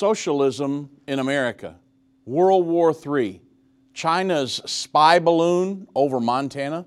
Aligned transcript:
socialism 0.00 0.88
in 1.06 1.18
America, 1.18 1.78
World 2.24 2.66
War 2.66 2.94
III, 3.06 3.42
China's 3.92 4.62
spy 4.64 5.18
balloon 5.18 5.86
over 5.94 6.18
Montana, 6.20 6.86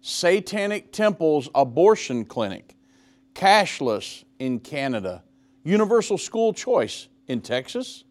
satanic 0.00 0.92
temples 0.92 1.48
abortion 1.56 2.24
clinic, 2.24 2.76
cashless 3.34 4.22
in 4.38 4.60
Canada, 4.60 5.24
universal 5.64 6.16
school 6.16 6.52
choice 6.52 7.08
in 7.26 7.40
Texas, 7.40 8.04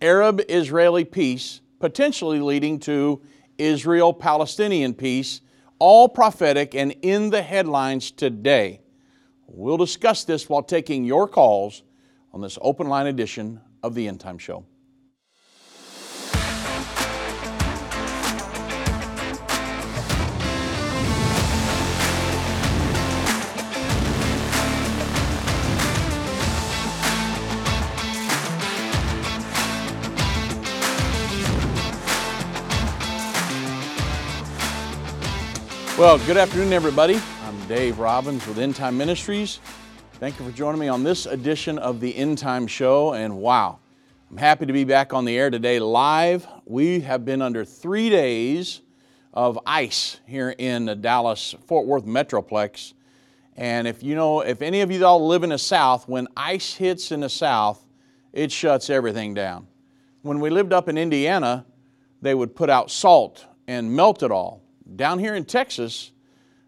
Arab 0.00 0.40
Israeli 0.48 1.04
peace, 1.04 1.60
potentially 1.80 2.38
leading 2.38 2.78
to 2.78 3.20
Israel 3.58 4.12
Palestinian 4.12 4.94
peace, 4.94 5.40
all 5.80 6.08
prophetic 6.08 6.76
and 6.76 6.94
in 7.02 7.30
the 7.30 7.42
headlines 7.42 8.12
today. 8.12 8.80
We'll 9.48 9.76
discuss 9.76 10.22
this 10.22 10.48
while 10.48 10.62
taking 10.62 11.04
your 11.04 11.26
calls 11.26 11.82
on 12.36 12.42
this 12.42 12.58
open 12.60 12.86
line 12.86 13.06
edition 13.06 13.58
of 13.82 13.94
the 13.94 14.06
End 14.06 14.20
Time 14.20 14.36
Show. 14.36 14.62
Well, 35.98 36.18
good 36.26 36.36
afternoon, 36.36 36.74
everybody. 36.74 37.18
I'm 37.46 37.66
Dave 37.66 37.98
Robbins 37.98 38.46
with 38.46 38.58
End 38.58 38.76
Time 38.76 38.98
Ministries. 38.98 39.58
Thank 40.18 40.38
you 40.38 40.46
for 40.46 40.52
joining 40.52 40.80
me 40.80 40.88
on 40.88 41.04
this 41.04 41.26
edition 41.26 41.78
of 41.78 42.00
the 42.00 42.16
End 42.16 42.38
Time 42.38 42.66
Show. 42.66 43.12
And 43.12 43.36
wow, 43.36 43.78
I'm 44.30 44.38
happy 44.38 44.64
to 44.64 44.72
be 44.72 44.84
back 44.84 45.12
on 45.12 45.26
the 45.26 45.36
air 45.36 45.50
today 45.50 45.78
live. 45.78 46.46
We 46.64 47.00
have 47.00 47.26
been 47.26 47.42
under 47.42 47.66
three 47.66 48.08
days 48.08 48.80
of 49.34 49.58
ice 49.66 50.20
here 50.26 50.54
in 50.56 50.86
the 50.86 50.94
Dallas 50.94 51.54
Fort 51.66 51.86
Worth 51.86 52.06
Metroplex. 52.06 52.94
And 53.56 53.86
if 53.86 54.02
you 54.02 54.14
know, 54.14 54.40
if 54.40 54.62
any 54.62 54.80
of 54.80 54.90
you 54.90 55.04
all 55.04 55.26
live 55.26 55.42
in 55.42 55.50
the 55.50 55.58
South, 55.58 56.08
when 56.08 56.28
ice 56.34 56.72
hits 56.72 57.12
in 57.12 57.20
the 57.20 57.28
South, 57.28 57.84
it 58.32 58.50
shuts 58.50 58.88
everything 58.88 59.34
down. 59.34 59.66
When 60.22 60.40
we 60.40 60.48
lived 60.48 60.72
up 60.72 60.88
in 60.88 60.96
Indiana, 60.96 61.66
they 62.22 62.34
would 62.34 62.56
put 62.56 62.70
out 62.70 62.90
salt 62.90 63.44
and 63.68 63.94
melt 63.94 64.22
it 64.22 64.30
all 64.30 64.62
down 64.94 65.18
here 65.18 65.34
in 65.34 65.44
Texas, 65.44 66.12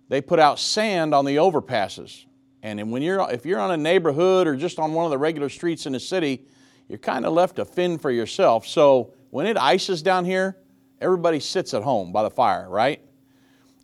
they 0.08 0.20
put 0.20 0.38
out 0.38 0.58
sand 0.58 1.14
on 1.14 1.24
the 1.24 1.36
overpasses. 1.36 2.24
And 2.62 2.90
when 2.90 3.02
you're, 3.02 3.30
if 3.30 3.46
you're 3.46 3.60
on 3.60 3.70
a 3.70 3.76
neighborhood 3.76 4.46
or 4.46 4.56
just 4.56 4.78
on 4.78 4.92
one 4.92 5.04
of 5.04 5.10
the 5.10 5.18
regular 5.18 5.48
streets 5.48 5.86
in 5.86 5.92
the 5.92 6.00
city, 6.00 6.44
you're 6.88 6.98
kind 6.98 7.24
of 7.24 7.32
left 7.32 7.56
to 7.56 7.64
fend 7.64 8.00
for 8.00 8.10
yourself. 8.10 8.66
So 8.66 9.14
when 9.30 9.46
it 9.46 9.56
ices 9.56 10.02
down 10.02 10.24
here, 10.24 10.56
everybody 11.00 11.38
sits 11.40 11.74
at 11.74 11.82
home 11.82 12.12
by 12.12 12.22
the 12.22 12.30
fire, 12.30 12.68
right? 12.68 13.00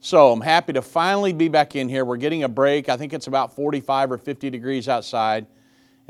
So 0.00 0.32
I'm 0.32 0.40
happy 0.40 0.74
to 0.74 0.82
finally 0.82 1.32
be 1.32 1.48
back 1.48 1.76
in 1.76 1.88
here. 1.88 2.04
We're 2.04 2.16
getting 2.16 2.42
a 2.42 2.48
break. 2.48 2.88
I 2.88 2.96
think 2.96 3.12
it's 3.12 3.26
about 3.26 3.54
45 3.56 4.12
or 4.12 4.18
50 4.18 4.50
degrees 4.50 4.88
outside, 4.88 5.46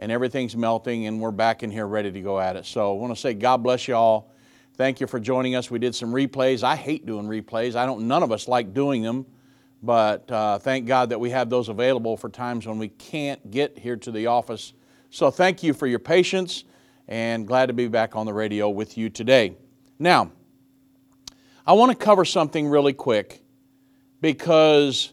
and 0.01 0.11
everything's 0.11 0.57
melting, 0.57 1.07
and 1.07 1.21
we're 1.21 1.31
back 1.31 1.63
in 1.63 1.71
here 1.71 1.87
ready 1.87 2.11
to 2.11 2.21
go 2.21 2.41
at 2.41 2.57
it. 2.57 2.67
So 2.67 2.97
I 2.97 2.99
want 2.99 3.15
to 3.15 3.21
say 3.21 3.35
God 3.35 3.59
bless 3.59 3.87
you 3.87 3.95
all. 3.95 4.33
Thank 4.77 5.01
you 5.01 5.07
for 5.07 5.21
joining 5.21 5.55
us. 5.55 5.71
We 5.71 5.79
did 5.79 5.95
some 5.95 6.13
replays. 6.13 6.65
I 6.65 6.75
hate 6.75 7.07
doing 7.07 7.27
replays. 7.27 7.77
I 7.77 7.87
don't. 7.87 8.09
None 8.09 8.25
of 8.25 8.33
us 8.33 8.49
like 8.49 8.75
doing 8.75 9.03
them, 9.03 9.27
but 9.85 10.31
uh, 10.31 10.59
thank 10.59 10.87
God 10.87 11.11
that 11.11 11.21
we 11.21 11.31
have 11.31 11.51
those 11.51 11.69
available 11.69 12.17
for 12.17 12.31
times 12.31 12.67
when 12.67 12.79
we 12.79 12.89
can't 12.89 13.51
get 13.51 13.79
here 13.79 13.97
to 13.97 14.11
the 14.11 14.27
office. 14.27 14.73
So 15.11 15.31
thank 15.31 15.63
you 15.63 15.75
for 15.75 15.87
your 15.87 15.99
patience, 15.99 16.65
and 17.07 17.47
glad 17.47 17.67
to 17.67 17.75
be 17.75 17.87
back 17.87 18.17
on 18.17 18.25
the 18.25 18.33
radio 18.33 18.71
with 18.71 18.97
you 18.97 19.11
today. 19.11 19.57
Now, 19.99 20.33
I 21.67 21.75
want 21.75 21.93
to 21.93 22.05
cover 22.05 22.25
something 22.25 22.67
really 22.67 22.95
quick 22.95 23.43
because 24.23 25.13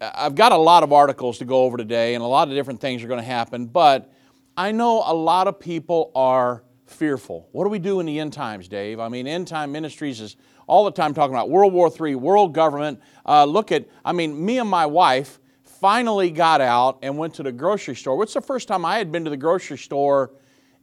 I've 0.00 0.34
got 0.34 0.52
a 0.52 0.56
lot 0.56 0.82
of 0.82 0.92
articles 0.92 1.38
to 1.38 1.44
go 1.44 1.64
over 1.64 1.76
today, 1.76 2.14
and 2.14 2.24
a 2.24 2.26
lot 2.26 2.48
of 2.48 2.54
different 2.54 2.80
things 2.80 3.04
are 3.04 3.08
going 3.08 3.20
to 3.20 3.26
happen. 3.26 3.66
But 3.66 4.10
I 4.56 4.72
know 4.72 5.02
a 5.06 5.14
lot 5.14 5.48
of 5.48 5.60
people 5.60 6.10
are 6.14 6.64
fearful. 6.86 7.48
What 7.52 7.64
do 7.64 7.70
we 7.70 7.78
do 7.78 8.00
in 8.00 8.06
the 8.06 8.18
end 8.18 8.32
times, 8.32 8.68
Dave? 8.68 9.00
I 9.00 9.08
mean, 9.08 9.26
end 9.26 9.48
time 9.48 9.70
ministries 9.70 10.20
is 10.20 10.36
all 10.68 10.84
the 10.84 10.92
time 10.92 11.14
talking 11.14 11.34
about 11.34 11.50
World 11.50 11.72
War 11.72 11.90
III, 11.90 12.14
world 12.16 12.52
government. 12.54 13.00
Uh, 13.26 13.44
look 13.44 13.72
at, 13.72 13.88
I 14.04 14.12
mean, 14.12 14.44
me 14.44 14.58
and 14.58 14.68
my 14.68 14.86
wife 14.86 15.40
finally 15.64 16.30
got 16.30 16.60
out 16.60 16.98
and 17.02 17.18
went 17.18 17.34
to 17.34 17.42
the 17.42 17.50
grocery 17.50 17.96
store. 17.96 18.16
What's 18.16 18.34
the 18.34 18.40
first 18.40 18.68
time 18.68 18.84
I 18.84 18.98
had 18.98 19.10
been 19.10 19.24
to 19.24 19.30
the 19.30 19.36
grocery 19.36 19.78
store 19.78 20.30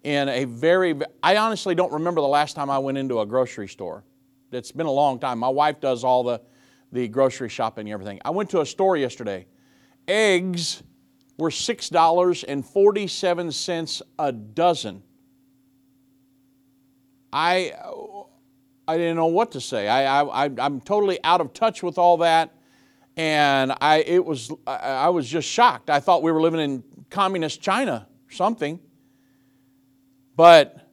in 0.04 0.28
a 0.28 0.44
very, 0.46 1.00
I 1.24 1.38
honestly 1.38 1.76
don't 1.76 1.94
remember 1.94 2.20
the 2.22 2.28
last 2.28 2.56
time 2.56 2.70
I 2.70 2.80
went 2.80 2.98
into 2.98 3.22
a 3.22 3.26
grocery 3.26 3.68
store. 3.68 4.04
It's 4.52 4.72
been 4.72 4.86
a 4.86 4.92
long 4.92 5.20
time. 5.20 5.40
My 5.40 5.50
wife 5.50 5.80
does 5.80 6.04
all 6.04 6.24
the, 6.24 6.42
the 6.92 7.08
grocery 7.08 7.50
shopping 7.50 7.88
and 7.88 7.94
everything. 7.94 8.20
I 8.26 8.32
went 8.32 8.50
to 8.52 8.62
a 8.62 8.66
store 8.66 8.98
yesterday. 8.98 9.48
Eggs 10.08 10.84
were 11.38 11.50
$6.47 11.50 14.02
a 14.18 14.32
dozen. 14.32 15.04
I, 17.34 17.74
I 18.88 18.98
didn't 18.98 19.16
know 19.16 19.28
what 19.28 19.52
to 19.54 19.62
say. 19.62 19.88
I, 19.88 20.22
I, 20.22 20.50
I'm 20.60 20.82
totally 20.82 21.20
out 21.24 21.42
of 21.42 21.54
touch 21.54 21.82
with 21.82 21.98
all 21.98 22.18
that. 22.18 22.56
And 23.18 23.74
I, 23.82 24.04
it 24.06 24.24
was, 24.24 24.52
I 24.68 25.10
was 25.10 25.28
just 25.28 25.48
shocked. 25.48 25.90
I 25.90 26.00
thought 26.00 26.22
we 26.22 26.32
were 26.32 26.42
living 26.42 26.60
in 26.60 26.84
communist 27.10 27.62
China 27.62 28.08
or 28.30 28.32
something. 28.32 28.80
But 30.36 30.86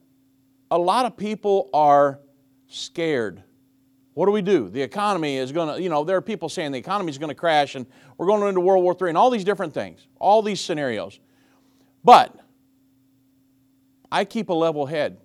a 0.70 0.78
lot 0.78 1.04
of 1.04 1.16
people 1.16 1.68
are 1.74 2.20
scared. 2.68 3.42
What 4.14 4.26
do 4.26 4.32
we 4.32 4.42
do? 4.42 4.68
The 4.68 4.82
economy 4.82 5.36
is 5.36 5.52
going 5.52 5.74
to, 5.74 5.82
you 5.82 5.88
know, 5.88 6.04
there 6.04 6.16
are 6.16 6.22
people 6.22 6.48
saying 6.48 6.72
the 6.72 6.78
economy 6.78 7.10
is 7.10 7.18
going 7.18 7.28
to 7.28 7.34
crash 7.34 7.74
and 7.74 7.86
we're 8.18 8.26
going 8.26 8.46
into 8.48 8.60
World 8.60 8.84
War 8.84 8.96
III 9.00 9.10
and 9.10 9.18
all 9.18 9.30
these 9.30 9.44
different 9.44 9.74
things, 9.74 10.06
all 10.18 10.42
these 10.42 10.60
scenarios. 10.60 11.18
But 12.04 12.36
I 14.10 14.24
keep 14.24 14.48
a 14.48 14.54
level 14.54 14.86
head. 14.86 15.18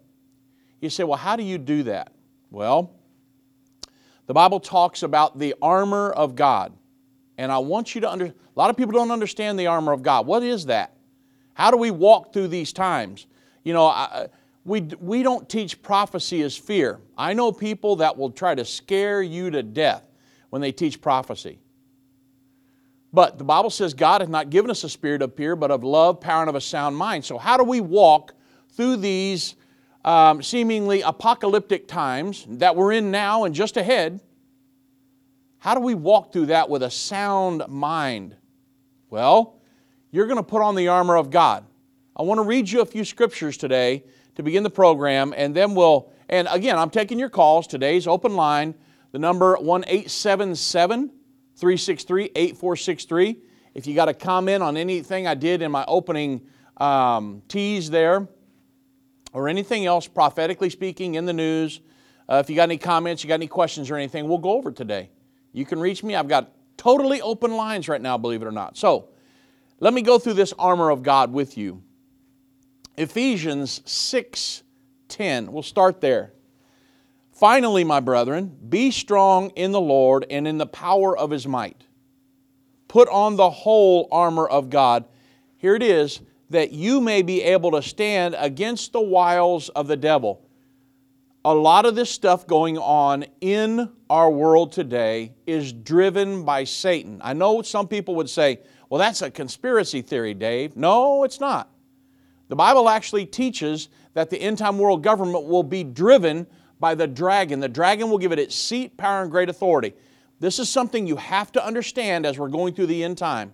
You 0.82 0.90
say, 0.90 1.04
well, 1.04 1.18
how 1.18 1.36
do 1.36 1.44
you 1.44 1.58
do 1.58 1.84
that? 1.84 2.12
Well, 2.52 2.94
the 4.26 4.34
Bible 4.34 4.60
talks 4.60 5.04
about 5.04 5.40
the 5.40 5.56
armor 5.62 6.12
of 6.12 6.36
God. 6.36 6.74
And 7.38 7.52
I 7.52 7.60
want 7.60 7.96
you 7.96 8.02
to 8.02 8.10
understand, 8.10 8.40
a 8.56 8.60
lot 8.60 8.70
of 8.70 8.78
people 8.78 8.94
don't 8.94 9.12
understand 9.12 9.60
the 9.60 9.68
armor 9.68 9.94
of 9.94 10.02
God. 10.02 10.26
What 10.26 10.44
is 10.44 10.66
that? 10.66 10.96
How 11.54 11.72
do 11.72 11.78
we 11.78 11.92
walk 11.92 12.34
through 12.34 12.50
these 12.50 12.74
times? 12.74 13.28
You 13.64 13.74
know, 13.74 13.86
I, 13.86 14.28
we, 14.66 14.82
we 15.00 15.24
don't 15.24 15.48
teach 15.48 15.82
prophecy 15.82 16.42
as 16.42 16.58
fear. 16.58 17.00
I 17.18 17.34
know 17.34 17.52
people 17.52 17.98
that 17.98 18.18
will 18.18 18.32
try 18.32 18.54
to 18.54 18.66
scare 18.66 19.22
you 19.22 19.50
to 19.52 19.64
death 19.64 20.04
when 20.50 20.62
they 20.62 20.72
teach 20.72 21.02
prophecy. 21.02 21.60
But 23.14 23.38
the 23.38 23.44
Bible 23.44 23.70
says 23.70 23.94
God 23.94 24.22
has 24.22 24.30
not 24.30 24.50
given 24.50 24.70
us 24.70 24.84
a 24.84 24.90
spirit 24.90 25.22
of 25.22 25.36
fear, 25.36 25.56
but 25.56 25.72
of 25.72 25.84
love, 25.84 26.20
power, 26.20 26.42
and 26.42 26.50
of 26.50 26.56
a 26.56 26.62
sound 26.62 26.98
mind. 26.98 27.24
So, 27.24 27.38
how 27.38 27.56
do 27.58 27.64
we 27.64 27.80
walk 27.80 28.34
through 28.74 28.98
these 28.98 29.56
um, 30.08 30.42
seemingly 30.42 31.02
apocalyptic 31.02 31.86
times 31.86 32.46
that 32.48 32.78
we're 32.78 32.94
in 32.94 33.12
now 33.12 33.44
and 33.44 33.54
just 33.54 33.76
ahead, 33.76 34.22
how 35.58 35.76
do 35.76 35.82
we 35.82 35.96
walk 35.96 36.32
through 36.32 36.46
that 36.46 36.70
with 36.70 36.82
a 36.82 36.90
sound 36.90 37.64
mind? 37.68 38.34
Well, 39.10 39.60
you're 40.10 40.28
going 40.28 40.38
to 40.38 40.44
put 40.44 40.62
on 40.62 40.76
the 40.76 40.88
armor 40.88 41.18
of 41.18 41.30
God. 41.30 41.66
I 42.16 42.22
want 42.22 42.38
to 42.38 42.44
read 42.44 42.70
you 42.70 42.80
a 42.80 42.86
few 42.86 43.04
scriptures 43.04 43.58
today 43.58 44.06
to 44.36 44.44
begin 44.44 44.64
the 44.64 44.70
program, 44.70 45.34
and 45.36 45.54
then 45.54 45.76
we'll, 45.76 46.10
and 46.30 46.48
again, 46.50 46.78
I'm 46.78 46.90
taking 46.90 47.20
your 47.20 47.30
calls. 47.30 47.68
Today's 47.68 48.08
open 48.08 48.38
line, 48.38 48.76
the 49.12 49.20
number 49.20 49.58
1 49.58 49.84
877 49.88 51.10
363 51.58 52.32
8463. 52.34 53.36
If 53.74 53.86
you 53.86 53.94
got 53.94 54.08
a 54.08 54.14
comment 54.14 54.64
on 54.64 54.78
anything 54.78 55.28
I 55.28 55.34
did 55.34 55.62
in 55.62 55.70
my 55.70 55.84
opening 55.86 56.48
um, 56.78 57.42
tease 57.50 57.90
there, 57.90 58.30
or 59.38 59.48
anything 59.48 59.86
else 59.86 60.08
prophetically 60.08 60.68
speaking 60.68 61.14
in 61.14 61.26
the 61.26 61.34
news, 61.34 61.80
uh, 62.28 62.42
if 62.44 62.50
you 62.50 62.56
got 62.56 62.64
any 62.64 62.78
comments, 62.78 63.24
you 63.24 63.28
got 63.28 63.36
any 63.36 63.48
questions 63.48 63.92
or 63.92 63.96
anything, 63.96 64.28
we'll 64.28 64.40
go 64.40 64.54
over 64.54 64.72
today. 64.72 65.12
You 65.54 65.64
can 65.64 65.80
reach 65.80 66.04
me. 66.04 66.16
I've 66.16 66.28
got 66.28 66.52
totally 66.76 67.22
open 67.22 67.56
lines 67.56 67.88
right 67.88 68.02
now, 68.02 68.18
believe 68.18 68.42
it 68.42 68.48
or 68.48 68.52
not. 68.52 68.78
So, 68.78 69.10
let 69.80 69.94
me 69.94 70.02
go 70.02 70.18
through 70.18 70.34
this 70.34 70.54
armor 70.58 70.90
of 70.90 71.04
God 71.04 71.32
with 71.32 71.56
you. 71.56 71.84
Ephesians 72.98 73.82
6:10. 73.86 75.52
We'll 75.52 75.62
start 75.62 76.02
there. 76.02 76.34
Finally, 77.32 77.84
my 77.84 78.00
brethren, 78.00 78.58
be 78.68 78.90
strong 78.90 79.52
in 79.52 79.72
the 79.72 79.80
Lord 79.80 80.26
and 80.32 80.48
in 80.48 80.58
the 80.58 80.66
power 80.66 81.16
of 81.16 81.30
his 81.30 81.48
might. 81.48 81.84
Put 82.88 83.08
on 83.10 83.36
the 83.36 83.52
whole 83.52 84.08
armor 84.12 84.48
of 84.48 84.72
God. 84.72 85.06
Here 85.58 85.76
it 85.76 85.84
is 85.84 86.22
that 86.50 86.72
you 86.72 87.02
may 87.02 87.22
be 87.22 87.42
able 87.44 87.72
to 87.72 87.82
stand 87.82 88.36
against 88.38 88.94
the 88.94 89.02
wiles 89.02 89.70
of 89.70 89.88
the 89.88 89.98
devil. 89.98 90.42
A 91.46 91.54
lot 91.54 91.86
of 91.86 91.96
this 91.96 92.10
stuff 92.10 92.48
going 92.48 92.78
on 92.78 93.26
in 93.42 93.90
our 94.10 94.30
world 94.30 94.72
today 94.72 95.34
is 95.46 95.72
driven 95.72 96.44
by 96.44 96.64
Satan. 96.64 97.22
I 97.24 97.34
know 97.34 97.62
some 97.62 97.88
people 97.88 98.16
would 98.16 98.30
say, 98.30 98.60
well, 98.90 99.00
that's 99.00 99.22
a 99.22 99.32
conspiracy 99.32 100.02
theory, 100.02 100.34
Dave. 100.34 100.76
No, 100.76 101.24
it's 101.24 101.40
not. 101.40 101.70
The 102.48 102.56
Bible 102.56 102.90
actually 102.90 103.26
teaches 103.26 103.90
that 104.14 104.30
the 104.30 104.42
end 104.42 104.58
time 104.58 104.78
world 104.78 105.04
government 105.04 105.46
will 105.46 105.64
be 105.64 105.84
driven 105.84 106.48
by 106.80 106.96
the 106.96 107.08
dragon. 107.08 107.60
The 107.60 107.68
dragon 107.68 108.10
will 108.10 108.18
give 108.18 108.32
it 108.32 108.40
its 108.40 108.56
seat, 108.56 108.98
power, 108.98 109.22
and 109.22 109.32
great 109.32 109.50
authority. 109.50 109.94
This 110.40 110.60
is 110.60 110.70
something 110.70 111.08
you 111.08 111.18
have 111.18 111.52
to 111.54 111.66
understand 111.66 112.26
as 112.26 112.38
we're 112.38 112.50
going 112.50 112.74
through 112.74 112.88
the 112.88 113.04
end 113.04 113.18
time. 113.18 113.54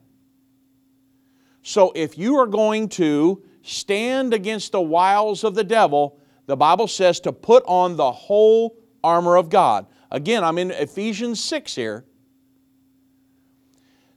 So 1.64 1.94
if 1.96 2.18
you 2.18 2.38
are 2.38 2.48
going 2.48 2.90
to 2.90 3.42
stand 3.64 4.34
against 4.34 4.74
the 4.74 4.82
wiles 4.82 5.44
of 5.44 5.56
the 5.56 5.64
devil, 5.64 6.20
the 6.46 6.58
Bible 6.58 6.88
says 6.88 7.22
to 7.22 7.32
put 7.32 7.64
on 7.66 7.96
the 7.96 8.12
whole 8.12 8.78
armor 9.04 9.38
of 9.38 9.50
God. 9.50 9.88
Again, 10.12 10.44
I'm 10.44 10.58
in 10.58 10.72
Ephesians 10.72 11.42
6 11.44 11.74
here. 11.74 12.06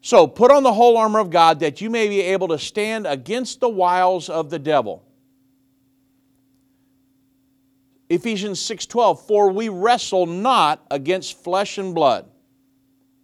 So 0.00 0.26
put 0.26 0.50
on 0.50 0.62
the 0.62 0.72
whole 0.72 0.96
armor 0.96 1.20
of 1.20 1.30
God 1.30 1.60
that 1.60 1.80
you 1.80 1.88
may 1.88 2.08
be 2.08 2.20
able 2.20 2.48
to 2.48 2.58
stand 2.58 3.06
against 3.06 3.60
the 3.60 3.68
wiles 3.68 4.28
of 4.28 4.50
the 4.50 4.58
devil. 4.58 5.04
Ephesians 8.08 8.60
6:12 8.60 9.26
For 9.26 9.50
we 9.50 9.68
wrestle 9.68 10.26
not 10.26 10.84
against 10.90 11.42
flesh 11.42 11.78
and 11.78 11.94
blood. 11.94 12.30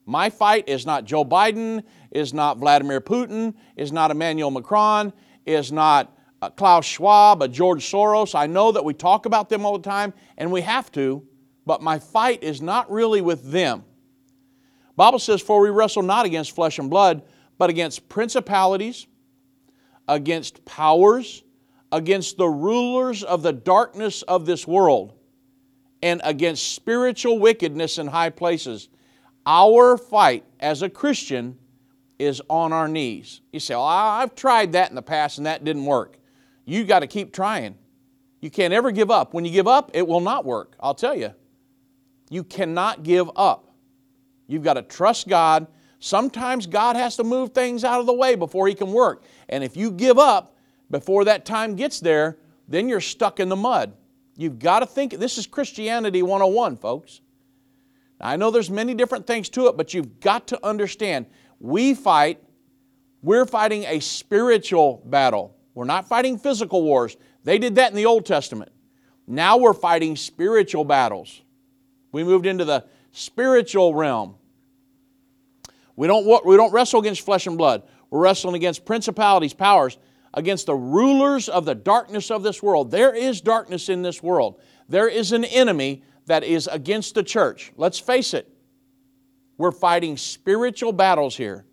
My 0.07 0.31
fight 0.31 0.69
is 0.69 0.85
not 0.85 1.05
Joe 1.05 1.25
Biden, 1.25 1.85
is 2.11 2.35
not 2.35 2.59
Vladimir 2.59 3.01
Putin, 3.01 3.55
is 3.77 3.93
not 3.93 4.11
Emmanuel 4.11 4.51
Macron, 4.51 5.13
is 5.47 5.71
not 5.71 6.17
uh, 6.41 6.51
Klaus 6.51 6.85
Schwab, 6.85 7.43
a 7.43 7.49
George 7.49 7.85
Soros. 7.85 8.35
I 8.35 8.47
know 8.47 8.73
that 8.73 8.85
we 8.85 8.95
talk 8.95 9.27
about 9.27 9.49
them 9.49 9.65
all 9.65 9.79
the 9.79 9.89
time 9.89 10.13
and 10.37 10.51
we 10.51 10.61
have 10.63 10.91
to, 10.93 11.25
but 11.65 11.83
my 11.83 11.99
fight 11.99 12.43
is 12.43 12.61
not 12.61 12.91
really 12.91 13.21
with 13.21 13.51
them. 13.51 13.85
Bible 14.97 15.21
says 15.21 15.41
for 15.41 15.61
we 15.61 15.71
wrestle 15.71 16.03
not 16.03 16.27
against 16.27 16.55
flesh 16.55 16.79
and 16.79 16.91
blood, 16.91 17.23
but 17.59 17.71
against 17.71 18.09
principalities, 18.09 19.07
against 20.09 20.65
powers, 20.65 21.45
against 21.93 22.39
the 22.39 22.49
rulers 22.49 23.23
of 23.23 23.43
the 23.43 23.53
darkness 23.53 24.23
of 24.23 24.47
this 24.47 24.67
world 24.67 25.15
and 26.03 26.21
against 26.25 26.75
spiritual 26.75 27.39
wickedness 27.39 27.99
in 27.99 28.09
high 28.09 28.31
places. 28.31 28.89
Our 29.47 29.97
fight 29.97 30.45
as 30.61 30.83
a 30.83 30.89
Christian 30.89 31.59
is 32.19 32.41
on 32.49 32.73
our 32.73 32.89
knees. 32.89 33.41
You 33.53 33.61
say, 33.61 33.75
well, 33.75 33.85
I've 33.85 34.35
tried 34.35 34.73
that 34.73 34.91
in 34.91 34.95
the 34.95 35.03
past 35.03 35.39
and 35.39 35.47
that 35.47 35.65
didn't 35.65 35.85
work. 35.85 36.19
You 36.65 36.85
got 36.85 37.01
to 37.01 37.07
keep 37.07 37.33
trying. 37.33 37.77
You 38.41 38.51
can't 38.51 38.73
ever 38.73 38.91
give 38.91 39.11
up. 39.11 39.35
When 39.35 39.45
you 39.45 39.51
give 39.51 39.69
up, 39.69 39.91
it 39.95 40.07
will 40.07 40.21
not 40.21 40.45
work. 40.45 40.77
I'll 40.81 40.95
tell 40.95 41.17
you. 41.17 41.33
You 42.31 42.45
cannot 42.45 43.03
give 43.03 43.31
up. 43.37 43.75
You've 44.47 44.63
got 44.63 44.75
to 44.75 44.83
trust 44.83 45.29
God. 45.29 45.67
Sometimes 45.99 46.67
God 46.67 46.97
has 46.97 47.17
to 47.17 47.25
move 47.25 47.53
things 47.53 47.85
out 47.85 48.01
of 48.01 48.07
the 48.07 48.13
way 48.13 48.35
before 48.35 48.69
He 48.69 48.75
can 48.75 48.93
work. 48.93 49.25
And 49.49 49.63
if 49.63 49.77
you 49.77 49.91
give 49.91 50.19
up, 50.19 50.57
before 50.91 51.25
that 51.25 51.45
time 51.45 51.75
gets 51.75 52.01
there, 52.01 52.39
then 52.69 52.89
you're 52.89 53.01
stuck 53.01 53.41
in 53.41 53.49
the 53.49 53.57
mud. 53.57 53.95
You've 54.37 54.59
got 54.59 54.81
to 54.81 54.87
think 54.87 55.13
this 55.13 55.39
is 55.39 55.47
Christianity 55.47 56.23
101, 56.23 56.77
folks. 56.77 57.21
I 58.23 58.37
know 58.37 58.51
there's 58.51 58.71
many 58.71 58.95
different 58.95 59.27
things 59.27 59.49
to 59.51 59.67
it, 59.67 59.77
but 59.77 59.93
you've 59.93 60.21
got 60.21 60.49
to 60.49 60.67
understand 60.67 61.27
we 61.59 61.95
fight, 61.95 62.43
we're 63.23 63.47
fighting 63.47 63.85
a 63.85 64.01
spiritual 64.01 65.03
battle. 65.07 65.57
We're 65.75 65.85
not 65.85 66.09
fighting 66.09 66.39
physical 66.39 66.83
wars. 66.83 67.17
They 67.45 67.59
did 67.59 67.77
that 67.77 67.91
in 67.91 67.97
the 67.97 68.07
Old 68.07 68.27
Testament. 68.27 68.73
Now 69.27 69.57
we're 69.57 69.75
fighting 69.75 70.17
spiritual 70.17 70.85
battles. 70.85 71.43
We 72.11 72.25
moved 72.25 72.47
into 72.47 72.65
the 72.65 72.85
spiritual 73.13 73.95
realm. 73.95 74.37
We 75.97 76.07
don't, 76.07 76.45
we 76.45 76.57
don't 76.57 76.73
wrestle 76.73 77.01
against 77.01 77.25
flesh 77.25 77.47
and 77.47 77.57
blood. 77.57 77.83
We're 78.11 78.21
wrestling 78.21 78.55
against 78.55 78.85
principalities, 78.85 79.55
powers, 79.55 79.99
against 80.35 80.67
the 80.67 80.75
rulers 80.75 81.49
of 81.49 81.65
the 81.65 81.75
darkness 81.75 82.31
of 82.31 82.43
this 82.43 82.63
world. 82.63 82.91
There 82.91 83.15
is 83.15 83.41
darkness 83.41 83.89
in 83.89 84.03
this 84.03 84.23
world. 84.23 84.61
There 84.89 85.09
is 85.09 85.33
an 85.33 85.45
enemy 85.45 86.03
that 86.27 86.45
is 86.45 86.69
against 86.69 87.15
the 87.15 87.23
church. 87.23 87.73
Let's 87.77 87.99
face 87.99 88.35
it. 88.35 88.49
We're 89.59 89.73
fighting 89.73 90.17
spiritual 90.17 90.93
battles 90.93 91.37
here 91.37 91.65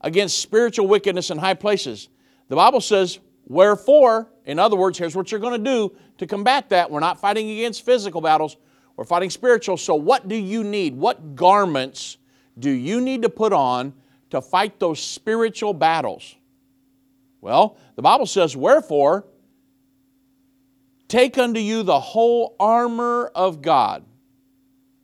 against 0.00 0.38
spiritual 0.38 0.86
wickedness 0.86 1.30
in 1.30 1.38
high 1.38 1.54
places. 1.54 2.08
The 2.48 2.56
Bible 2.56 2.80
says, 2.80 3.18
Wherefore, 3.46 4.30
in 4.44 4.58
other 4.58 4.76
words, 4.76 4.96
here's 4.96 5.16
what 5.16 5.30
you're 5.30 5.40
going 5.40 5.62
to 5.62 5.70
do 5.70 5.96
to 6.18 6.26
combat 6.26 6.68
that. 6.70 6.90
We're 6.90 7.00
not 7.00 7.20
fighting 7.20 7.50
against 7.50 7.84
physical 7.84 8.20
battles, 8.20 8.56
we're 8.96 9.04
fighting 9.04 9.30
spiritual. 9.30 9.76
So, 9.76 9.94
what 9.94 10.28
do 10.28 10.36
you 10.36 10.62
need? 10.62 10.96
What 10.96 11.34
garments 11.34 12.18
do 12.58 12.70
you 12.70 13.00
need 13.00 13.22
to 13.22 13.28
put 13.28 13.52
on 13.52 13.94
to 14.30 14.40
fight 14.40 14.78
those 14.78 15.00
spiritual 15.00 15.74
battles? 15.74 16.36
Well, 17.40 17.78
the 17.96 18.02
Bible 18.02 18.26
says, 18.26 18.56
Wherefore, 18.56 19.24
take 21.10 21.36
unto 21.36 21.60
you 21.60 21.82
the 21.82 22.00
whole 22.00 22.56
armor 22.58 23.30
of 23.34 23.60
God. 23.60 24.04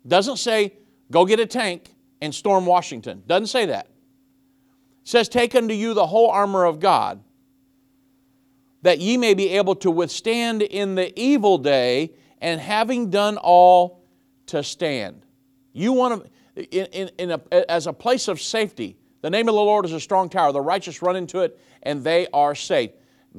Doesn't 0.06 0.36
say, 0.36 0.72
go 1.10 1.26
get 1.26 1.40
a 1.40 1.46
tank 1.46 1.94
and 2.22 2.34
storm 2.34 2.64
Washington. 2.64 3.22
Doesn't 3.26 3.48
say 3.48 3.66
that. 3.66 3.86
It 3.86 5.08
says, 5.08 5.28
Take 5.28 5.54
unto 5.54 5.74
you 5.74 5.92
the 5.94 6.06
whole 6.06 6.30
armor 6.30 6.64
of 6.64 6.80
God, 6.80 7.22
that 8.82 9.00
ye 9.00 9.16
may 9.16 9.34
be 9.34 9.50
able 9.50 9.74
to 9.76 9.90
withstand 9.90 10.62
in 10.62 10.94
the 10.94 11.18
evil 11.18 11.58
day, 11.58 12.12
and 12.40 12.60
having 12.60 13.10
done 13.10 13.36
all 13.36 14.04
to 14.46 14.62
stand. 14.62 15.26
You 15.72 15.92
want 15.92 16.24
to, 16.54 16.76
in, 16.76 16.86
in, 16.86 17.10
in 17.18 17.30
a, 17.32 17.70
as 17.70 17.86
a 17.86 17.92
place 17.92 18.28
of 18.28 18.40
safety, 18.40 18.96
the 19.22 19.30
name 19.30 19.48
of 19.48 19.54
the 19.54 19.60
Lord 19.60 19.84
is 19.84 19.92
a 19.92 20.00
strong 20.00 20.28
tower. 20.28 20.52
The 20.52 20.60
righteous 20.60 21.02
run 21.02 21.16
into 21.16 21.40
it 21.40 21.58
and 21.82 22.04
they 22.04 22.26
are 22.32 22.54
safe. 22.54 22.90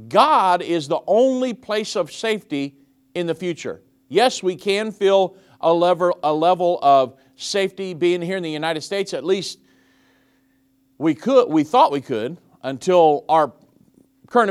God 0.07 0.61
is 0.61 0.87
the 0.87 0.99
only 1.07 1.53
place 1.53 1.95
of 1.95 2.11
safety 2.11 2.75
in 3.15 3.27
the 3.27 3.35
future. 3.35 3.81
Yes, 4.09 4.43
we 4.43 4.55
can 4.55 4.91
feel 4.91 5.35
a 5.59 5.73
level, 5.73 6.17
a 6.23 6.33
level 6.33 6.79
of 6.81 7.15
safety 7.35 7.93
being 7.93 8.21
here 8.21 8.37
in 8.37 8.43
the 8.43 8.51
United 8.51 8.81
States. 8.81 9.13
At 9.13 9.23
least 9.23 9.59
we 10.97 11.15
could, 11.15 11.49
we 11.49 11.63
thought 11.63 11.91
we 11.91 12.01
could 12.01 12.37
until 12.63 13.25
our 13.27 13.53
current 14.27 14.49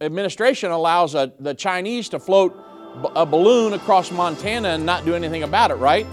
administration 0.00 0.70
allows 0.70 1.14
a, 1.14 1.32
the 1.40 1.54
Chinese 1.54 2.08
to 2.10 2.20
float 2.20 2.56
a 3.16 3.24
balloon 3.24 3.72
across 3.72 4.10
Montana 4.10 4.68
and 4.68 4.84
not 4.84 5.04
do 5.04 5.14
anything 5.14 5.42
about 5.42 5.70
it, 5.70 5.76
right? 5.76 6.06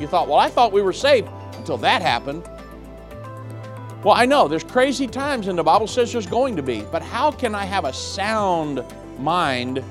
You 0.00 0.06
thought, 0.06 0.28
well, 0.28 0.38
I 0.38 0.48
thought 0.48 0.72
we 0.72 0.82
were 0.82 0.92
safe 0.92 1.24
until 1.56 1.78
that 1.78 2.02
happened. 2.02 2.48
Well, 4.04 4.14
I 4.14 4.26
know 4.26 4.48
there's 4.48 4.64
crazy 4.64 5.06
times, 5.06 5.48
and 5.48 5.58
the 5.58 5.62
Bible 5.62 5.86
says 5.86 6.12
there's 6.12 6.26
going 6.26 6.56
to 6.56 6.62
be, 6.62 6.82
but 6.92 7.00
how 7.00 7.30
can 7.30 7.54
I 7.54 7.64
have 7.64 7.86
a 7.86 7.92
sound 7.94 8.84
mind 9.18 9.82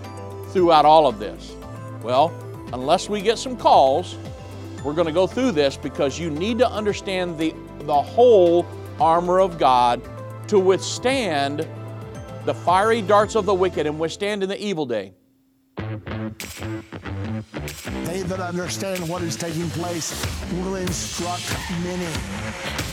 throughout 0.49 0.85
all 0.85 1.07
of 1.07 1.17
this? 1.17 1.55
Well, 2.03 2.31
unless 2.73 3.09
we 3.09 3.21
get 3.21 3.39
some 3.39 3.57
calls, 3.57 4.15
we're 4.83 4.93
going 4.93 5.07
to 5.07 5.13
go 5.13 5.25
through 5.25 5.53
this 5.53 5.77
because 5.77 6.19
you 6.19 6.29
need 6.29 6.59
to 6.59 6.69
understand 6.69 7.39
the, 7.39 7.55
the 7.79 8.01
whole 8.01 8.67
armor 8.99 9.39
of 9.39 9.57
God 9.57 9.99
to 10.47 10.59
withstand 10.59 11.67
the 12.45 12.53
fiery 12.53 13.01
darts 13.01 13.35
of 13.35 13.47
the 13.47 13.53
wicked 13.55 13.87
and 13.87 13.99
withstand 13.99 14.43
in 14.43 14.49
the 14.49 14.63
evil 14.63 14.85
day. 14.85 15.13
They 18.05 18.21
that 18.21 18.39
understand 18.39 19.09
what 19.09 19.23
is 19.23 19.35
taking 19.35 19.71
place 19.71 20.23
will 20.53 20.75
instruct 20.75 21.51
many 21.83 22.92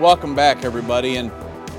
Welcome 0.00 0.34
back, 0.34 0.64
everybody. 0.64 1.16
And 1.16 1.30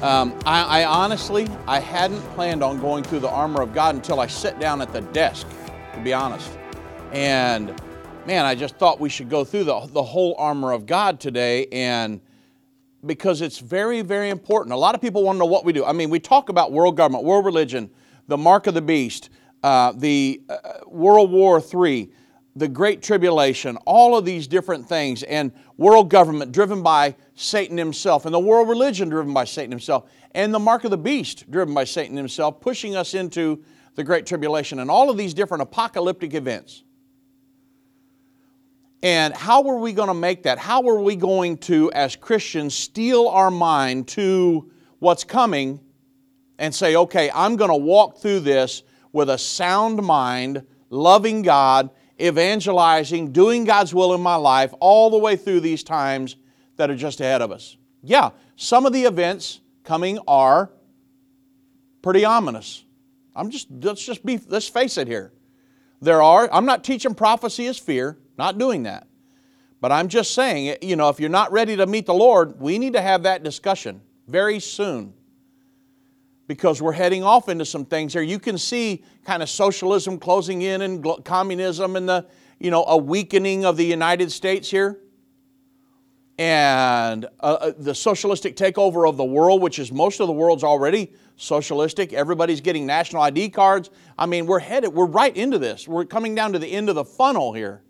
um, 0.04 0.38
I, 0.46 0.84
I 0.84 0.86
honestly, 0.86 1.48
I 1.68 1.80
hadn't 1.80 2.22
planned 2.36 2.64
on 2.64 2.80
going 2.80 3.04
through 3.04 3.22
the 3.22 3.30
armor 3.30 3.64
of 3.64 3.74
God 3.74 3.96
until 3.96 4.20
I 4.20 4.28
sat 4.28 4.60
down 4.60 4.80
at 4.80 4.94
the 4.94 5.02
desk, 5.02 5.48
to 5.96 6.00
be 6.02 6.14
honest. 6.14 6.52
And 7.12 7.74
man, 8.28 8.46
I 8.46 8.54
just 8.54 8.76
thought 8.76 9.00
we 9.00 9.10
should 9.10 9.28
go 9.28 9.44
through 9.44 9.64
the, 9.64 9.88
the 9.88 10.04
whole 10.04 10.36
armor 10.38 10.72
of 10.72 10.86
God 10.86 11.20
today, 11.20 11.66
and 11.72 12.22
because 13.04 13.42
it's 13.42 13.58
very, 13.58 14.04
very 14.04 14.30
important. 14.30 14.74
A 14.74 14.78
lot 14.78 14.94
of 14.94 15.02
people 15.02 15.24
want 15.24 15.38
to 15.38 15.40
know 15.40 15.46
what 15.46 15.66
we 15.66 15.74
do. 15.74 15.84
I 15.84 15.92
mean, 15.92 16.12
we 16.12 16.20
talk 16.20 16.50
about 16.50 16.72
world 16.72 16.98
government, 16.98 17.24
world 17.24 17.44
religion, 17.44 17.90
the 18.28 18.38
mark 18.38 18.68
of 18.68 18.76
the 18.76 18.84
beast, 18.84 19.32
uh, 19.64 19.94
the 19.94 20.44
uh, 20.48 20.82
World 20.86 21.32
War 21.32 21.60
III, 21.60 22.12
the 22.56 22.68
Great 22.68 23.02
Tribulation, 23.02 23.78
all 23.86 24.16
of 24.16 24.26
these 24.26 24.48
different 24.48 24.88
things, 24.88 25.24
and 25.24 25.52
world 25.82 26.12
government 26.12 26.52
driven 26.52 26.84
by 26.84 27.16
Satan 27.34 27.76
himself, 27.76 28.26
and 28.26 28.34
the 28.34 28.40
world 28.40 28.70
religion 28.70 29.10
driven 29.10 29.34
by 29.34 29.46
Satan 29.46 29.72
himself, 29.72 30.08
and 30.36 30.54
the 30.54 30.60
mark 30.60 30.84
of 30.84 30.92
the 30.92 30.98
beast 30.98 31.50
driven 31.50 31.74
by 31.74 31.86
Satan 31.86 32.16
himself, 32.16 32.62
pushing 32.62 32.96
us 32.96 33.16
into 33.16 33.64
the 33.96 34.04
Great 34.04 34.28
Tribulation, 34.28 34.78
and 34.78 34.92
all 34.92 35.10
of 35.10 35.18
these 35.18 35.34
different 35.34 35.64
apocalyptic 35.64 36.36
events. 36.36 36.84
And 39.02 39.34
how 39.34 39.68
are 39.70 39.78
we 39.78 39.92
going 39.92 40.10
to 40.10 40.14
make 40.14 40.44
that? 40.44 40.60
How 40.60 40.88
are 40.88 41.02
we 41.02 41.16
going 41.16 41.58
to, 41.58 41.92
as 41.94 42.16
Christians, 42.16 42.76
steel 42.76 43.28
our 43.28 43.50
mind 43.50 44.08
to 44.10 44.72
what's 45.00 45.24
coming 45.24 45.80
and 46.60 46.76
say, 46.76 46.96
okay, 46.96 47.32
I'm 47.34 47.56
going 47.56 47.72
to 47.72 47.76
walk 47.76 48.20
through 48.20 48.42
this 48.42 48.84
with 49.14 49.32
a 49.32 49.38
sound 49.40 50.04
mind, 50.04 50.64
loving 50.92 51.42
God, 51.42 51.90
evangelizing, 52.22 53.32
doing 53.32 53.66
God's 53.66 53.94
will 53.94 54.14
in 54.14 54.22
my 54.22 54.36
life, 54.36 54.74
all 54.80 55.10
the 55.10 55.18
way 55.18 55.36
through 55.36 55.62
these 55.62 55.84
times 55.84 56.36
that 56.78 56.90
are 56.90 56.96
just 56.96 57.20
ahead 57.22 57.42
of 57.42 57.52
us? 57.52 57.78
Yeah, 58.04 58.32
some 58.56 58.86
of 58.86 58.94
the 58.94 59.04
events 59.04 59.60
coming 59.84 60.20
are 60.28 60.72
pretty 62.02 62.26
ominous. 62.26 62.84
I'm 63.36 63.50
just, 63.50 63.68
let's 63.70 64.06
just 64.06 64.26
be, 64.26 64.40
let's 64.48 64.68
face 64.68 64.98
it 64.98 65.08
here. 65.08 65.32
There 66.02 66.22
are, 66.22 66.50
I'm 66.52 66.66
not 66.66 66.84
teaching 66.84 67.14
prophecy 67.14 67.68
as 67.68 67.78
fear. 67.78 68.18
Not 68.38 68.58
doing 68.58 68.84
that. 68.84 69.08
But 69.82 69.92
I'm 69.92 70.08
just 70.08 70.34
saying, 70.34 70.78
you 70.82 70.96
know, 70.96 71.10
if 71.10 71.20
you're 71.20 71.30
not 71.30 71.52
ready 71.52 71.76
to 71.76 71.86
meet 71.86 72.06
the 72.06 72.14
Lord, 72.14 72.60
we 72.60 72.80
need 72.80 72.94
to 72.94 73.02
have 73.02 73.24
that 73.24 73.44
discussion 73.44 74.02
very 74.28 74.60
soon. 74.60 75.14
Because 76.52 76.82
we're 76.82 76.92
heading 76.92 77.24
off 77.24 77.48
into 77.48 77.64
some 77.64 77.86
things 77.86 78.12
here. 78.12 78.22
You 78.22 78.38
can 78.38 78.58
see 78.58 79.06
kind 79.24 79.42
of 79.42 79.50
socialism 79.50 80.20
closing 80.20 80.64
in 80.64 80.82
and 80.82 81.24
communism 81.24 81.96
and 81.96 82.10
the, 82.10 82.28
you 82.60 82.70
know, 82.70 82.84
a 82.90 82.98
weakening 82.98 83.64
of 83.64 83.78
the 83.78 83.86
United 83.86 84.34
States 84.34 84.70
here. 84.70 85.00
And 86.38 87.24
uh, 87.40 87.58
uh, 87.62 87.72
the 87.78 87.96
socialistic 87.96 88.58
takeover 88.58 89.08
of 89.08 89.16
the 89.16 89.24
world, 89.24 89.62
which 89.62 89.80
is 89.80 89.94
most 89.94 90.20
of 90.20 90.28
the 90.28 90.34
world's 90.34 90.66
already 90.66 91.14
socialistic. 91.38 92.12
Everybody's 92.12 92.60
getting 92.60 92.86
national 92.86 93.22
ID 93.22 93.52
cards. 93.52 93.90
I 94.18 94.26
mean, 94.26 94.46
we're 94.46 94.60
headed, 94.60 94.94
we're 94.94 95.06
right 95.06 95.34
into 95.38 95.58
this. 95.58 95.88
We're 95.88 96.04
coming 96.04 96.36
down 96.36 96.52
to 96.52 96.60
the 96.60 96.70
end 96.70 96.90
of 96.90 96.96
the 96.96 97.06
funnel 97.06 97.54
here. 97.54 97.82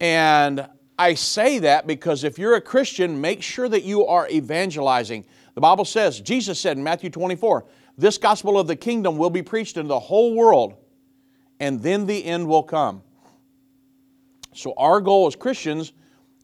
And 0.00 0.68
I 0.98 1.14
say 1.14 1.60
that 1.60 1.86
because 1.86 2.24
if 2.24 2.38
you're 2.38 2.56
a 2.56 2.60
Christian, 2.60 3.22
make 3.22 3.42
sure 3.42 3.70
that 3.70 3.84
you 3.84 4.04
are 4.04 4.28
evangelizing. 4.28 5.24
The 5.56 5.62
Bible 5.62 5.86
says, 5.86 6.20
Jesus 6.20 6.60
said 6.60 6.76
in 6.76 6.84
Matthew 6.84 7.08
24, 7.08 7.64
this 7.96 8.18
gospel 8.18 8.58
of 8.58 8.66
the 8.66 8.76
kingdom 8.76 9.16
will 9.16 9.30
be 9.30 9.42
preached 9.42 9.78
in 9.78 9.88
the 9.88 9.98
whole 9.98 10.34
world, 10.34 10.74
and 11.58 11.82
then 11.82 12.04
the 12.04 12.22
end 12.26 12.46
will 12.46 12.62
come. 12.62 13.02
So, 14.52 14.74
our 14.76 15.00
goal 15.00 15.26
as 15.26 15.34
Christians 15.34 15.94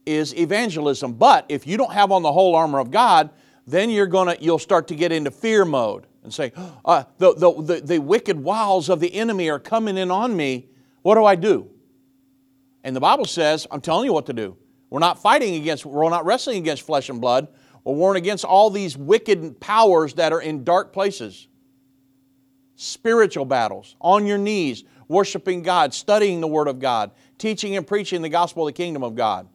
is 0.07 0.35
evangelism. 0.35 1.12
But 1.12 1.45
if 1.50 1.66
you 1.66 1.76
don't 1.76 1.92
have 1.92 2.11
on 2.11 2.23
the 2.23 2.33
whole 2.33 2.57
armor 2.57 2.78
of 2.78 2.90
God, 2.90 3.28
then 3.66 3.90
you're 3.90 4.07
gonna, 4.07 4.37
you'll 4.40 4.59
start 4.59 4.88
to 4.88 4.95
get 4.95 5.12
into 5.12 5.31
fear 5.31 5.66
mode 5.66 6.07
and 6.25 6.33
say, 6.33 6.52
uh, 6.85 7.04
the, 7.19 7.35
the, 7.35 7.62
the, 7.62 7.81
the 7.81 7.99
wicked 7.99 8.38
wiles 8.42 8.88
of 8.88 8.99
the 8.99 9.14
enemy 9.14 9.50
are 9.50 9.59
coming 9.59 9.99
in 9.99 10.11
on 10.11 10.35
me. 10.35 10.71
What 11.02 11.16
do 11.16 11.25
I 11.26 11.35
do? 11.35 11.71
And 12.83 12.97
the 12.97 13.00
Bible 13.00 13.26
says, 13.26 13.66
I'm 13.71 13.83
telling 13.83 14.07
you 14.07 14.14
what 14.14 14.25
to 14.26 14.33
do. 14.33 14.57
We're 14.88 15.00
not 15.00 15.21
fighting 15.21 15.54
against, 15.54 15.85
we're 15.85 16.09
not 16.09 16.25
wrestling 16.25 16.57
against 16.57 16.83
flesh 16.87 17.11
and 17.11 17.21
blood. 17.21 17.49
We're 17.85 17.95
warring 17.95 18.19
against 18.19 18.45
all 18.45 18.71
these 18.71 18.97
wicked 18.97 19.61
powers 19.61 20.15
that 20.15 20.33
are 20.33 20.41
in 20.41 20.65
dark 20.65 20.93
places. 20.93 21.49
Spiritual 22.77 23.45
battles, 23.45 23.97
on 24.01 24.27
your 24.27 24.39
knees, 24.39 24.85
worshiping 25.09 25.62
God, 25.62 25.93
studying 25.93 26.41
the 26.41 26.47
Word 26.47 26.69
of 26.69 26.79
God, 26.79 27.11
teaching 27.39 27.77
and 27.77 27.87
preaching 27.87 28.23
the 28.23 28.29
gospel 28.29 28.67
of 28.67 28.75
the 28.75 28.77
kingdom 28.77 29.03
of 29.03 29.15
God. 29.15 29.49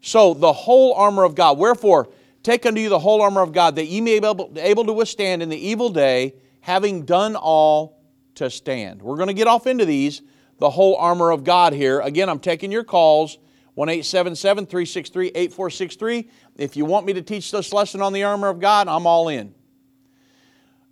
So, 0.00 0.34
the 0.34 0.52
whole 0.52 0.94
armor 0.94 1.24
of 1.24 1.34
God. 1.34 1.58
Wherefore, 1.58 2.08
take 2.42 2.64
unto 2.64 2.80
you 2.80 2.88
the 2.88 2.98
whole 2.98 3.22
armor 3.22 3.42
of 3.42 3.52
God, 3.52 3.76
that 3.76 3.86
ye 3.86 4.00
may 4.00 4.20
be 4.20 4.26
able, 4.26 4.52
able 4.56 4.84
to 4.84 4.92
withstand 4.92 5.42
in 5.42 5.48
the 5.48 5.56
evil 5.56 5.88
day, 5.88 6.34
having 6.60 7.04
done 7.04 7.36
all 7.36 8.00
to 8.36 8.50
stand. 8.50 9.02
We're 9.02 9.16
going 9.16 9.28
to 9.28 9.34
get 9.34 9.46
off 9.46 9.66
into 9.66 9.84
these 9.84 10.22
the 10.58 10.70
whole 10.70 10.96
armor 10.96 11.30
of 11.30 11.44
God 11.44 11.72
here. 11.72 12.00
Again, 12.00 12.28
I'm 12.28 12.38
taking 12.38 12.72
your 12.72 12.84
calls. 12.84 13.38
1 13.76 13.88
363 13.88 15.26
8463. 15.28 16.30
If 16.56 16.76
you 16.78 16.86
want 16.86 17.04
me 17.04 17.12
to 17.12 17.20
teach 17.20 17.50
this 17.50 17.74
lesson 17.74 18.00
on 18.00 18.14
the 18.14 18.24
armor 18.24 18.48
of 18.48 18.58
God, 18.58 18.88
I'm 18.88 19.06
all 19.06 19.28
in. 19.28 19.54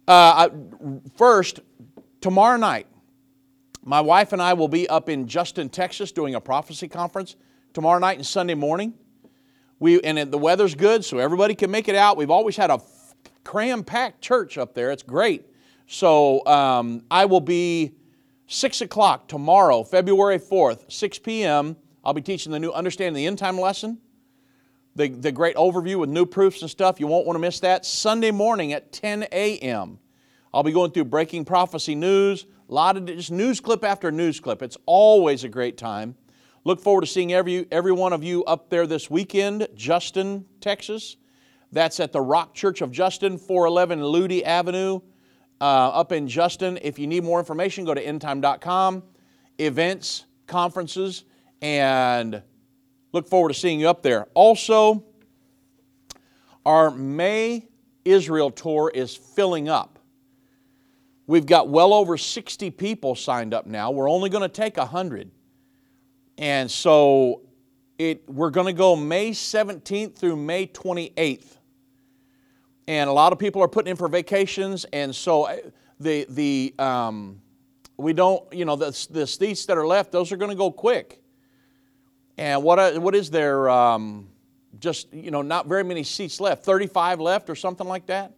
Uh, 0.07 0.51
first, 1.17 1.61
tomorrow 2.21 2.59
night, 2.59 2.87
my 3.83 4.03
wife 4.03 4.35
and 4.35 4.43
I 4.43 4.53
will 4.53 4.69
be 4.69 4.87
up 4.87 5.09
in 5.09 5.27
Justin, 5.27 5.71
Texas, 5.71 6.13
doing 6.13 6.35
a 6.35 6.41
prophecy 6.43 6.87
conference 6.87 7.37
tomorrow 7.73 7.99
night 7.99 8.19
and 8.19 8.27
Sunday 8.27 8.55
morning. 8.55 8.93
We, 9.79 10.03
and 10.03 10.31
the 10.31 10.37
weather's 10.37 10.75
good, 10.75 11.07
so 11.07 11.17
everybody 11.17 11.55
can 11.55 11.71
make 11.71 11.89
it 11.89 11.95
out. 11.95 12.19
We've 12.19 12.31
always 12.31 12.55
had 12.55 12.71
a 12.71 12.83
cram 13.45 13.83
packed 13.83 14.21
church 14.21 14.59
up 14.59 14.75
there. 14.75 14.91
It's 14.91 15.03
great. 15.03 15.47
So 15.87 16.45
um, 16.47 17.03
I 17.11 17.25
will 17.25 17.41
be 17.41 17.95
6 18.47 18.83
o'clock 18.83 19.27
tomorrow, 19.27 19.85
February 19.85 20.39
4th, 20.39 20.93
6 20.93 21.19
p.m. 21.21 21.77
I'll 22.05 22.13
be 22.13 22.21
teaching 22.21 22.53
the 22.53 22.61
new 22.61 22.71
Understanding 22.71 23.15
the 23.15 23.27
End 23.27 23.39
Time 23.39 23.59
lesson, 23.59 23.99
the, 24.95 25.09
the 25.09 25.33
great 25.33 25.57
overview 25.57 25.99
with 25.99 26.11
new 26.11 26.27
proofs 26.27 26.61
and 26.61 26.71
stuff. 26.71 27.01
You 27.01 27.07
won't 27.07 27.27
want 27.27 27.37
to 27.37 27.41
miss 27.41 27.61
that. 27.61 27.87
Sunday 27.87 28.31
morning 28.31 28.73
at 28.73 28.93
10 28.93 29.25
a.m., 29.33 29.99
I'll 30.53 30.63
be 30.63 30.73
going 30.73 30.93
through 30.93 31.07
breaking 31.07 31.47
prophecy 31.47 31.95
news, 31.95 32.47
a 32.69 32.73
lot 32.73 32.97
of 32.97 33.07
just 33.07 33.31
news 33.31 33.59
clip 33.59 33.85
after 33.85 34.13
news 34.13 34.39
clip. 34.39 34.63
It's 34.63 34.77
always 34.87 35.45
a 35.45 35.49
great 35.49 35.77
time. 35.77 36.15
Look 36.65 36.81
forward 36.81 37.03
to 37.03 37.07
seeing 37.07 37.33
every, 37.33 37.67
every 37.73 37.93
one 37.93 38.13
of 38.13 38.23
you 38.23 38.45
up 38.45 38.71
there 38.71 38.87
this 38.87 39.11
weekend, 39.11 39.67
Justin, 39.75 40.45
Texas. 40.61 41.17
That's 41.73 41.99
at 42.01 42.13
the 42.13 42.21
Rock 42.21 42.55
Church 42.55 42.83
of 42.83 42.93
Justin, 42.93 43.37
411 43.37 44.01
Luedy 44.01 44.43
Avenue 44.45 45.01
uh, 45.61 45.89
up 45.89 46.13
in 46.13 46.29
Justin. 46.29 46.79
If 46.83 46.99
you 46.99 47.07
need 47.07 47.25
more 47.25 47.39
information, 47.39 47.85
go 47.85 47.95
to 47.95 48.05
endtime.com, 48.05 49.03
events, 49.59 50.27
conferences, 50.47 51.25
and 51.65 52.43
look 53.15 53.27
forward 53.27 53.49
to 53.49 53.55
seeing 53.55 53.81
you 53.81 53.89
up 53.89 54.03
there. 54.03 54.27
Also, 54.35 55.03
our 56.67 56.91
May 56.91 57.67
Israel 58.05 58.51
tour 58.51 58.93
is 58.95 59.17
filling 59.17 59.71
up. 59.71 59.99
We've 61.27 61.47
got 61.47 61.71
well 61.71 61.95
over 61.95 62.19
60 62.19 62.71
people 62.73 63.15
signed 63.15 63.55
up 63.55 63.65
now. 63.65 63.91
We're 63.91 64.11
only 64.11 64.29
going 64.29 64.43
to 64.43 64.49
take 64.51 64.77
100. 64.77 65.31
And 66.37 66.71
so 66.71 67.41
it, 67.97 68.29
we're 68.29 68.51
going 68.51 68.67
to 68.67 68.75
go 68.75 68.95
May 68.95 69.31
17th 69.31 70.17
through 70.17 70.37
May 70.37 70.67
28th. 70.67 71.57
And 72.87 73.09
a 73.09 73.13
lot 73.15 73.33
of 73.33 73.39
people 73.39 73.63
are 73.63 73.69
putting 73.69 73.93
in 73.93 73.97
for 73.97 74.09
vacations, 74.09 74.85
and 74.93 75.17
so 75.17 75.45
uh, 75.45 75.57
the, 75.99 76.27
the, 76.29 76.75
um, 76.79 77.41
we 77.97 78.13
don't, 78.13 78.53
you 78.53 78.67
know, 78.67 78.77
the, 78.77 79.07
the 79.11 79.27
seats 79.27 79.65
that 79.65 79.79
are 79.79 79.87
left, 79.87 80.13
those 80.13 80.31
are 80.31 80.37
going 80.37 80.51
to 80.51 80.57
go 80.57 80.71
quick. 80.71 81.24
And 82.37 82.63
what, 82.63 82.79
uh, 82.79 82.93
what 83.01 83.15
is 83.15 83.31
there? 83.31 83.69
Um, 83.69 84.29
just, 84.81 85.13
you 85.13 85.31
know, 85.31 85.43
not 85.43 85.67
very 85.67 85.85
many 85.85 86.03
seats 86.03 86.41
left, 86.41 86.65
35 86.65 87.21
left 87.21 87.49
or 87.49 87.55
something 87.55 87.87
like 87.87 88.07
that. 88.07 88.33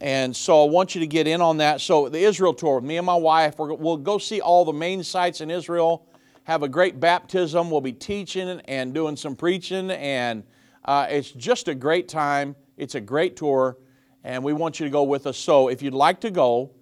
And 0.00 0.36
so 0.36 0.66
I 0.66 0.68
want 0.68 0.94
you 0.94 1.00
to 1.00 1.06
get 1.06 1.26
in 1.26 1.40
on 1.40 1.56
that. 1.58 1.80
So 1.80 2.08
the 2.08 2.18
Israel 2.18 2.52
tour 2.52 2.76
with 2.76 2.84
me 2.84 2.98
and 2.98 3.06
my 3.06 3.14
wife, 3.14 3.54
we'll 3.58 3.96
go 3.96 4.18
see 4.18 4.40
all 4.40 4.64
the 4.64 4.72
main 4.72 5.02
sites 5.02 5.40
in 5.40 5.50
Israel, 5.50 6.06
have 6.44 6.62
a 6.62 6.68
great 6.68 7.00
baptism. 7.00 7.70
We'll 7.70 7.80
be 7.80 7.92
teaching 7.92 8.60
and 8.66 8.92
doing 8.92 9.16
some 9.16 9.34
preaching, 9.34 9.90
and 9.90 10.44
uh, 10.84 11.06
it's 11.08 11.30
just 11.30 11.68
a 11.68 11.74
great 11.74 12.08
time. 12.08 12.54
It's 12.76 12.94
a 12.94 13.00
great 13.00 13.36
tour, 13.36 13.78
and 14.22 14.44
we 14.44 14.52
want 14.52 14.78
you 14.78 14.84
to 14.84 14.90
go 14.90 15.02
with 15.02 15.26
us. 15.26 15.38
So 15.38 15.68
if 15.68 15.82
you'd 15.82 15.94
like 15.94 16.20
to 16.20 16.30
go, 16.30 16.72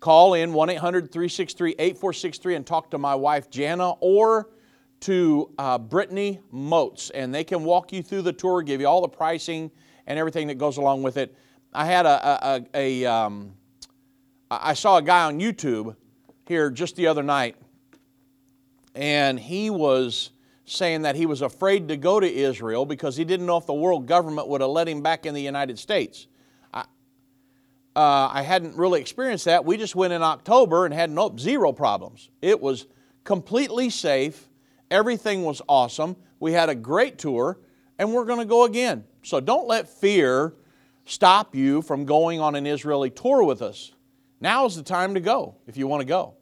call 0.00 0.34
in 0.34 0.52
1 0.52 0.70
800 0.70 1.10
363 1.10 1.70
8463 1.78 2.54
and 2.56 2.66
talk 2.66 2.90
to 2.90 2.98
my 2.98 3.14
wife 3.14 3.50
Jana 3.50 3.92
or 4.00 4.50
to 5.00 5.50
uh, 5.58 5.78
Brittany 5.78 6.40
Moats, 6.50 7.10
and 7.10 7.34
they 7.34 7.44
can 7.44 7.64
walk 7.64 7.92
you 7.92 8.02
through 8.02 8.22
the 8.22 8.32
tour, 8.32 8.62
give 8.62 8.80
you 8.80 8.86
all 8.86 9.00
the 9.00 9.08
pricing 9.08 9.70
and 10.06 10.18
everything 10.18 10.48
that 10.48 10.58
goes 10.58 10.76
along 10.76 11.02
with 11.02 11.16
it. 11.16 11.34
I 11.72 11.86
had 11.86 12.04
a, 12.04 12.64
a, 12.74 13.04
a 13.04 13.06
um, 13.06 13.54
I 14.50 14.74
saw 14.74 14.96
a 14.96 15.02
guy 15.02 15.24
on 15.24 15.38
YouTube 15.38 15.94
here 16.46 16.70
just 16.70 16.96
the 16.96 17.06
other 17.06 17.22
night, 17.22 17.56
and 18.94 19.38
he 19.38 19.70
was 19.70 20.30
saying 20.64 21.02
that 21.02 21.16
he 21.16 21.26
was 21.26 21.42
afraid 21.42 21.88
to 21.88 21.96
go 21.96 22.20
to 22.20 22.32
Israel 22.32 22.84
because 22.84 23.16
he 23.16 23.24
didn't 23.24 23.46
know 23.46 23.56
if 23.56 23.66
the 23.66 23.74
world 23.74 24.06
government 24.06 24.48
would 24.48 24.60
have 24.60 24.70
let 24.70 24.88
him 24.88 25.02
back 25.02 25.26
in 25.26 25.34
the 25.34 25.40
United 25.40 25.78
States. 25.78 26.26
I, 26.74 26.80
uh, 27.96 28.30
I 28.32 28.42
hadn't 28.42 28.76
really 28.76 29.00
experienced 29.00 29.44
that. 29.46 29.64
We 29.64 29.76
just 29.76 29.96
went 29.96 30.12
in 30.12 30.22
October 30.22 30.84
and 30.84 30.92
had 30.92 31.10
no, 31.10 31.34
zero 31.38 31.72
problems. 31.72 32.30
It 32.42 32.60
was 32.60 32.86
completely 33.24 33.90
safe. 33.90 34.48
Everything 34.90 35.42
was 35.44 35.62
awesome. 35.68 36.16
We 36.40 36.52
had 36.52 36.68
a 36.68 36.74
great 36.74 37.18
tour, 37.18 37.58
and 37.98 38.12
we're 38.12 38.24
going 38.24 38.40
to 38.40 38.44
go 38.44 38.64
again. 38.64 39.04
So 39.22 39.40
don't 39.40 39.68
let 39.68 39.88
fear 39.88 40.54
stop 41.04 41.54
you 41.54 41.82
from 41.82 42.04
going 42.04 42.40
on 42.40 42.54
an 42.54 42.66
Israeli 42.66 43.10
tour 43.10 43.44
with 43.44 43.62
us. 43.62 43.92
Now 44.40 44.64
is 44.66 44.76
the 44.76 44.82
time 44.82 45.14
to 45.14 45.20
go 45.20 45.56
if 45.66 45.76
you 45.76 45.86
want 45.86 46.00
to 46.00 46.06
go. 46.06 46.34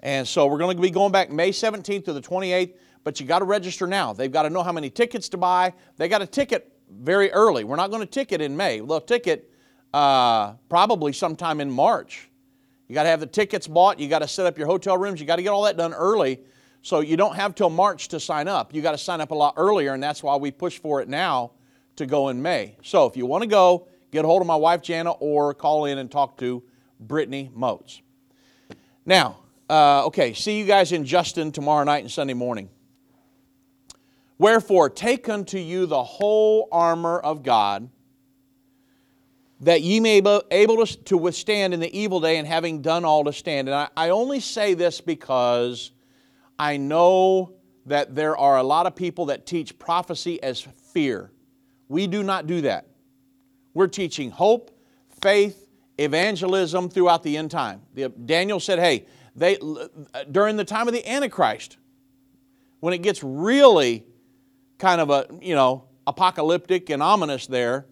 And 0.00 0.26
so 0.26 0.46
we're 0.46 0.58
going 0.58 0.76
to 0.76 0.80
be 0.80 0.90
going 0.90 1.12
back 1.12 1.30
May 1.30 1.50
17th 1.50 2.04
to 2.04 2.12
the 2.12 2.20
28th, 2.20 2.74
but 3.02 3.18
you 3.18 3.26
got 3.26 3.40
to 3.40 3.44
register 3.44 3.86
now. 3.86 4.12
They've 4.12 4.30
got 4.30 4.42
to 4.42 4.50
know 4.50 4.62
how 4.62 4.72
many 4.72 4.90
tickets 4.90 5.28
to 5.30 5.36
buy. 5.36 5.72
They 5.96 6.08
got 6.08 6.22
a 6.22 6.26
ticket 6.26 6.72
very 6.90 7.32
early. 7.32 7.64
We're 7.64 7.76
not 7.76 7.90
going 7.90 8.02
to 8.02 8.06
ticket 8.06 8.40
in 8.40 8.56
May. 8.56 8.78
They'll 8.78 9.00
ticket 9.00 9.50
uh, 9.92 10.52
probably 10.68 11.12
sometime 11.12 11.60
in 11.60 11.70
March. 11.70 12.28
You 12.88 12.94
got 12.94 13.04
to 13.04 13.08
have 13.08 13.20
the 13.20 13.26
tickets 13.26 13.66
bought. 13.66 13.98
You 13.98 14.08
got 14.08 14.20
to 14.20 14.28
set 14.28 14.46
up 14.46 14.56
your 14.56 14.66
hotel 14.66 14.96
rooms. 14.96 15.20
You 15.20 15.26
got 15.26 15.36
to 15.36 15.42
get 15.42 15.48
all 15.48 15.64
that 15.64 15.76
done 15.76 15.92
early. 15.92 16.40
So 16.86 17.00
you 17.00 17.16
don't 17.16 17.34
have 17.34 17.56
till 17.56 17.68
March 17.68 18.06
to 18.08 18.20
sign 18.20 18.46
up. 18.46 18.72
You 18.72 18.80
got 18.80 18.92
to 18.92 18.98
sign 18.98 19.20
up 19.20 19.32
a 19.32 19.34
lot 19.34 19.54
earlier, 19.56 19.92
and 19.92 20.00
that's 20.00 20.22
why 20.22 20.36
we 20.36 20.52
push 20.52 20.78
for 20.78 21.00
it 21.00 21.08
now 21.08 21.50
to 21.96 22.06
go 22.06 22.28
in 22.28 22.40
May. 22.40 22.76
So 22.84 23.06
if 23.06 23.16
you 23.16 23.26
want 23.26 23.42
to 23.42 23.48
go, 23.48 23.88
get 24.12 24.24
a 24.24 24.28
hold 24.28 24.40
of 24.40 24.46
my 24.46 24.54
wife 24.54 24.82
Jana 24.82 25.10
or 25.10 25.52
call 25.52 25.86
in 25.86 25.98
and 25.98 26.08
talk 26.08 26.38
to 26.38 26.62
Brittany 27.00 27.50
Moats. 27.52 28.00
Now, 29.04 29.38
uh, 29.68 30.06
okay, 30.06 30.32
see 30.32 30.60
you 30.60 30.64
guys 30.64 30.92
in 30.92 31.04
Justin 31.04 31.50
tomorrow 31.50 31.82
night 31.82 32.04
and 32.04 32.10
Sunday 32.12 32.34
morning. 32.34 32.70
Wherefore, 34.38 34.88
take 34.88 35.28
unto 35.28 35.58
you 35.58 35.86
the 35.86 36.04
whole 36.04 36.68
armor 36.70 37.18
of 37.18 37.42
God, 37.42 37.90
that 39.62 39.82
ye 39.82 39.98
may 39.98 40.20
be 40.20 40.40
able 40.52 40.86
to 40.86 41.18
withstand 41.18 41.74
in 41.74 41.80
the 41.80 41.98
evil 41.98 42.20
day, 42.20 42.36
and 42.36 42.46
having 42.46 42.80
done 42.80 43.04
all 43.04 43.24
to 43.24 43.32
stand. 43.32 43.66
And 43.66 43.74
I, 43.74 43.88
I 43.96 44.10
only 44.10 44.38
say 44.38 44.74
this 44.74 45.00
because 45.00 45.90
I 46.58 46.76
know 46.76 47.54
that 47.86 48.14
there 48.14 48.36
are 48.36 48.58
a 48.58 48.62
lot 48.62 48.86
of 48.86 48.96
people 48.96 49.26
that 49.26 49.46
teach 49.46 49.78
prophecy 49.78 50.42
as 50.42 50.60
fear. 50.60 51.30
We 51.88 52.06
do 52.06 52.22
not 52.22 52.46
do 52.46 52.62
that. 52.62 52.88
We're 53.74 53.86
teaching 53.88 54.30
hope, 54.30 54.70
faith, 55.22 55.68
evangelism 55.98 56.88
throughout 56.88 57.22
the 57.22 57.36
end 57.36 57.50
time. 57.50 57.82
Daniel 58.24 58.60
said, 58.60 58.78
hey, 58.78 59.06
they, 59.34 59.56
uh, 59.58 60.24
during 60.30 60.56
the 60.56 60.64
time 60.64 60.88
of 60.88 60.94
the 60.94 61.06
Antichrist, 61.08 61.76
when 62.80 62.94
it 62.94 63.02
gets 63.02 63.22
really 63.22 64.04
kind 64.78 65.00
of 65.00 65.10
a, 65.10 65.26
you 65.40 65.54
know, 65.54 65.84
apocalyptic 66.06 66.90
and 66.90 67.02
ominous 67.02 67.46
there, 67.46 67.86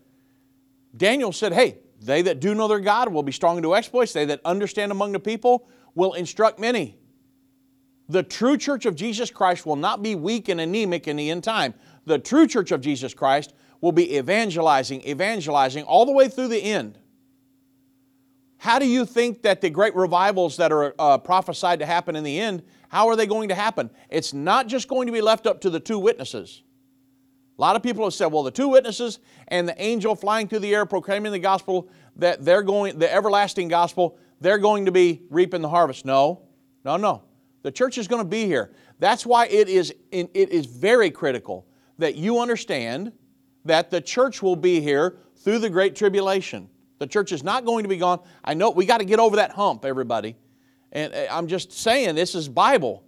Daniel 0.96 1.32
said, 1.32 1.52
hey, 1.52 1.78
they 2.00 2.22
that 2.22 2.40
do 2.40 2.54
know 2.54 2.68
their 2.68 2.80
God 2.80 3.12
will 3.12 3.22
be 3.22 3.32
strong 3.32 3.56
into 3.56 3.74
exploits. 3.74 4.12
They 4.12 4.24
that 4.26 4.40
understand 4.44 4.92
among 4.92 5.12
the 5.12 5.20
people 5.20 5.68
will 5.94 6.14
instruct 6.14 6.58
many. 6.58 6.98
The 8.08 8.22
true 8.22 8.56
church 8.56 8.86
of 8.86 8.94
Jesus 8.94 9.30
Christ 9.30 9.64
will 9.64 9.76
not 9.76 10.02
be 10.02 10.14
weak 10.14 10.48
and 10.48 10.60
anemic 10.60 11.08
in 11.08 11.16
the 11.16 11.30
end 11.30 11.44
time. 11.44 11.74
The 12.04 12.18
true 12.18 12.46
church 12.46 12.70
of 12.70 12.80
Jesus 12.80 13.14
Christ 13.14 13.54
will 13.80 13.92
be 13.92 14.16
evangelizing, 14.16 15.06
evangelizing 15.06 15.84
all 15.84 16.04
the 16.04 16.12
way 16.12 16.28
through 16.28 16.48
the 16.48 16.62
end. 16.62 16.98
How 18.58 18.78
do 18.78 18.86
you 18.86 19.04
think 19.04 19.42
that 19.42 19.60
the 19.60 19.70
great 19.70 19.94
revivals 19.94 20.56
that 20.56 20.72
are 20.72 20.94
uh, 20.98 21.18
prophesied 21.18 21.80
to 21.80 21.86
happen 21.86 22.16
in 22.16 22.24
the 22.24 22.40
end, 22.40 22.62
how 22.88 23.08
are 23.08 23.16
they 23.16 23.26
going 23.26 23.48
to 23.50 23.54
happen? 23.54 23.90
It's 24.08 24.32
not 24.32 24.68
just 24.68 24.88
going 24.88 25.06
to 25.06 25.12
be 25.12 25.20
left 25.20 25.46
up 25.46 25.60
to 25.62 25.70
the 25.70 25.80
two 25.80 25.98
witnesses. 25.98 26.62
A 27.58 27.60
lot 27.60 27.76
of 27.76 27.82
people 27.82 28.04
have 28.04 28.14
said, 28.14 28.26
well, 28.26 28.42
the 28.42 28.50
two 28.50 28.68
witnesses 28.68 29.18
and 29.48 29.68
the 29.68 29.80
angel 29.80 30.16
flying 30.16 30.48
through 30.48 30.60
the 30.60 30.74
air 30.74 30.86
proclaiming 30.86 31.30
the 31.30 31.38
gospel, 31.38 31.88
that 32.16 32.44
they're 32.44 32.62
going, 32.62 32.98
the 32.98 33.12
everlasting 33.12 33.68
gospel, 33.68 34.18
they're 34.40 34.58
going 34.58 34.86
to 34.86 34.92
be 34.92 35.22
reaping 35.30 35.62
the 35.62 35.68
harvest. 35.68 36.04
No, 36.04 36.42
no, 36.84 36.96
no. 36.96 37.22
The 37.64 37.72
church 37.72 37.96
is 37.96 38.06
going 38.06 38.22
to 38.22 38.28
be 38.28 38.44
here. 38.44 38.72
That's 38.98 39.24
why 39.24 39.46
it 39.46 39.70
is, 39.70 39.92
it 40.12 40.30
is 40.34 40.66
very 40.66 41.10
critical 41.10 41.66
that 41.98 42.14
you 42.14 42.38
understand 42.38 43.10
that 43.64 43.90
the 43.90 44.02
church 44.02 44.42
will 44.42 44.54
be 44.54 44.82
here 44.82 45.16
through 45.38 45.60
the 45.60 45.70
Great 45.70 45.96
Tribulation. 45.96 46.68
The 46.98 47.06
church 47.06 47.32
is 47.32 47.42
not 47.42 47.64
going 47.64 47.84
to 47.84 47.88
be 47.88 47.96
gone. 47.96 48.20
I 48.44 48.52
know 48.52 48.68
we 48.68 48.84
got 48.84 48.98
to 48.98 49.06
get 49.06 49.18
over 49.18 49.36
that 49.36 49.50
hump, 49.50 49.86
everybody. 49.86 50.36
And 50.92 51.14
uh, 51.14 51.26
I'm 51.30 51.48
just 51.48 51.72
saying, 51.72 52.14
this 52.16 52.34
is 52.34 52.50
Bible. 52.50 53.02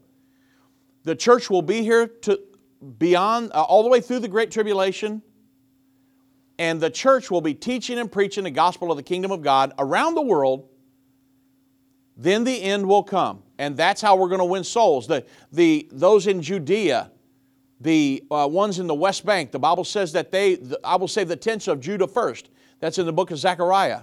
The 1.05 1.14
church 1.14 1.51
will 1.51 1.62
be 1.62 1.83
here 1.83 2.07
to 2.07 2.40
beyond, 2.99 3.53
uh, 3.53 3.62
all 3.62 3.83
the 3.83 3.90
way 3.90 4.01
through 4.01 4.21
the 4.21 4.29
Great 4.29 4.51
Tribulation. 4.51 5.21
And 6.59 6.81
the 6.81 6.90
church 6.90 7.31
will 7.31 7.42
be 7.42 7.53
teaching 7.53 7.99
and 7.99 8.11
preaching 8.11 8.45
the 8.45 8.51
gospel 8.51 8.90
of 8.90 8.97
the 8.97 9.03
kingdom 9.03 9.33
of 9.33 9.42
God 9.42 9.75
around 9.79 10.14
the 10.14 10.23
world. 10.23 10.71
Then 12.16 12.44
the 12.44 12.62
end 12.62 12.87
will 12.88 13.02
come. 13.02 13.42
And 13.59 13.76
that's 13.76 14.00
how 14.00 14.16
we're 14.16 14.29
going 14.29 14.40
to 14.40 14.44
win 14.44 14.64
souls. 14.64 15.07
The, 15.07 15.24
the, 15.52 15.88
those 15.92 16.26
in 16.26 16.42
Judea, 16.42 17.11
the 17.81 18.24
uh, 18.31 18.48
ones 18.50 18.79
in 18.79 18.87
the 18.87 18.94
West 18.94 19.24
Bank, 19.24 19.50
the 19.50 19.59
Bible 19.59 19.85
says 19.85 20.12
that 20.12 20.31
they, 20.31 20.57
the, 20.57 20.81
I 20.85 20.96
will 20.96 21.09
save 21.09 21.29
the 21.29 21.37
tents 21.37 21.68
of 21.68 21.81
Judah 21.81 22.07
first. 22.07 22.50
That's 22.81 22.98
in 22.98 23.07
the 23.07 23.12
book 23.12 23.31
of 23.31 23.38
Zechariah. 23.38 24.02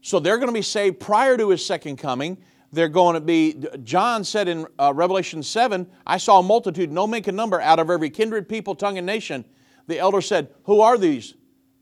So 0.00 0.20
they're 0.20 0.36
going 0.36 0.48
to 0.48 0.54
be 0.54 0.62
saved 0.62 1.00
prior 1.00 1.36
to 1.36 1.50
his 1.50 1.64
second 1.64 1.96
coming. 1.96 2.38
They're 2.72 2.88
going 2.88 3.14
to 3.14 3.20
be, 3.20 3.56
John 3.84 4.24
said 4.24 4.48
in 4.48 4.66
uh, 4.78 4.92
Revelation 4.94 5.42
7, 5.42 5.86
I 6.06 6.18
saw 6.18 6.40
a 6.40 6.42
multitude, 6.42 6.90
no 6.90 7.06
man 7.06 7.22
can 7.22 7.36
number, 7.36 7.60
out 7.60 7.78
of 7.78 7.88
every 7.88 8.10
kindred, 8.10 8.48
people, 8.48 8.74
tongue, 8.74 8.98
and 8.98 9.06
nation. 9.06 9.44
The 9.86 9.98
elder 9.98 10.20
said, 10.20 10.48
Who 10.64 10.80
are 10.80 10.98
these? 10.98 11.34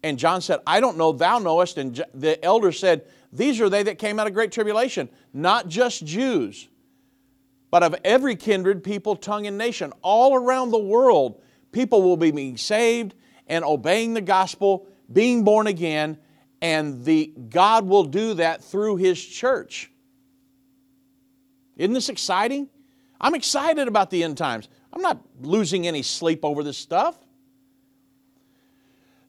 And 0.03 0.19
John 0.19 0.41
said, 0.41 0.61
I 0.67 0.81
don't 0.81 0.97
know, 0.97 1.13
thou 1.13 1.39
knowest. 1.39 1.79
And 1.79 2.05
the 2.13 2.43
elder 2.45 2.73
said, 2.73 3.07
These 3.33 3.61
are 3.61 3.69
they 3.69 3.83
that 3.85 3.99
came 3.99 4.21
out 4.21 4.27
of 4.27 4.35
great 4.35 4.53
tribulation, 4.53 5.09
not 5.33 5.69
just 5.69 6.05
Jews 6.05 6.69
but 7.73 7.83
of 7.83 7.97
every 8.05 8.37
kindred, 8.37 8.85
people, 8.85 9.17
tongue, 9.17 9.47
and 9.47 9.57
nation. 9.57 9.95
All 10.03 10.37
around 10.37 10.71
the 10.71 10.79
world, 10.79 11.41
people 11.73 12.03
will 12.03 12.19
be 12.19 12.31
being 12.31 12.59
saved 12.59 13.15
and 13.47 13.65
obeying 13.65 14.13
the 14.13 14.21
gospel, 14.21 14.87
being 15.11 15.43
born 15.43 15.67
again, 15.67 16.19
and 16.61 17.03
the, 17.03 17.33
God 17.49 17.87
will 17.87 18.05
do 18.05 18.35
that 18.35 18.63
through 18.63 18.97
His 18.97 19.25
church. 19.25 19.91
Isn't 21.79 21.95
this 21.95 22.11
exciting? 22.11 22.69
I'm 23.19 23.35
excited 23.35 23.89
about 23.89 24.11
the 24.11 24.23
end 24.23 24.37
times. 24.37 24.69
I'm 24.93 25.01
not 25.01 25.23
losing 25.41 25.87
any 25.87 26.03
sleep 26.03 26.45
over 26.45 26.63
this 26.63 26.77
stuff. 26.77 27.19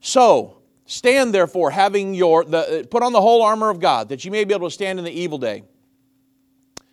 So, 0.00 0.58
stand 0.86 1.34
therefore, 1.34 1.70
having 1.70 2.14
your, 2.14 2.44
the, 2.44 2.86
put 2.90 3.02
on 3.02 3.12
the 3.12 3.20
whole 3.20 3.42
armor 3.42 3.70
of 3.70 3.80
God, 3.80 4.08
that 4.10 4.24
you 4.24 4.30
may 4.30 4.44
be 4.44 4.54
able 4.54 4.68
to 4.68 4.74
stand 4.74 4.98
in 4.98 5.04
the 5.04 5.12
evil 5.12 5.38
day. 5.38 5.64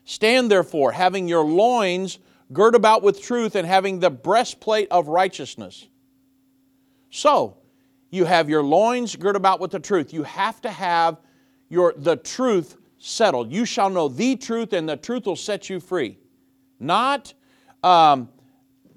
Stand 0.06 0.50
therefore, 0.50 0.92
having 0.92 1.28
your 1.28 1.44
loins 1.44 2.20
girt 2.52 2.76
about 2.76 3.04
with 3.04 3.22
truth 3.22 3.56
and 3.56 3.68
having 3.68 4.00
the 4.00 4.10
breastplate 4.10 4.88
of 4.92 5.08
righteousness. 5.08 5.88
So, 7.10 7.58
you 8.10 8.26
have 8.26 8.50
your 8.50 8.64
loins 8.64 9.16
girt 9.16 9.36
about 9.36 9.60
with 9.60 9.72
the 9.72 9.80
truth. 9.80 10.14
You 10.14 10.24
have 10.24 10.62
to 10.62 10.70
have 10.70 11.20
your, 11.70 11.94
the 11.96 12.18
truth 12.18 12.76
settled. 12.98 13.52
You 13.52 13.66
shall 13.66 13.90
know 13.90 14.10
the 14.10 14.36
truth, 14.36 14.74
and 14.74 14.88
the 14.88 14.98
truth 14.98 15.26
will 15.26 15.38
set 15.38 15.70
you 15.70 15.80
free. 15.80 16.18
Not 16.80 17.34
um, 17.84 18.30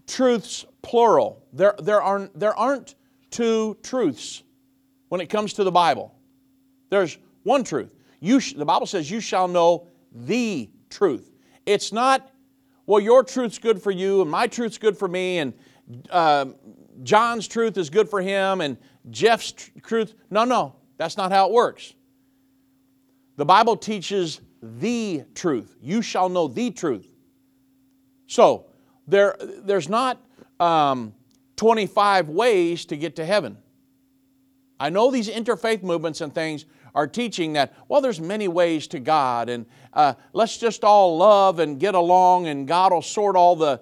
truths 0.06 0.66
plural. 0.82 1.44
There, 1.52 1.74
there, 1.78 2.02
aren't, 2.02 2.38
there 2.38 2.56
aren't 2.56 2.96
two 3.30 3.76
truths 3.82 4.42
when 5.14 5.20
it 5.20 5.28
comes 5.28 5.52
to 5.52 5.62
the 5.62 5.70
Bible. 5.70 6.12
There's 6.90 7.18
one 7.44 7.62
truth. 7.62 7.94
You 8.18 8.40
sh- 8.40 8.54
the 8.54 8.64
Bible 8.64 8.84
says, 8.84 9.08
You 9.08 9.20
shall 9.20 9.46
know 9.46 9.86
the 10.12 10.68
truth. 10.90 11.30
It's 11.66 11.92
not, 11.92 12.32
well, 12.84 12.98
your 12.98 13.22
truth's 13.22 13.58
good 13.58 13.80
for 13.80 13.92
you, 13.92 14.22
and 14.22 14.28
my 14.28 14.48
truth's 14.48 14.76
good 14.76 14.98
for 14.98 15.06
me, 15.06 15.38
and 15.38 15.54
uh, 16.10 16.46
John's 17.04 17.46
truth 17.46 17.78
is 17.78 17.90
good 17.90 18.08
for 18.08 18.20
him, 18.22 18.60
and 18.60 18.76
Jeff's 19.08 19.52
tr- 19.52 19.70
truth. 19.84 20.16
No, 20.30 20.42
no, 20.44 20.74
that's 20.96 21.16
not 21.16 21.30
how 21.30 21.46
it 21.46 21.52
works. 21.52 21.94
The 23.36 23.44
Bible 23.44 23.76
teaches 23.76 24.40
the 24.60 25.22
truth. 25.36 25.76
You 25.80 26.02
shall 26.02 26.28
know 26.28 26.48
the 26.48 26.72
truth. 26.72 27.06
So, 28.26 28.66
there, 29.06 29.36
there's 29.38 29.88
not 29.88 30.20
um, 30.58 31.14
25 31.54 32.30
ways 32.30 32.86
to 32.86 32.96
get 32.96 33.14
to 33.14 33.24
heaven. 33.24 33.58
I 34.78 34.90
know 34.90 35.10
these 35.10 35.28
interfaith 35.28 35.82
movements 35.82 36.20
and 36.20 36.34
things 36.34 36.66
are 36.94 37.06
teaching 37.06 37.54
that, 37.54 37.74
well, 37.88 38.00
there's 38.00 38.20
many 38.20 38.48
ways 38.48 38.86
to 38.88 39.00
God, 39.00 39.48
and 39.48 39.66
uh, 39.92 40.14
let's 40.32 40.58
just 40.58 40.84
all 40.84 41.16
love 41.16 41.58
and 41.58 41.78
get 41.78 41.94
along, 41.94 42.46
and 42.46 42.68
God 42.68 42.92
will 42.92 43.02
sort 43.02 43.36
all 43.36 43.56
the, 43.56 43.80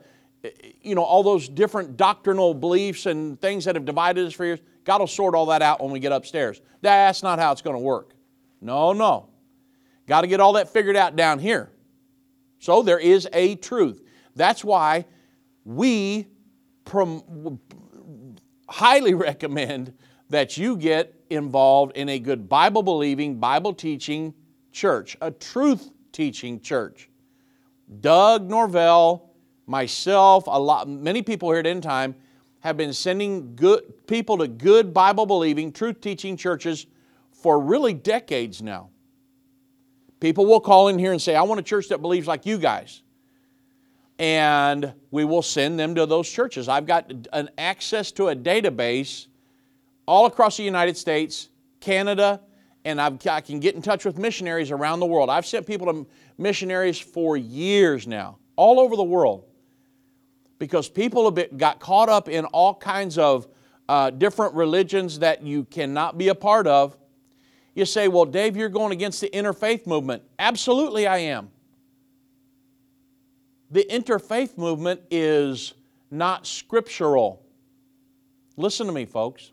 you 0.80 0.94
know, 0.94 1.02
all 1.02 1.22
those 1.22 1.48
different 1.48 1.96
doctrinal 1.96 2.54
beliefs 2.54 3.06
and 3.06 3.40
things 3.40 3.64
that 3.66 3.74
have 3.74 3.84
divided 3.84 4.26
us 4.26 4.32
for 4.32 4.44
years. 4.46 4.60
God 4.84 5.00
will 5.00 5.06
sort 5.06 5.34
all 5.34 5.46
that 5.46 5.62
out 5.62 5.82
when 5.82 5.90
we 5.92 6.00
get 6.00 6.12
upstairs. 6.12 6.60
That's 6.80 7.22
not 7.22 7.38
how 7.38 7.52
it's 7.52 7.62
going 7.62 7.76
to 7.76 7.82
work. 7.82 8.14
No, 8.60 8.92
no. 8.92 9.28
Got 10.06 10.22
to 10.22 10.26
get 10.26 10.40
all 10.40 10.54
that 10.54 10.68
figured 10.70 10.96
out 10.96 11.14
down 11.14 11.38
here. 11.38 11.70
So 12.58 12.82
there 12.82 12.98
is 12.98 13.28
a 13.32 13.56
truth. 13.56 14.02
That's 14.34 14.64
why 14.64 15.04
we 15.64 16.26
prom- 16.84 17.60
highly 18.68 19.14
recommend 19.14 19.94
that 20.32 20.56
you 20.56 20.78
get 20.78 21.14
involved 21.28 21.94
in 21.94 22.08
a 22.08 22.18
good 22.18 22.48
Bible 22.48 22.82
believing, 22.82 23.38
Bible 23.38 23.74
teaching 23.74 24.32
church, 24.72 25.14
a 25.20 25.30
truth 25.30 25.90
teaching 26.10 26.58
church. 26.58 27.10
Doug 28.00 28.48
Norvell, 28.48 29.30
myself, 29.66 30.44
a 30.46 30.58
lot, 30.58 30.88
many 30.88 31.20
people 31.20 31.50
here 31.50 31.58
at 31.58 31.66
End 31.66 31.82
Time 31.82 32.14
have 32.60 32.78
been 32.78 32.94
sending 32.94 33.54
good 33.54 34.06
people 34.06 34.38
to 34.38 34.48
good 34.48 34.94
Bible 34.94 35.26
believing, 35.26 35.70
truth 35.70 36.00
teaching 36.00 36.34
churches 36.34 36.86
for 37.30 37.60
really 37.60 37.92
decades 37.92 38.62
now. 38.62 38.88
People 40.18 40.46
will 40.46 40.60
call 40.60 40.88
in 40.88 40.98
here 40.98 41.12
and 41.12 41.20
say, 41.20 41.34
I 41.34 41.42
want 41.42 41.60
a 41.60 41.64
church 41.64 41.88
that 41.88 41.98
believes 41.98 42.26
like 42.26 42.46
you 42.46 42.56
guys. 42.56 43.02
And 44.18 44.94
we 45.10 45.26
will 45.26 45.42
send 45.42 45.78
them 45.78 45.94
to 45.96 46.06
those 46.06 46.30
churches. 46.30 46.68
I've 46.70 46.86
got 46.86 47.12
an 47.34 47.50
access 47.58 48.12
to 48.12 48.28
a 48.28 48.36
database 48.36 49.26
all 50.06 50.26
across 50.26 50.56
the 50.56 50.62
United 50.62 50.96
States, 50.96 51.48
Canada, 51.80 52.40
and 52.84 53.00
I've, 53.00 53.24
i 53.26 53.40
can 53.40 53.60
get 53.60 53.74
in 53.74 53.82
touch 53.82 54.04
with 54.04 54.18
missionaries 54.18 54.70
around 54.70 55.00
the 55.00 55.06
world. 55.06 55.30
I've 55.30 55.46
sent 55.46 55.66
people 55.66 55.86
to 55.92 56.06
missionaries 56.38 56.98
for 56.98 57.36
years 57.36 58.06
now, 58.06 58.38
all 58.56 58.80
over 58.80 58.96
the 58.96 59.04
world, 59.04 59.44
because 60.58 60.88
people 60.88 61.24
have 61.24 61.34
been, 61.34 61.56
got 61.56 61.80
caught 61.80 62.08
up 62.08 62.28
in 62.28 62.44
all 62.46 62.74
kinds 62.74 63.18
of 63.18 63.46
uh, 63.88 64.10
different 64.10 64.54
religions 64.54 65.20
that 65.20 65.42
you 65.42 65.64
cannot 65.64 66.18
be 66.18 66.28
a 66.28 66.34
part 66.34 66.66
of. 66.66 66.96
You 67.74 67.84
say, 67.84 68.08
Well, 68.08 68.24
Dave, 68.24 68.56
you're 68.56 68.68
going 68.68 68.92
against 68.92 69.20
the 69.20 69.30
interfaith 69.30 69.86
movement. 69.86 70.22
Absolutely, 70.38 71.06
I 71.06 71.18
am. 71.18 71.50
The 73.70 73.86
interfaith 73.90 74.58
movement 74.58 75.00
is 75.10 75.72
not 76.10 76.46
scriptural. 76.46 77.42
Listen 78.56 78.86
to 78.86 78.92
me, 78.92 79.06
folks 79.06 79.52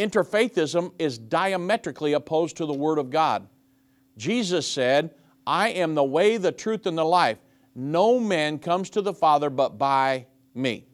interfaithism 0.00 0.92
is 0.98 1.18
diametrically 1.18 2.14
opposed 2.14 2.56
to 2.56 2.66
the 2.66 2.72
Word 2.72 2.98
of 2.98 3.10
God. 3.10 3.46
Jesus 4.16 4.66
said, 4.66 5.14
I 5.46 5.68
am 5.68 5.94
the 5.94 6.04
way, 6.04 6.36
the 6.36 6.52
truth, 6.52 6.86
and 6.86 6.96
the 6.96 7.04
life. 7.04 7.38
No 7.74 8.18
man 8.18 8.58
comes 8.58 8.90
to 8.90 9.02
the 9.02 9.12
Father 9.12 9.50
but 9.50 9.78
by 9.78 10.26
me. 10.54 10.86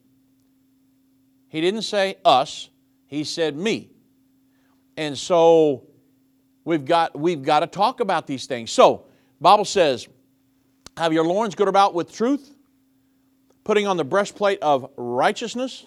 He 1.48 1.60
didn't 1.60 1.82
say 1.82 2.16
us, 2.24 2.68
he 3.06 3.24
said 3.24 3.56
me. 3.56 3.90
And 4.96 5.16
so 5.16 5.86
we've 6.64 6.84
got, 6.84 7.18
we've 7.18 7.42
got 7.42 7.60
to 7.60 7.66
talk 7.66 8.00
about 8.00 8.26
these 8.26 8.46
things. 8.46 8.70
So, 8.70 9.06
Bible 9.40 9.64
says, 9.64 10.08
have 10.96 11.12
your 11.12 11.24
loins 11.24 11.54
girded 11.54 11.68
about 11.68 11.94
with 11.94 12.12
truth, 12.12 12.56
putting 13.64 13.86
on 13.86 13.96
the 13.96 14.04
breastplate 14.04 14.58
of 14.60 14.90
righteousness, 14.96 15.86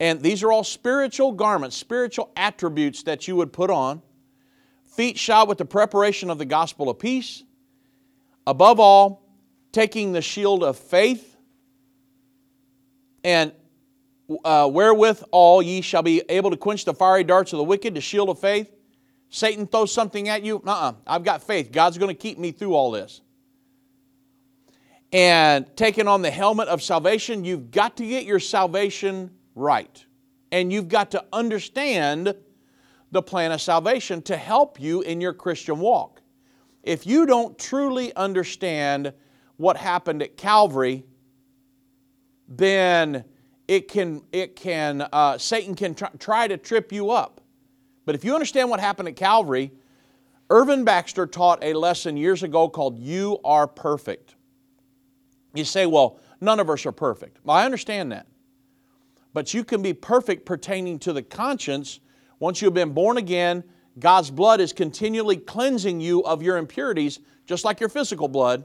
and 0.00 0.20
these 0.20 0.42
are 0.42 0.50
all 0.50 0.64
spiritual 0.64 1.32
garments, 1.32 1.76
spiritual 1.76 2.30
attributes 2.36 3.04
that 3.04 3.28
you 3.28 3.36
would 3.36 3.52
put 3.52 3.70
on. 3.70 4.02
Feet 4.84 5.18
shod 5.18 5.48
with 5.48 5.58
the 5.58 5.64
preparation 5.64 6.28
of 6.28 6.38
the 6.38 6.44
gospel 6.44 6.90
of 6.90 6.98
peace. 6.98 7.42
Above 8.46 8.80
all, 8.80 9.22
taking 9.70 10.12
the 10.12 10.20
shield 10.20 10.64
of 10.64 10.76
faith. 10.76 11.36
And 13.24 13.52
uh, 14.44 14.68
wherewith 14.70 15.22
all 15.30 15.62
ye 15.62 15.80
shall 15.80 16.02
be 16.02 16.22
able 16.28 16.50
to 16.50 16.56
quench 16.56 16.84
the 16.84 16.94
fiery 16.94 17.24
darts 17.24 17.52
of 17.52 17.58
the 17.58 17.64
wicked, 17.64 17.94
the 17.94 18.00
shield 18.00 18.28
of 18.28 18.38
faith. 18.38 18.70
Satan 19.30 19.66
throws 19.66 19.92
something 19.92 20.28
at 20.28 20.42
you. 20.42 20.62
uh 20.66 20.70
uh 20.70 20.92
I've 21.06 21.24
got 21.24 21.42
faith. 21.42 21.72
God's 21.72 21.96
going 21.96 22.14
to 22.14 22.20
keep 22.20 22.38
me 22.38 22.52
through 22.52 22.74
all 22.74 22.90
this. 22.90 23.20
And 25.12 25.66
taking 25.76 26.08
on 26.08 26.22
the 26.22 26.30
helmet 26.30 26.68
of 26.68 26.82
salvation, 26.82 27.44
you've 27.44 27.70
got 27.70 27.96
to 27.98 28.06
get 28.06 28.24
your 28.24 28.40
salvation 28.40 29.30
right. 29.54 30.04
And 30.50 30.72
you've 30.72 30.88
got 30.88 31.10
to 31.12 31.24
understand 31.32 32.34
the 33.10 33.22
plan 33.22 33.52
of 33.52 33.60
salvation 33.60 34.22
to 34.22 34.36
help 34.36 34.80
you 34.80 35.02
in 35.02 35.20
your 35.20 35.32
Christian 35.32 35.78
walk. 35.78 36.20
If 36.82 37.06
you 37.06 37.26
don't 37.26 37.58
truly 37.58 38.14
understand 38.16 39.12
what 39.56 39.76
happened 39.76 40.22
at 40.22 40.36
Calvary, 40.36 41.04
then 42.48 43.24
it 43.68 43.88
can, 43.88 44.22
it 44.32 44.56
can 44.56 45.02
uh, 45.12 45.38
Satan 45.38 45.74
can 45.74 45.94
try, 45.94 46.08
try 46.18 46.48
to 46.48 46.56
trip 46.56 46.92
you 46.92 47.10
up. 47.10 47.40
But 48.04 48.14
if 48.14 48.24
you 48.24 48.34
understand 48.34 48.68
what 48.68 48.80
happened 48.80 49.08
at 49.08 49.16
Calvary, 49.16 49.70
Irvin 50.50 50.84
Baxter 50.84 51.26
taught 51.26 51.62
a 51.62 51.72
lesson 51.72 52.16
years 52.16 52.42
ago 52.42 52.68
called 52.68 52.98
You 52.98 53.38
Are 53.44 53.66
Perfect. 53.66 54.34
You 55.54 55.64
say, 55.64 55.86
well, 55.86 56.18
none 56.40 56.60
of 56.60 56.68
us 56.68 56.84
are 56.84 56.92
perfect. 56.92 57.38
Well, 57.44 57.56
I 57.56 57.64
understand 57.64 58.12
that. 58.12 58.26
But 59.32 59.54
you 59.54 59.64
can 59.64 59.82
be 59.82 59.94
perfect 59.94 60.44
pertaining 60.44 60.98
to 61.00 61.12
the 61.12 61.22
conscience 61.22 62.00
once 62.38 62.60
you've 62.60 62.74
been 62.74 62.92
born 62.92 63.16
again. 63.16 63.64
God's 63.98 64.30
blood 64.30 64.60
is 64.60 64.72
continually 64.72 65.36
cleansing 65.36 66.00
you 66.00 66.22
of 66.24 66.42
your 66.42 66.56
impurities, 66.56 67.20
just 67.46 67.64
like 67.64 67.80
your 67.80 67.88
physical 67.88 68.28
blood. 68.28 68.64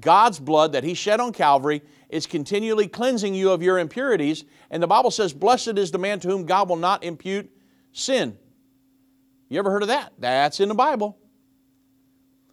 God's 0.00 0.38
blood 0.38 0.72
that 0.72 0.84
He 0.84 0.94
shed 0.94 1.20
on 1.20 1.32
Calvary 1.32 1.82
is 2.08 2.26
continually 2.26 2.88
cleansing 2.88 3.34
you 3.34 3.50
of 3.50 3.62
your 3.62 3.78
impurities. 3.78 4.44
And 4.70 4.82
the 4.82 4.86
Bible 4.86 5.10
says, 5.10 5.32
Blessed 5.32 5.78
is 5.78 5.90
the 5.90 5.98
man 5.98 6.20
to 6.20 6.28
whom 6.28 6.44
God 6.44 6.68
will 6.68 6.76
not 6.76 7.04
impute 7.04 7.50
sin. 7.92 8.36
You 9.48 9.58
ever 9.58 9.70
heard 9.70 9.82
of 9.82 9.88
that? 9.88 10.12
That's 10.18 10.60
in 10.60 10.68
the 10.68 10.74
Bible. 10.74 11.18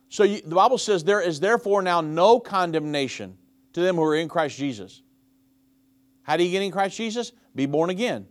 So 0.10 0.24
you, 0.24 0.42
the 0.42 0.56
Bible 0.56 0.78
says, 0.78 1.04
There 1.04 1.22
is 1.22 1.40
therefore 1.40 1.82
now 1.82 2.02
no 2.02 2.40
condemnation 2.40 3.38
to 3.74 3.82
them 3.82 3.96
who 3.96 4.04
are 4.04 4.16
in 4.16 4.30
Christ 4.30 4.58
Jesus. 4.58 5.02
How 6.24 6.38
do 6.38 6.44
you 6.44 6.52
get 6.52 6.62
in 6.62 6.72
Christ 6.72 6.98
Jesus? 6.98 7.32
Be 7.54 7.66
born 7.66 7.90
again. 7.90 8.28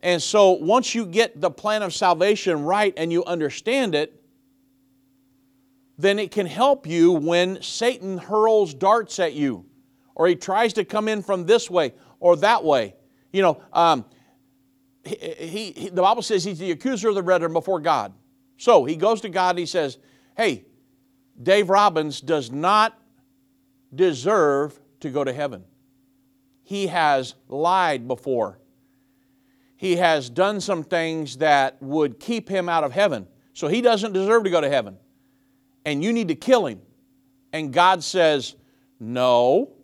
And 0.00 0.22
so 0.22 0.52
once 0.52 0.94
you 0.94 1.06
get 1.06 1.40
the 1.40 1.50
plan 1.50 1.82
of 1.82 1.92
salvation 1.92 2.62
right 2.62 2.94
and 2.96 3.12
you 3.12 3.24
understand 3.24 3.94
it, 3.94 4.22
then 5.98 6.18
it 6.18 6.30
can 6.30 6.46
help 6.46 6.86
you 6.86 7.12
when 7.12 7.60
Satan 7.62 8.18
hurls 8.18 8.74
darts 8.74 9.18
at 9.18 9.32
you 9.32 9.64
or 10.14 10.28
he 10.28 10.36
tries 10.36 10.74
to 10.74 10.84
come 10.84 11.08
in 11.08 11.22
from 11.22 11.46
this 11.46 11.70
way 11.70 11.94
or 12.20 12.36
that 12.36 12.62
way. 12.62 12.94
You 13.32 13.42
know, 13.42 13.62
um, 13.72 14.04
he, 15.04 15.16
he, 15.16 15.72
he, 15.72 15.88
the 15.88 16.02
Bible 16.02 16.22
says 16.22 16.44
he's 16.44 16.58
the 16.58 16.70
accuser 16.70 17.08
of 17.08 17.14
the 17.14 17.22
brethren 17.22 17.52
before 17.52 17.80
God. 17.80 18.12
So 18.58 18.84
he 18.84 18.96
goes 18.96 19.22
to 19.22 19.28
God 19.28 19.50
and 19.50 19.58
he 19.58 19.66
says, 19.66 19.98
Hey, 20.36 20.66
Dave 21.42 21.70
Robbins 21.70 22.20
does 22.20 22.50
not 22.50 22.98
deserve 23.94 24.78
to 25.00 25.10
go 25.10 25.24
to 25.24 25.32
heaven 25.32 25.64
he 26.66 26.88
has 26.88 27.36
lied 27.46 28.08
before. 28.08 28.58
He 29.76 29.94
has 29.96 30.28
done 30.28 30.60
some 30.60 30.82
things 30.82 31.36
that 31.36 31.80
would 31.80 32.18
keep 32.18 32.48
him 32.48 32.68
out 32.68 32.82
of 32.82 32.90
heaven. 32.90 33.28
So 33.52 33.68
he 33.68 33.80
doesn't 33.80 34.12
deserve 34.12 34.42
to 34.42 34.50
go 34.50 34.60
to 34.60 34.68
heaven. 34.68 34.98
And 35.84 36.02
you 36.02 36.12
need 36.12 36.26
to 36.26 36.34
kill 36.34 36.66
him. 36.66 36.80
And 37.52 37.72
God 37.72 38.02
says, 38.02 38.56
No, 38.98 39.74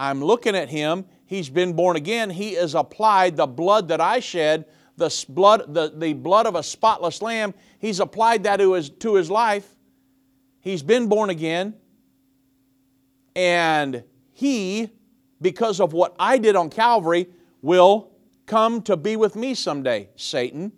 I'm 0.00 0.20
looking 0.20 0.56
at 0.56 0.68
him. 0.68 1.04
He's 1.26 1.48
been 1.48 1.74
born 1.74 1.94
again. 1.94 2.28
He 2.28 2.54
has 2.54 2.74
applied 2.74 3.36
the 3.36 3.46
blood 3.46 3.86
that 3.86 4.00
I 4.00 4.18
shed, 4.18 4.64
the 4.96 5.24
blood, 5.28 5.72
the, 5.72 5.92
the 5.94 6.12
blood 6.12 6.46
of 6.46 6.56
a 6.56 6.62
spotless 6.64 7.22
lamb. 7.22 7.54
He's 7.78 8.00
applied 8.00 8.42
that 8.42 8.56
to 8.56 8.72
his, 8.72 8.90
to 8.90 9.14
his 9.14 9.30
life. 9.30 9.76
He's 10.58 10.82
been 10.82 11.06
born 11.06 11.30
again. 11.30 11.74
And 13.36 14.02
he, 14.32 14.90
because 15.40 15.80
of 15.80 15.92
what 15.92 16.14
I 16.18 16.38
did 16.38 16.56
on 16.56 16.70
Calvary, 16.70 17.28
will 17.62 18.10
come 18.46 18.82
to 18.82 18.96
be 18.96 19.16
with 19.16 19.36
me 19.36 19.54
someday, 19.54 20.08
Satan. 20.16 20.72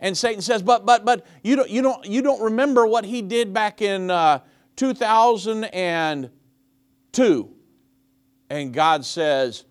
And 0.00 0.16
Satan 0.16 0.40
says, 0.42 0.62
but, 0.62 0.84
but, 0.84 1.04
but 1.04 1.24
you 1.42 1.56
don't, 1.56 1.70
you 1.70 1.82
don't, 1.82 2.04
you 2.04 2.22
don't 2.22 2.42
remember 2.42 2.86
what 2.86 3.04
he 3.04 3.22
did 3.22 3.54
back 3.54 3.80
in 3.80 4.10
uh, 4.10 4.40
2002. 4.76 7.50
And 8.50 8.74
God 8.74 9.04
says, 9.04 9.64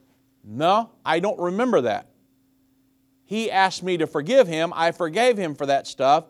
no, 0.44 0.90
I 1.06 1.20
don't 1.20 1.40
remember 1.40 1.82
that. 1.82 2.10
He 3.26 3.52
asked 3.52 3.84
me 3.84 3.98
to 3.98 4.08
forgive 4.08 4.48
him. 4.48 4.74
I 4.76 4.92
forgave 4.92 5.38
him 5.38 5.54
for 5.56 5.68
that 5.68 5.88
stuff. 5.88 6.26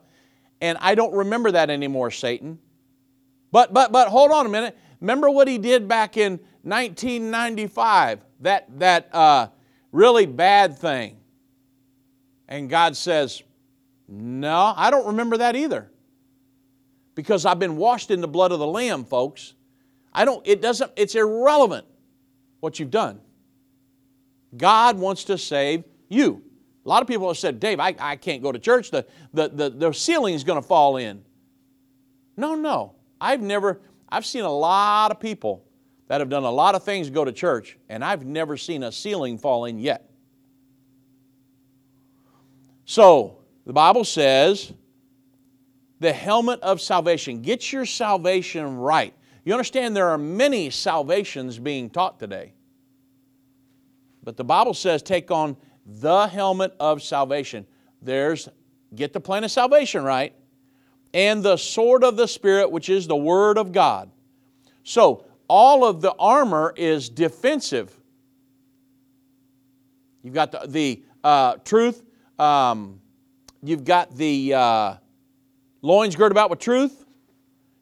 And 0.62 0.78
I 0.82 0.94
don't 0.96 1.14
remember 1.14 1.52
that 1.52 1.70
anymore, 1.70 2.10
Satan. 2.12 2.60
But, 3.52 3.74
but, 3.74 3.92
but 3.92 4.10
hold 4.10 4.32
on 4.32 4.46
a 4.46 4.50
minute. 4.50 4.78
Remember 5.04 5.30
what 5.30 5.50
he 5.50 5.58
did 5.58 5.90
back 5.90 6.16
in 6.16 6.40
1995? 6.62 8.22
That, 8.40 8.80
that 8.80 9.14
uh, 9.14 9.48
really 9.92 10.26
bad 10.26 10.78
thing. 10.78 11.18
And 12.48 12.70
God 12.70 12.96
says, 12.96 13.44
No, 14.08 14.74
I 14.78 14.90
don't 14.90 15.08
remember 15.08 15.36
that 15.38 15.58
either. 15.58 15.92
Because 17.16 17.46
I've 17.46 17.60
been 17.60 17.76
washed 17.76 18.12
in 18.12 18.22
the 18.22 18.30
blood 18.30 18.54
of 18.54 18.60
the 18.60 18.66
Lamb, 18.66 19.04
folks. 19.04 19.56
I 20.14 20.24
don't, 20.24 20.42
it 20.48 20.62
doesn't, 20.62 20.94
it's 20.96 21.16
irrelevant 21.16 21.86
what 22.62 22.80
you've 22.80 22.90
done. 22.90 23.20
God 24.56 24.98
wants 24.98 25.26
to 25.26 25.38
save 25.38 25.84
you. 26.08 26.42
A 26.86 26.88
lot 26.88 27.02
of 27.02 27.10
people 27.10 27.28
have 27.28 27.38
said, 27.38 27.60
Dave, 27.60 27.82
I, 27.82 27.94
I 28.00 28.16
can't 28.16 28.42
go 28.42 28.54
to 28.54 28.60
church. 28.60 28.90
The, 28.90 29.06
the, 29.34 29.50
the, 29.50 29.70
the 29.70 29.92
ceiling's 29.92 30.46
going 30.46 30.62
to 30.62 30.68
fall 30.68 30.96
in. 30.96 31.26
No, 32.38 32.56
no. 32.56 32.96
I've 33.20 33.42
never, 33.42 33.82
I've 34.10 34.26
seen 34.26 34.44
a 34.44 34.52
lot 34.52 35.12
of 35.12 35.20
people 35.20 35.66
that 36.08 36.22
have 36.22 36.30
done 36.30 36.44
a 36.44 36.52
lot 36.52 36.76
of 36.76 36.84
things 36.84 37.10
go 37.10 37.26
to 37.26 37.32
church, 37.32 37.78
and 37.90 38.04
I've 38.04 38.26
never 38.26 38.58
seen 38.58 38.84
a 38.84 38.92
ceiling 38.92 39.38
fall 39.38 39.66
in 39.66 39.80
yet. 39.80 40.10
So, 42.86 43.40
the 43.66 43.74
Bible 43.74 44.04
says, 44.04 44.74
the 46.04 46.14
helmet 46.14 46.60
of 46.62 46.82
salvation. 46.82 47.42
Get 47.42 47.72
your 47.72 47.86
salvation 47.86 48.78
right. 48.78 49.14
You 49.46 49.54
understand 49.54 49.96
there 49.96 50.10
are 50.10 50.18
many 50.18 50.70
salvations 50.70 51.58
being 51.58 51.90
taught 51.90 52.20
today. 52.20 52.54
But 54.24 54.38
the 54.38 54.44
Bible 54.44 54.74
says 54.74 55.02
take 55.02 55.32
on 55.32 55.58
the 55.86 56.28
helmet 56.28 56.76
of 56.80 57.02
salvation. 57.02 57.66
There's 58.02 58.50
get 58.94 59.14
the 59.14 59.20
plan 59.20 59.44
of 59.44 59.52
salvation 59.52 60.04
right, 60.04 60.34
and 61.14 61.44
the 61.44 61.58
sword 61.58 62.04
of 62.04 62.16
the 62.18 62.28
Spirit, 62.28 62.72
which 62.72 62.90
is 62.90 63.08
the 63.08 63.16
Word 63.16 63.58
of 63.58 63.72
God. 63.72 64.10
So, 64.84 65.26
all 65.48 65.86
of 65.86 66.02
the 66.02 66.14
armor 66.18 66.74
is 66.76 67.10
defensive. 67.10 67.94
You've 70.24 70.34
got 70.34 70.52
the, 70.52 70.68
the 70.68 71.04
uh, 71.24 71.56
truth, 71.66 72.02
um, 72.40 73.02
you've 73.62 73.84
got 73.84 74.16
the 74.16 74.54
uh, 74.54 74.96
loins 75.82 76.16
girded 76.16 76.32
about 76.32 76.50
with 76.50 76.60
truth, 76.60 77.06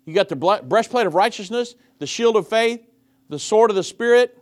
you 0.06 0.14
got 0.14 0.28
the 0.28 0.36
breastplate 0.36 1.08
of 1.08 1.14
righteousness, 1.14 1.76
the 2.00 2.08
shield 2.08 2.36
of 2.36 2.48
faith, 2.48 2.82
the 3.30 3.40
sword 3.40 3.70
of 3.70 3.76
the 3.76 3.84
Spirit, 3.84 4.38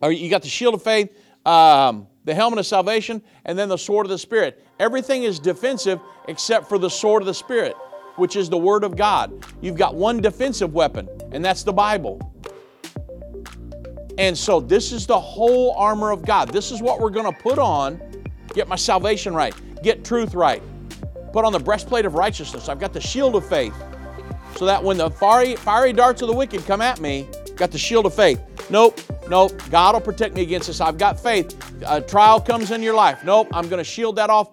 or 0.00 0.12
you 0.12 0.28
got 0.28 0.42
the 0.42 0.48
shield 0.48 0.74
of 0.74 0.82
faith, 0.82 1.10
um, 1.46 2.06
the 2.24 2.34
helmet 2.34 2.58
of 2.58 2.66
salvation, 2.66 3.22
and 3.44 3.58
then 3.58 3.68
the 3.68 3.78
sword 3.78 4.06
of 4.06 4.10
the 4.10 4.18
Spirit. 4.18 4.62
Everything 4.78 5.22
is 5.22 5.38
defensive 5.38 6.00
except 6.28 6.68
for 6.68 6.78
the 6.78 6.90
sword 6.90 7.22
of 7.22 7.26
the 7.26 7.34
Spirit, 7.34 7.74
which 8.16 8.36
is 8.36 8.48
the 8.48 8.58
Word 8.58 8.84
of 8.84 8.96
God. 8.96 9.44
You've 9.60 9.76
got 9.76 9.94
one 9.94 10.20
defensive 10.20 10.74
weapon, 10.74 11.08
and 11.32 11.44
that's 11.44 11.62
the 11.62 11.72
Bible. 11.72 12.32
And 14.18 14.36
so, 14.36 14.60
this 14.60 14.92
is 14.92 15.06
the 15.06 15.20
whole 15.20 15.72
armor 15.72 16.10
of 16.10 16.24
God. 16.24 16.48
This 16.48 16.72
is 16.72 16.80
what 16.80 17.00
we're 17.00 17.10
going 17.10 17.32
to 17.32 17.38
put 17.40 17.58
on. 17.58 18.00
Get 18.54 18.68
my 18.68 18.76
salvation 18.76 19.34
right, 19.34 19.54
get 19.82 20.04
truth 20.04 20.34
right. 20.34 20.62
Put 21.32 21.44
on 21.44 21.52
the 21.52 21.58
breastplate 21.58 22.06
of 22.06 22.14
righteousness. 22.14 22.68
I've 22.68 22.78
got 22.78 22.94
the 22.94 23.00
shield 23.00 23.36
of 23.36 23.46
faith 23.46 23.74
so 24.56 24.64
that 24.64 24.82
when 24.82 24.96
the 24.96 25.10
fiery, 25.10 25.56
fiery 25.56 25.92
darts 25.92 26.22
of 26.22 26.28
the 26.28 26.34
wicked 26.34 26.64
come 26.64 26.80
at 26.80 27.00
me, 27.00 27.28
got 27.56 27.70
the 27.70 27.78
shield 27.78 28.06
of 28.06 28.14
faith. 28.14 28.40
Nope, 28.70 29.00
nope, 29.28 29.60
God 29.70 29.94
will 29.94 30.00
protect 30.00 30.34
me 30.34 30.42
against 30.42 30.66
this. 30.66 30.80
I've 30.80 30.98
got 30.98 31.20
faith. 31.20 31.54
A 31.86 32.00
trial 32.00 32.40
comes 32.40 32.70
in 32.70 32.82
your 32.82 32.94
life. 32.94 33.22
Nope, 33.22 33.48
I'm 33.52 33.68
going 33.68 33.78
to 33.78 33.84
shield 33.84 34.16
that 34.16 34.30
off 34.30 34.52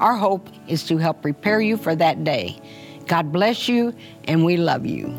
Our 0.00 0.16
hope 0.16 0.48
is 0.66 0.84
to 0.84 0.96
help 0.98 1.22
prepare 1.22 1.60
you 1.60 1.76
for 1.76 1.94
that 1.96 2.24
day. 2.24 2.60
God 3.06 3.32
bless 3.32 3.68
you, 3.68 3.94
and 4.24 4.44
we 4.44 4.56
love 4.56 4.86
you. 4.86 5.18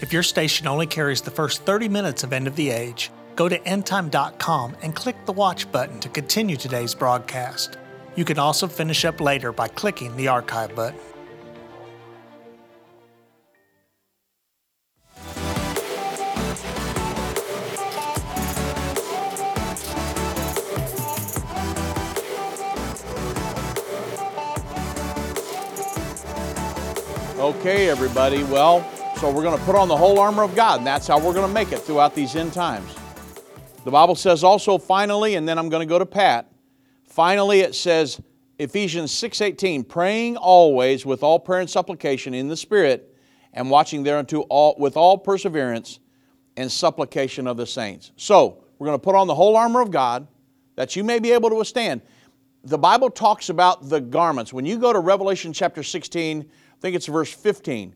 If 0.00 0.12
your 0.12 0.22
station 0.22 0.66
only 0.66 0.86
carries 0.86 1.22
the 1.22 1.30
first 1.30 1.62
30 1.62 1.88
minutes 1.88 2.22
of 2.22 2.32
End 2.32 2.46
of 2.46 2.56
the 2.56 2.70
Age, 2.70 3.10
go 3.34 3.48
to 3.48 3.58
endtime.com 3.60 4.76
and 4.82 4.94
click 4.94 5.16
the 5.26 5.32
watch 5.32 5.70
button 5.72 6.00
to 6.00 6.08
continue 6.08 6.56
today's 6.56 6.94
broadcast. 6.94 7.78
You 8.14 8.24
can 8.24 8.38
also 8.38 8.66
finish 8.66 9.04
up 9.04 9.20
later 9.20 9.52
by 9.52 9.68
clicking 9.68 10.16
the 10.16 10.28
archive 10.28 10.74
button. 10.74 10.98
Okay, 27.46 27.88
everybody. 27.88 28.42
Well, 28.42 28.84
so 29.18 29.30
we're 29.30 29.44
going 29.44 29.56
to 29.56 29.64
put 29.64 29.76
on 29.76 29.86
the 29.86 29.96
whole 29.96 30.18
armor 30.18 30.42
of 30.42 30.56
God, 30.56 30.78
and 30.78 30.86
that's 30.86 31.06
how 31.06 31.20
we're 31.20 31.32
going 31.32 31.46
to 31.46 31.54
make 31.54 31.70
it 31.70 31.78
throughout 31.78 32.12
these 32.12 32.34
end 32.34 32.52
times. 32.52 32.92
The 33.84 33.90
Bible 33.92 34.16
says 34.16 34.42
also, 34.42 34.78
finally, 34.78 35.36
and 35.36 35.48
then 35.48 35.56
I'm 35.56 35.68
going 35.68 35.86
to 35.86 35.88
go 35.88 36.00
to 36.00 36.04
Pat. 36.04 36.50
Finally, 37.04 37.60
it 37.60 37.76
says, 37.76 38.20
Ephesians 38.58 39.12
6:18, 39.12 39.88
praying 39.88 40.36
always 40.36 41.06
with 41.06 41.22
all 41.22 41.38
prayer 41.38 41.60
and 41.60 41.70
supplication 41.70 42.34
in 42.34 42.48
the 42.48 42.56
Spirit, 42.56 43.16
and 43.52 43.70
watching 43.70 44.02
thereunto 44.02 44.40
all, 44.50 44.74
with 44.76 44.96
all 44.96 45.16
perseverance 45.16 46.00
and 46.56 46.70
supplication 46.70 47.46
of 47.46 47.56
the 47.56 47.66
saints. 47.66 48.10
So, 48.16 48.64
we're 48.80 48.88
going 48.88 48.98
to 48.98 49.04
put 49.04 49.14
on 49.14 49.28
the 49.28 49.36
whole 49.36 49.56
armor 49.56 49.82
of 49.82 49.92
God 49.92 50.26
that 50.74 50.96
you 50.96 51.04
may 51.04 51.20
be 51.20 51.30
able 51.30 51.50
to 51.50 51.54
withstand. 51.54 52.02
The 52.64 52.76
Bible 52.78 53.08
talks 53.08 53.50
about 53.50 53.88
the 53.88 54.00
garments. 54.00 54.52
When 54.52 54.66
you 54.66 54.78
go 54.78 54.92
to 54.92 54.98
Revelation 54.98 55.52
chapter 55.52 55.84
16, 55.84 56.50
I 56.76 56.80
think 56.80 56.96
it's 56.96 57.06
verse 57.06 57.32
15. 57.32 57.94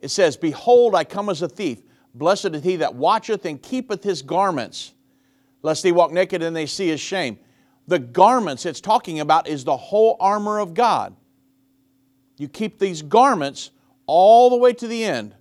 It 0.00 0.08
says, 0.08 0.36
Behold, 0.36 0.94
I 0.94 1.04
come 1.04 1.28
as 1.28 1.42
a 1.42 1.48
thief. 1.48 1.82
Blessed 2.14 2.46
is 2.46 2.62
he 2.62 2.76
that 2.76 2.94
watcheth 2.94 3.44
and 3.44 3.60
keepeth 3.60 4.02
his 4.02 4.22
garments, 4.22 4.94
lest 5.62 5.84
he 5.84 5.92
walk 5.92 6.12
naked 6.12 6.42
and 6.42 6.54
they 6.54 6.66
see 6.66 6.88
his 6.88 7.00
shame. 7.00 7.38
The 7.88 7.98
garments 7.98 8.64
it's 8.66 8.80
talking 8.80 9.20
about 9.20 9.48
is 9.48 9.64
the 9.64 9.76
whole 9.76 10.16
armor 10.20 10.58
of 10.60 10.74
God. 10.74 11.14
You 12.38 12.48
keep 12.48 12.78
these 12.78 13.02
garments 13.02 13.70
all 14.06 14.50
the 14.50 14.56
way 14.56 14.72
to 14.74 14.86
the 14.86 15.04
end. 15.04 15.34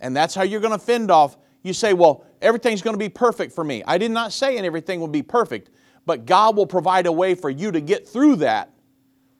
And 0.00 0.16
that's 0.16 0.34
how 0.34 0.42
you're 0.42 0.60
going 0.60 0.78
to 0.78 0.84
fend 0.84 1.10
off. 1.10 1.36
You 1.62 1.72
say, 1.72 1.92
well, 1.92 2.24
everything's 2.40 2.82
going 2.82 2.94
to 2.94 2.98
be 2.98 3.08
perfect 3.08 3.52
for 3.52 3.62
me. 3.62 3.82
I 3.86 3.98
did 3.98 4.10
not 4.10 4.32
say 4.32 4.56
and 4.56 4.66
everything 4.66 5.00
will 5.00 5.08
be 5.08 5.22
perfect, 5.22 5.70
but 6.06 6.26
God 6.26 6.56
will 6.56 6.66
provide 6.66 7.06
a 7.06 7.12
way 7.12 7.34
for 7.34 7.50
you 7.50 7.70
to 7.70 7.80
get 7.80 8.08
through 8.08 8.36
that 8.36 8.71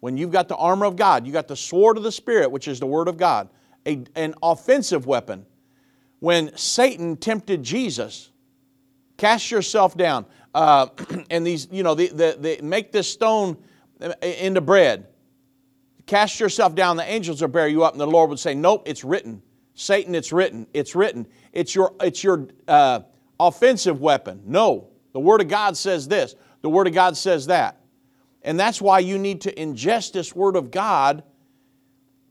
when 0.03 0.17
you've 0.17 0.33
got 0.33 0.49
the 0.49 0.57
armor 0.57 0.85
of 0.85 0.97
God. 0.97 1.29
You 1.29 1.33
got 1.33 1.47
the 1.47 1.55
sword 1.55 1.97
of 1.97 2.03
the 2.03 2.11
Spirit, 2.11 2.51
which 2.51 2.67
is 2.67 2.81
the 2.81 2.87
Word 2.87 3.07
of 3.07 3.17
God, 3.17 3.49
a, 3.87 4.03
an 4.17 4.35
offensive 4.43 5.07
weapon. 5.07 5.47
When 6.19 6.57
Satan 6.57 7.17
tempted 7.17 7.63
Jesus, 7.63 8.33
cast 9.17 9.53
yourself 9.53 9.97
down. 9.97 10.27
Uh, 10.53 10.89
and 11.31 11.47
these, 11.47 11.69
you 11.71 11.85
know, 11.85 11.95
the, 11.95 12.09
the, 12.09 12.37
the, 12.37 12.61
make 12.65 12.91
this 12.91 13.07
stone 13.07 13.57
uh, 14.01 14.13
into 14.23 14.61
bread. 14.61 15.07
Cast 16.07 16.41
yourself 16.41 16.75
down, 16.75 16.97
the 16.97 17.09
angels 17.09 17.41
will 17.41 17.47
bear 17.47 17.69
you 17.69 17.85
up. 17.85 17.93
And 17.93 18.01
the 18.01 18.07
Lord 18.07 18.29
would 18.31 18.41
say, 18.41 18.57
Nope, 18.57 18.83
it's 18.87 19.05
written. 19.05 19.41
Satan, 19.75 20.17
it's 20.17 20.33
written. 20.33 20.67
It's 20.75 20.97
written. 20.97 21.29
It's 21.53 21.77
your, 21.77 21.95
it's 22.01 22.25
your 22.25 22.49
uh, 22.67 23.03
offensive 23.39 24.01
weapon. 24.01 24.43
No, 24.47 24.89
the 25.13 25.21
Word 25.21 25.41
of 25.41 25.47
God 25.47 25.77
says 25.77 26.09
this, 26.09 26.35
the 26.61 26.71
Word 26.71 26.89
of 26.89 26.93
God 26.93 27.17
says 27.17 27.47
that. 27.47 27.82
And 28.45 28.59
that's 28.59 28.81
why 28.81 28.99
you 28.99 29.19
need 29.19 29.43
to 29.43 29.55
ingest 29.55 30.13
this 30.13 30.35
Word 30.35 30.57
of 30.57 30.71
God 30.71 31.23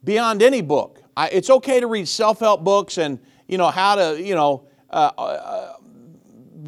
beyond 0.04 0.41
any 0.41 0.62
book. 0.62 1.02
I, 1.15 1.30
it's 1.30 1.50
okay 1.50 1.80
to 1.80 1.88
read 1.88 2.08
self 2.08 2.39
help 2.39 2.63
books 2.63 2.97
and, 2.97 3.19
you 3.47 3.58
know, 3.58 3.69
how 3.69 3.95
to, 3.95 4.21
you 4.21 4.36
know, 4.36 4.67
uh, 4.89 5.12
uh, 5.17 5.74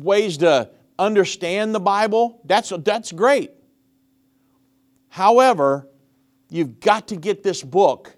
ways 0.01 0.37
to 0.37 0.69
understand 0.97 1.75
the 1.75 1.79
Bible. 1.79 2.41
That's, 2.45 2.69
that's 2.69 3.11
great. 3.11 3.51
However, 5.09 5.87
you've 6.49 6.79
got 6.79 7.09
to 7.09 7.15
get 7.15 7.43
this 7.43 7.61
book 7.61 8.15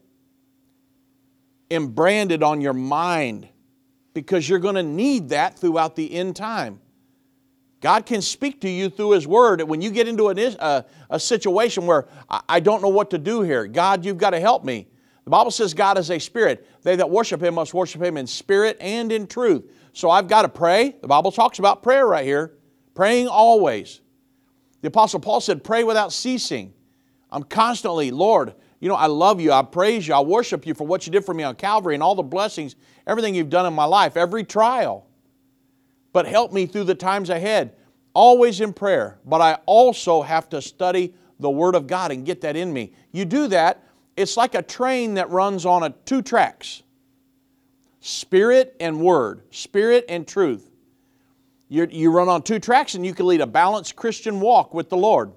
branded 1.70 2.44
on 2.44 2.62
your 2.62 2.74
mind 2.74 3.50
because 4.14 4.48
you're 4.48 4.60
going 4.60 4.76
to 4.76 4.84
need 4.84 5.30
that 5.30 5.60
throughout 5.60 5.96
the 5.96 6.14
end 6.14 6.36
time. 6.36 6.80
God 7.86 8.08
can 8.08 8.20
speak 8.20 8.62
to 8.62 8.68
you 8.68 8.90
through 8.90 9.12
His 9.12 9.28
Word. 9.28 9.62
When 9.62 9.80
you 9.80 9.92
get 9.92 10.08
into 10.08 10.30
a, 10.30 10.34
a, 10.34 10.56
uh, 10.60 10.82
a 11.12 11.20
situation 11.20 11.86
where 11.86 12.08
I 12.50 12.60
don't 12.60 12.82
know 12.82 12.90
what 12.90 13.12
to 13.12 13.20
do 13.20 13.44
here, 13.44 13.68
God, 13.68 14.04
you've 14.04 14.18
got 14.18 14.32
to 14.32 14.40
help 14.40 14.66
me. 14.66 14.88
The 15.24 15.30
Bible 15.30 15.52
says 15.52 15.76
God 15.76 16.00
is 16.00 16.10
a 16.10 16.18
spirit. 16.18 16.68
They 16.82 16.96
that 16.96 17.08
worship 17.08 17.44
Him 17.44 17.54
must 17.54 17.76
worship 17.76 18.02
Him 18.02 18.18
in 18.18 18.26
spirit 18.26 18.78
and 18.82 19.12
in 19.12 19.28
truth. 19.28 19.72
So 19.94 20.10
I've 20.10 20.28
got 20.28 20.42
to 20.42 20.50
pray. 20.50 20.96
The 21.00 21.08
Bible 21.08 21.32
talks 21.32 21.60
about 21.60 21.84
prayer 21.84 22.08
right 22.08 22.26
here 22.26 22.54
praying 22.96 23.28
always. 23.28 24.02
The 24.82 24.88
Apostle 24.88 25.20
Paul 25.20 25.40
said, 25.40 25.64
Pray 25.64 25.84
without 25.84 26.12
ceasing. 26.12 26.74
I'm 27.30 27.44
constantly, 27.44 28.10
Lord, 28.10 28.56
you 28.80 28.90
know, 28.90 28.96
I 28.96 29.06
love 29.06 29.40
you. 29.40 29.52
I 29.52 29.62
praise 29.62 30.08
you. 30.08 30.16
I 30.16 30.22
worship 30.22 30.66
you 30.66 30.74
for 30.74 30.88
what 30.88 31.06
you 31.06 31.12
did 31.12 31.24
for 31.24 31.36
me 31.36 31.44
on 31.44 31.54
Calvary 31.54 31.94
and 31.94 32.02
all 32.02 32.16
the 32.16 32.24
blessings, 32.24 32.78
everything 33.06 33.36
you've 33.36 33.52
done 33.52 33.68
in 33.68 33.74
my 33.74 33.86
life, 33.86 34.18
every 34.18 34.44
trial. 34.44 35.06
But 36.16 36.28
help 36.28 36.54
me 36.54 36.66
through 36.66 36.86
the 36.86 36.96
times 36.96 37.30
ahead, 37.30 37.76
always 38.14 38.62
in 38.62 38.72
prayer. 38.72 39.20
But 39.26 39.42
I 39.42 39.56
also 39.66 40.22
have 40.22 40.48
to 40.52 40.62
study 40.62 41.14
the 41.42 41.50
Word 41.50 41.76
of 41.76 41.88
God 41.88 42.10
and 42.10 42.26
get 42.26 42.40
that 42.40 42.56
in 42.56 42.72
me. 42.72 42.94
You 43.12 43.26
do 43.26 43.50
that, 43.50 43.84
it's 44.16 44.38
like 44.38 44.56
a 44.56 44.62
train 44.62 45.16
that 45.16 45.30
runs 45.30 45.66
on 45.66 45.84
a 45.84 45.90
two 46.06 46.22
tracks 46.22 46.84
spirit 48.00 48.78
and 48.80 49.02
word, 49.02 49.42
spirit 49.50 50.06
and 50.08 50.26
truth. 50.26 50.72
you 51.68 51.86
you 51.92 52.10
run 52.12 52.30
on 52.30 52.44
two 52.44 52.60
tracks 52.60 52.96
and 52.96 53.06
you 53.06 53.14
can 53.14 53.28
lead 53.28 53.42
a 53.42 53.48
balanced 53.48 53.98
Christian 53.98 54.40
walk 54.40 54.74
with 54.74 54.88
the 54.88 54.96
Lord. 54.96 55.34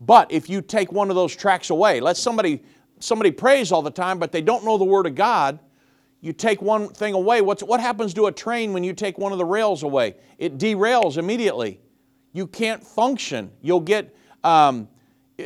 But 0.00 0.30
if 0.30 0.48
you 0.48 0.62
take 0.62 0.92
one 0.92 1.10
of 1.10 1.16
those 1.16 1.34
tracks 1.34 1.70
away, 1.70 1.98
let 1.98 2.16
somebody 2.16 2.62
somebody 3.00 3.32
prays 3.32 3.72
all 3.72 3.82
the 3.82 3.90
time, 3.90 4.20
but 4.20 4.30
they 4.30 4.40
don't 4.40 4.64
know 4.64 4.78
the 4.78 4.84
Word 4.84 5.06
of 5.06 5.16
God. 5.16 5.58
You 6.24 6.32
take 6.32 6.62
one 6.62 6.88
thing 6.88 7.12
away. 7.12 7.42
What's, 7.42 7.62
what 7.62 7.80
happens 7.80 8.14
to 8.14 8.28
a 8.28 8.32
train 8.32 8.72
when 8.72 8.82
you 8.82 8.94
take 8.94 9.18
one 9.18 9.32
of 9.32 9.36
the 9.36 9.44
rails 9.44 9.82
away? 9.82 10.14
It 10.38 10.56
derails 10.56 11.18
immediately. 11.18 11.82
You 12.32 12.46
can't 12.46 12.82
function. 12.82 13.50
You'll 13.60 13.80
get, 13.80 14.16
um, 14.42 14.88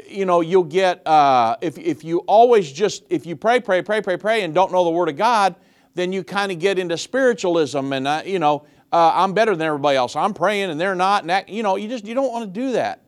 you 0.09 0.25
know, 0.25 0.41
you'll 0.41 0.62
get, 0.62 1.05
uh, 1.05 1.57
if, 1.61 1.79
if 1.79 2.05
you 2.05 2.19
always 2.29 2.71
just, 2.71 3.03
if 3.11 3.27
you 3.27 3.35
pray, 3.35 3.59
pray, 3.59 3.83
pray, 3.83 4.01
pray, 4.01 4.17
pray, 4.17 4.43
and 4.45 4.55
don't 4.55 4.71
know 4.71 4.85
the 4.85 4.91
Word 4.91 5.09
of 5.09 5.17
God, 5.17 5.57
then 5.97 6.12
you 6.12 6.23
kind 6.23 6.53
of 6.53 6.61
get 6.61 6.79
into 6.79 6.97
spiritualism 6.97 7.93
and, 7.93 8.07
uh, 8.07 8.23
you 8.25 8.38
know, 8.38 8.64
uh, 8.93 9.11
I'm 9.17 9.33
better 9.33 9.57
than 9.57 9.67
everybody 9.67 9.97
else. 9.97 10.14
I'm 10.14 10.33
praying 10.33 10.71
and 10.71 10.81
they're 10.81 10.95
not. 10.95 11.25
And 11.25 11.31
that, 11.31 11.49
you 11.49 11.64
know, 11.64 11.75
you 11.75 11.88
just, 11.88 12.05
you 12.05 12.14
don't 12.14 12.31
want 12.31 12.55
to 12.55 12.61
do 12.61 12.71
that. 12.75 13.03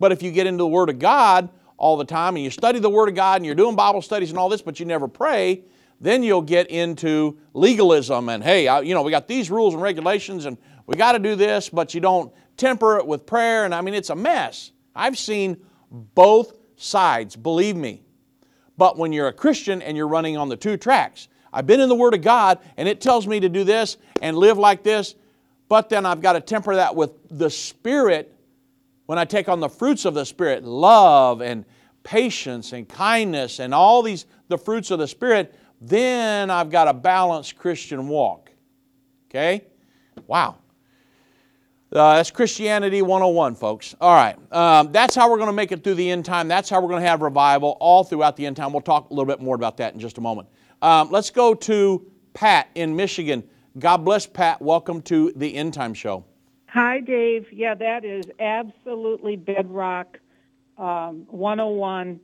But 0.00 0.12
if 0.12 0.22
you 0.22 0.32
get 0.32 0.46
into 0.46 0.62
the 0.62 0.68
Word 0.68 0.88
of 0.88 0.98
God 0.98 1.50
all 1.76 1.98
the 1.98 2.06
time 2.06 2.36
and 2.36 2.44
you 2.44 2.48
study 2.48 2.78
the 2.78 2.88
Word 2.88 3.10
of 3.10 3.14
God 3.14 3.36
and 3.36 3.44
you're 3.44 3.54
doing 3.54 3.76
Bible 3.76 4.00
studies 4.00 4.30
and 4.30 4.38
all 4.38 4.48
this, 4.48 4.62
but 4.62 4.80
you 4.80 4.86
never 4.86 5.08
pray, 5.08 5.64
then 6.02 6.24
you'll 6.24 6.42
get 6.42 6.68
into 6.68 7.38
legalism 7.54 8.28
and 8.28 8.42
hey, 8.42 8.66
I, 8.66 8.80
you 8.80 8.92
know, 8.92 9.02
we 9.02 9.12
got 9.12 9.28
these 9.28 9.50
rules 9.50 9.72
and 9.72 9.82
regulations 9.82 10.44
and 10.46 10.58
we 10.86 10.96
got 10.96 11.12
to 11.12 11.20
do 11.20 11.36
this, 11.36 11.68
but 11.68 11.94
you 11.94 12.00
don't 12.00 12.32
temper 12.56 12.98
it 12.98 13.06
with 13.06 13.24
prayer. 13.24 13.64
And 13.64 13.74
I 13.74 13.80
mean, 13.80 13.94
it's 13.94 14.10
a 14.10 14.16
mess. 14.16 14.72
I've 14.94 15.16
seen 15.16 15.64
both 15.90 16.54
sides, 16.76 17.36
believe 17.36 17.76
me. 17.76 18.02
But 18.76 18.98
when 18.98 19.12
you're 19.12 19.28
a 19.28 19.32
Christian 19.32 19.80
and 19.80 19.96
you're 19.96 20.08
running 20.08 20.36
on 20.36 20.48
the 20.48 20.56
two 20.56 20.76
tracks, 20.76 21.28
I've 21.52 21.68
been 21.68 21.80
in 21.80 21.88
the 21.88 21.94
Word 21.94 22.14
of 22.14 22.22
God 22.22 22.58
and 22.76 22.88
it 22.88 23.00
tells 23.00 23.26
me 23.26 23.38
to 23.40 23.48
do 23.48 23.62
this 23.62 23.96
and 24.20 24.36
live 24.36 24.58
like 24.58 24.82
this, 24.82 25.14
but 25.68 25.88
then 25.88 26.04
I've 26.04 26.20
got 26.20 26.32
to 26.32 26.40
temper 26.40 26.74
that 26.74 26.96
with 26.96 27.12
the 27.30 27.48
Spirit 27.48 28.36
when 29.06 29.18
I 29.18 29.24
take 29.24 29.48
on 29.48 29.60
the 29.60 29.68
fruits 29.68 30.04
of 30.04 30.14
the 30.14 30.24
Spirit, 30.24 30.64
love 30.64 31.42
and 31.42 31.64
patience 32.02 32.72
and 32.72 32.88
kindness 32.88 33.60
and 33.60 33.74
all 33.74 34.02
these, 34.02 34.26
the 34.48 34.58
fruits 34.58 34.90
of 34.90 34.98
the 34.98 35.06
Spirit, 35.06 35.54
then 35.82 36.50
I've 36.50 36.70
got 36.70 36.86
a 36.86 36.94
balanced 36.94 37.56
Christian 37.56 38.08
walk. 38.08 38.50
Okay? 39.28 39.64
Wow. 40.26 40.56
Uh, 41.92 42.16
that's 42.16 42.30
Christianity 42.30 43.02
101, 43.02 43.54
folks. 43.56 43.94
All 44.00 44.14
right. 44.14 44.36
Um, 44.52 44.92
that's 44.92 45.14
how 45.14 45.30
we're 45.30 45.36
going 45.36 45.48
to 45.48 45.52
make 45.52 45.72
it 45.72 45.84
through 45.84 45.96
the 45.96 46.10
end 46.10 46.24
time. 46.24 46.48
That's 46.48 46.70
how 46.70 46.80
we're 46.80 46.88
going 46.88 47.02
to 47.02 47.08
have 47.08 47.20
revival 47.20 47.76
all 47.80 48.04
throughout 48.04 48.36
the 48.36 48.46
end 48.46 48.56
time. 48.56 48.72
We'll 48.72 48.80
talk 48.80 49.10
a 49.10 49.12
little 49.12 49.26
bit 49.26 49.42
more 49.42 49.54
about 49.54 49.76
that 49.78 49.92
in 49.92 50.00
just 50.00 50.18
a 50.18 50.20
moment. 50.20 50.48
Um, 50.80 51.10
let's 51.10 51.30
go 51.30 51.52
to 51.52 52.06
Pat 52.32 52.68
in 52.74 52.96
Michigan. 52.96 53.42
God 53.78 53.98
bless 53.98 54.26
Pat. 54.26 54.62
Welcome 54.62 55.02
to 55.02 55.32
the 55.34 55.54
End 55.54 55.74
Time 55.74 55.94
Show. 55.94 56.24
Hi, 56.68 57.00
Dave. 57.00 57.52
Yeah, 57.52 57.74
that 57.74 58.04
is 58.04 58.24
absolutely 58.38 59.36
bedrock 59.36 60.18
um, 60.78 61.26
101 61.28 62.20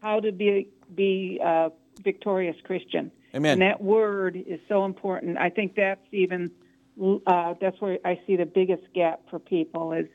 how 0.00 0.20
to 0.20 0.32
be, 0.32 0.68
be 0.94 1.40
a 1.42 1.70
victorious 2.12 2.56
Christian. 2.64 3.10
Amen. 3.34 3.52
And 3.54 3.62
that 3.62 3.80
word 3.82 4.36
is 4.36 4.60
so 4.68 4.84
important. 4.84 5.36
I 5.36 5.50
think 5.50 5.74
that's 5.76 6.00
even 6.12 6.50
uh, 7.26 7.54
that's 7.60 7.80
where 7.80 7.98
I 8.04 8.20
see 8.26 8.36
the 8.36 8.46
biggest 8.46 8.84
gap 8.94 9.20
for 9.30 9.38
people 9.38 9.92
is 9.92 10.06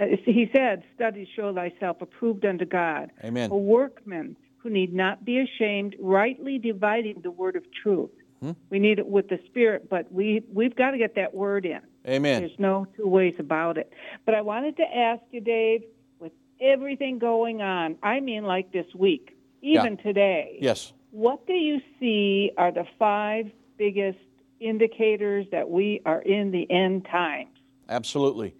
uh, 0.00 0.06
he 0.24 0.50
said, 0.56 0.82
"Studies 0.94 1.28
show 1.36 1.54
thyself 1.54 1.96
approved 2.00 2.44
unto 2.44 2.64
God, 2.64 3.12
Amen. 3.22 3.50
a 3.50 3.56
workman 3.56 4.36
who 4.58 4.70
need 4.70 4.92
not 4.92 5.24
be 5.24 5.38
ashamed, 5.38 5.94
rightly 6.00 6.58
dividing 6.58 7.20
the 7.22 7.30
word 7.30 7.56
of 7.56 7.64
truth." 7.82 8.10
Hmm? 8.40 8.52
We 8.70 8.78
need 8.78 8.98
it 8.98 9.06
with 9.06 9.28
the 9.28 9.38
Spirit, 9.46 9.88
but 9.88 10.10
we 10.10 10.42
we've 10.52 10.74
got 10.74 10.92
to 10.92 10.98
get 10.98 11.14
that 11.16 11.34
word 11.34 11.66
in. 11.66 11.80
Amen. 12.06 12.40
There's 12.40 12.58
no 12.58 12.86
two 12.96 13.06
ways 13.06 13.34
about 13.38 13.78
it. 13.78 13.92
But 14.26 14.34
I 14.34 14.40
wanted 14.40 14.76
to 14.78 14.82
ask 14.82 15.22
you, 15.30 15.40
Dave, 15.40 15.82
with 16.18 16.32
everything 16.60 17.18
going 17.18 17.62
on, 17.62 17.96
I 18.02 18.20
mean, 18.20 18.44
like 18.44 18.72
this 18.72 18.86
week, 18.94 19.36
even 19.62 19.96
yeah. 19.96 20.02
today. 20.02 20.58
Yes. 20.60 20.92
What 21.14 21.46
do 21.46 21.52
you 21.52 21.80
see 22.00 22.50
are 22.58 22.72
the 22.72 22.86
five 22.98 23.48
biggest 23.78 24.18
indicators 24.58 25.46
that 25.52 25.70
we 25.70 26.02
are 26.04 26.20
in 26.20 26.50
the 26.50 26.68
end 26.68 27.06
times? 27.08 27.50
Absolutely. 27.88 28.56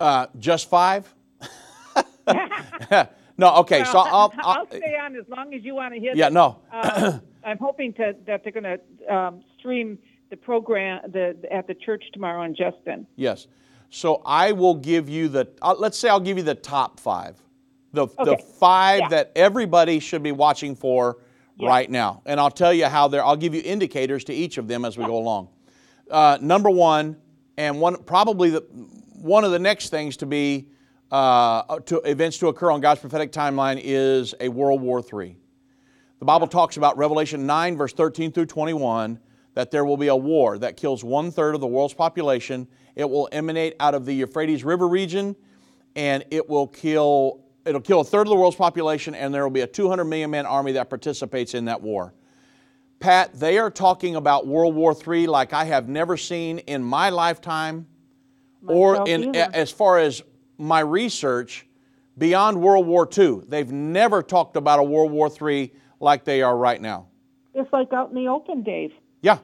Uh, 0.00 0.26
just 0.40 0.68
five? 0.68 1.14
no, 3.38 3.54
okay. 3.58 3.82
Well, 3.82 3.92
so 3.92 3.98
I'll, 3.98 4.34
I'll, 4.38 4.58
I'll, 4.58 4.66
stay 4.66 4.96
on 5.00 5.14
as 5.14 5.28
long 5.28 5.54
as 5.54 5.62
you 5.62 5.76
want 5.76 5.94
to 5.94 6.00
hear. 6.00 6.14
Yeah, 6.16 6.30
no. 6.30 6.58
uh, 6.72 7.20
I'm 7.44 7.58
hoping 7.58 7.92
to, 7.92 8.16
that 8.26 8.42
they're 8.42 8.60
going 8.60 8.64
to 8.64 9.14
um, 9.14 9.44
stream 9.56 10.00
the 10.30 10.36
program 10.36 11.08
the, 11.12 11.36
at 11.48 11.68
the 11.68 11.76
church 11.76 12.02
tomorrow 12.12 12.42
on 12.42 12.56
Justin. 12.56 13.06
Yes. 13.14 13.46
So 13.90 14.20
I 14.26 14.50
will 14.50 14.74
give 14.74 15.08
you 15.08 15.28
the, 15.28 15.48
uh, 15.62 15.76
let's 15.78 15.96
say 15.96 16.08
I'll 16.08 16.18
give 16.18 16.38
you 16.38 16.42
the 16.42 16.56
top 16.56 16.98
five. 16.98 17.40
The, 17.92 18.02
okay. 18.02 18.24
the 18.24 18.36
five 18.36 18.98
yeah. 19.02 19.08
that 19.10 19.32
everybody 19.36 20.00
should 20.00 20.24
be 20.24 20.32
watching 20.32 20.74
for 20.74 21.18
yeah. 21.58 21.68
right 21.68 21.90
now. 21.90 22.22
And 22.24 22.40
I'll 22.40 22.50
tell 22.50 22.72
you 22.72 22.86
how 22.86 23.08
they're, 23.08 23.24
I'll 23.24 23.36
give 23.36 23.54
you 23.54 23.62
indicators 23.64 24.24
to 24.24 24.34
each 24.34 24.58
of 24.58 24.68
them 24.68 24.84
as 24.84 24.96
we 24.96 25.02
yeah. 25.02 25.08
go 25.08 25.16
along. 25.18 25.48
Uh, 26.10 26.38
number 26.40 26.70
one, 26.70 27.16
and 27.56 27.80
one 27.80 28.02
probably 28.04 28.50
the, 28.50 28.60
one 28.60 29.44
of 29.44 29.50
the 29.50 29.58
next 29.58 29.90
things 29.90 30.16
to 30.18 30.26
be 30.26 30.68
uh, 31.10 31.78
to 31.80 31.98
events 32.00 32.38
to 32.38 32.48
occur 32.48 32.70
on 32.70 32.80
God's 32.80 33.00
prophetic 33.00 33.32
timeline 33.32 33.80
is 33.82 34.34
a 34.40 34.48
World 34.48 34.80
War 34.80 35.00
III. 35.00 35.36
The 36.18 36.24
Bible 36.24 36.46
talks 36.46 36.76
about 36.76 36.98
Revelation 36.98 37.46
9, 37.46 37.76
verse 37.76 37.92
13 37.92 38.32
through 38.32 38.46
21, 38.46 39.18
that 39.54 39.70
there 39.70 39.84
will 39.84 39.96
be 39.96 40.08
a 40.08 40.16
war 40.16 40.58
that 40.58 40.76
kills 40.76 41.02
one 41.02 41.30
third 41.30 41.54
of 41.54 41.60
the 41.60 41.66
world's 41.66 41.94
population. 41.94 42.68
It 42.94 43.08
will 43.08 43.28
emanate 43.32 43.74
out 43.80 43.94
of 43.94 44.04
the 44.04 44.12
Euphrates 44.12 44.64
River 44.64 44.88
region, 44.88 45.36
and 45.96 46.24
it 46.30 46.48
will 46.48 46.66
kill 46.66 47.44
it'll 47.68 47.80
kill 47.80 48.00
a 48.00 48.04
third 48.04 48.26
of 48.26 48.30
the 48.30 48.36
world's 48.36 48.56
population, 48.56 49.14
and 49.14 49.32
there 49.32 49.42
will 49.42 49.50
be 49.50 49.60
a 49.60 49.66
200 49.66 50.04
million 50.04 50.30
man 50.30 50.46
army 50.46 50.72
that 50.72 50.88
participates 50.88 51.54
in 51.54 51.66
that 51.66 51.80
war. 51.82 52.14
Pat, 52.98 53.32
they 53.34 53.58
are 53.58 53.70
talking 53.70 54.16
about 54.16 54.46
World 54.46 54.74
War 54.74 54.96
III 55.06 55.28
like 55.28 55.52
I 55.52 55.64
have 55.64 55.88
never 55.88 56.16
seen 56.16 56.58
in 56.60 56.82
my 56.82 57.10
lifetime, 57.10 57.86
or 58.66 59.08
in 59.08 59.36
either. 59.36 59.50
as 59.54 59.70
far 59.70 59.98
as 59.98 60.22
my 60.56 60.80
research 60.80 61.66
beyond 62.16 62.60
World 62.60 62.86
War 62.86 63.08
II. 63.16 63.42
They've 63.46 63.70
never 63.70 64.22
talked 64.22 64.56
about 64.56 64.80
a 64.80 64.82
World 64.82 65.12
War 65.12 65.30
III 65.30 65.72
like 66.00 66.24
they 66.24 66.42
are 66.42 66.56
right 66.56 66.80
now. 66.80 67.06
It's 67.54 67.72
like 67.72 67.92
out 67.92 68.08
in 68.08 68.16
the 68.16 68.28
open, 68.28 68.62
Dave. 68.62 68.92
Yeah, 69.20 69.38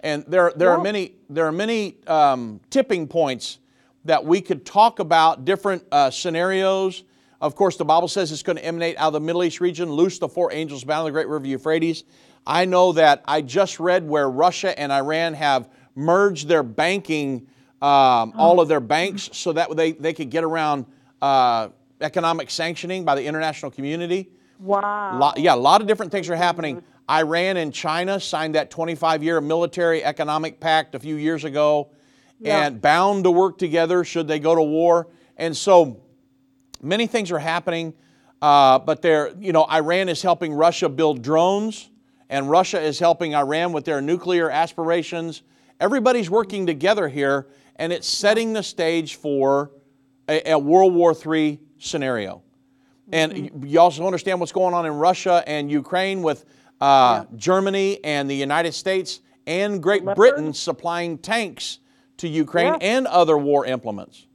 and 0.00 0.24
there 0.26 0.52
there 0.56 0.70
are 0.70 0.80
many 0.80 1.14
there 1.28 1.46
are 1.46 1.52
many 1.52 1.98
um, 2.06 2.60
tipping 2.70 3.06
points 3.06 3.58
that 4.04 4.24
we 4.24 4.40
could 4.40 4.64
talk 4.64 4.98
about 4.98 5.44
different 5.44 5.84
uh, 5.92 6.10
scenarios. 6.10 7.04
Of 7.40 7.54
course, 7.54 7.76
the 7.76 7.84
Bible 7.84 8.08
says 8.08 8.32
it's 8.32 8.42
going 8.42 8.56
to 8.56 8.64
emanate 8.64 8.98
out 8.98 9.08
of 9.08 9.12
the 9.14 9.20
Middle 9.20 9.42
East 9.44 9.60
region. 9.60 9.90
Loose 9.90 10.18
the 10.18 10.28
four 10.28 10.52
angels 10.52 10.84
bound 10.84 11.06
the 11.06 11.10
great 11.10 11.26
river 11.28 11.46
Euphrates. 11.46 12.04
I 12.46 12.64
know 12.66 12.92
that 12.92 13.22
I 13.26 13.40
just 13.42 13.80
read 13.80 14.06
where 14.06 14.28
Russia 14.28 14.78
and 14.78 14.92
Iran 14.92 15.34
have 15.34 15.68
merged 15.94 16.48
their 16.48 16.62
banking, 16.62 17.46
um, 17.80 18.32
all 18.36 18.60
of 18.60 18.68
their 18.68 18.80
banks, 18.80 19.30
so 19.32 19.52
that 19.54 19.74
they 19.76 19.92
they 19.92 20.12
could 20.12 20.30
get 20.30 20.44
around 20.44 20.84
uh, 21.22 21.68
economic 22.00 22.50
sanctioning 22.50 23.04
by 23.04 23.14
the 23.14 23.24
international 23.24 23.70
community. 23.70 24.30
Wow. 24.58 25.18
Lot, 25.18 25.38
yeah, 25.38 25.54
a 25.54 25.56
lot 25.56 25.80
of 25.80 25.86
different 25.86 26.12
things 26.12 26.28
are 26.28 26.36
happening. 26.36 26.82
Iran 27.10 27.56
and 27.56 27.72
China 27.72 28.20
signed 28.20 28.54
that 28.54 28.70
25 28.70 29.22
year 29.22 29.40
military 29.40 30.04
economic 30.04 30.60
pact 30.60 30.94
a 30.94 30.98
few 30.98 31.16
years 31.16 31.44
ago 31.44 31.88
Yeah. 32.38 32.66
and 32.66 32.80
bound 32.80 33.24
to 33.24 33.30
work 33.30 33.58
together 33.58 34.04
should 34.04 34.28
they 34.28 34.38
go 34.38 34.54
to 34.54 34.62
war. 34.62 35.08
And 35.36 35.56
so 35.56 36.02
many 36.82 37.06
things 37.06 37.30
are 37.30 37.38
happening, 37.38 37.94
uh, 38.42 38.78
but 38.78 39.02
they're, 39.02 39.32
you 39.38 39.52
know, 39.52 39.64
Iran 39.64 40.08
is 40.08 40.22
helping 40.22 40.52
Russia 40.54 40.88
build 40.88 41.22
drones, 41.22 41.90
and 42.28 42.48
Russia 42.48 42.80
is 42.80 42.98
helping 42.98 43.34
Iran 43.34 43.72
with 43.72 43.84
their 43.84 44.00
nuclear 44.00 44.50
aspirations. 44.50 45.42
Everybody's 45.80 46.30
working 46.30 46.66
together 46.66 47.08
here, 47.08 47.48
and 47.76 47.92
it's 47.92 48.08
setting 48.08 48.52
the 48.52 48.62
stage 48.62 49.16
for 49.16 49.70
a, 50.28 50.52
a 50.52 50.58
World 50.58 50.94
War 50.94 51.14
III 51.14 51.58
scenario. 51.78 52.42
And 53.12 53.32
y- 53.32 53.50
you 53.66 53.80
also 53.80 54.06
understand 54.06 54.38
what's 54.40 54.52
going 54.52 54.74
on 54.74 54.86
in 54.86 54.92
Russia 54.92 55.42
and 55.46 55.70
Ukraine 55.70 56.22
with 56.22 56.44
uh, 56.80 57.24
Germany 57.36 57.98
and 58.04 58.30
the 58.30 58.34
United 58.36 58.72
States 58.72 59.20
and 59.46 59.82
Great 59.82 60.04
Leopard? 60.04 60.16
Britain 60.16 60.52
supplying 60.54 61.18
tanks 61.18 61.80
to 62.18 62.28
Ukraine 62.28 62.74
Yeah. 62.74 62.78
and 62.96 63.06
other 63.06 63.36
war 63.36 63.66
implements. 63.66 64.26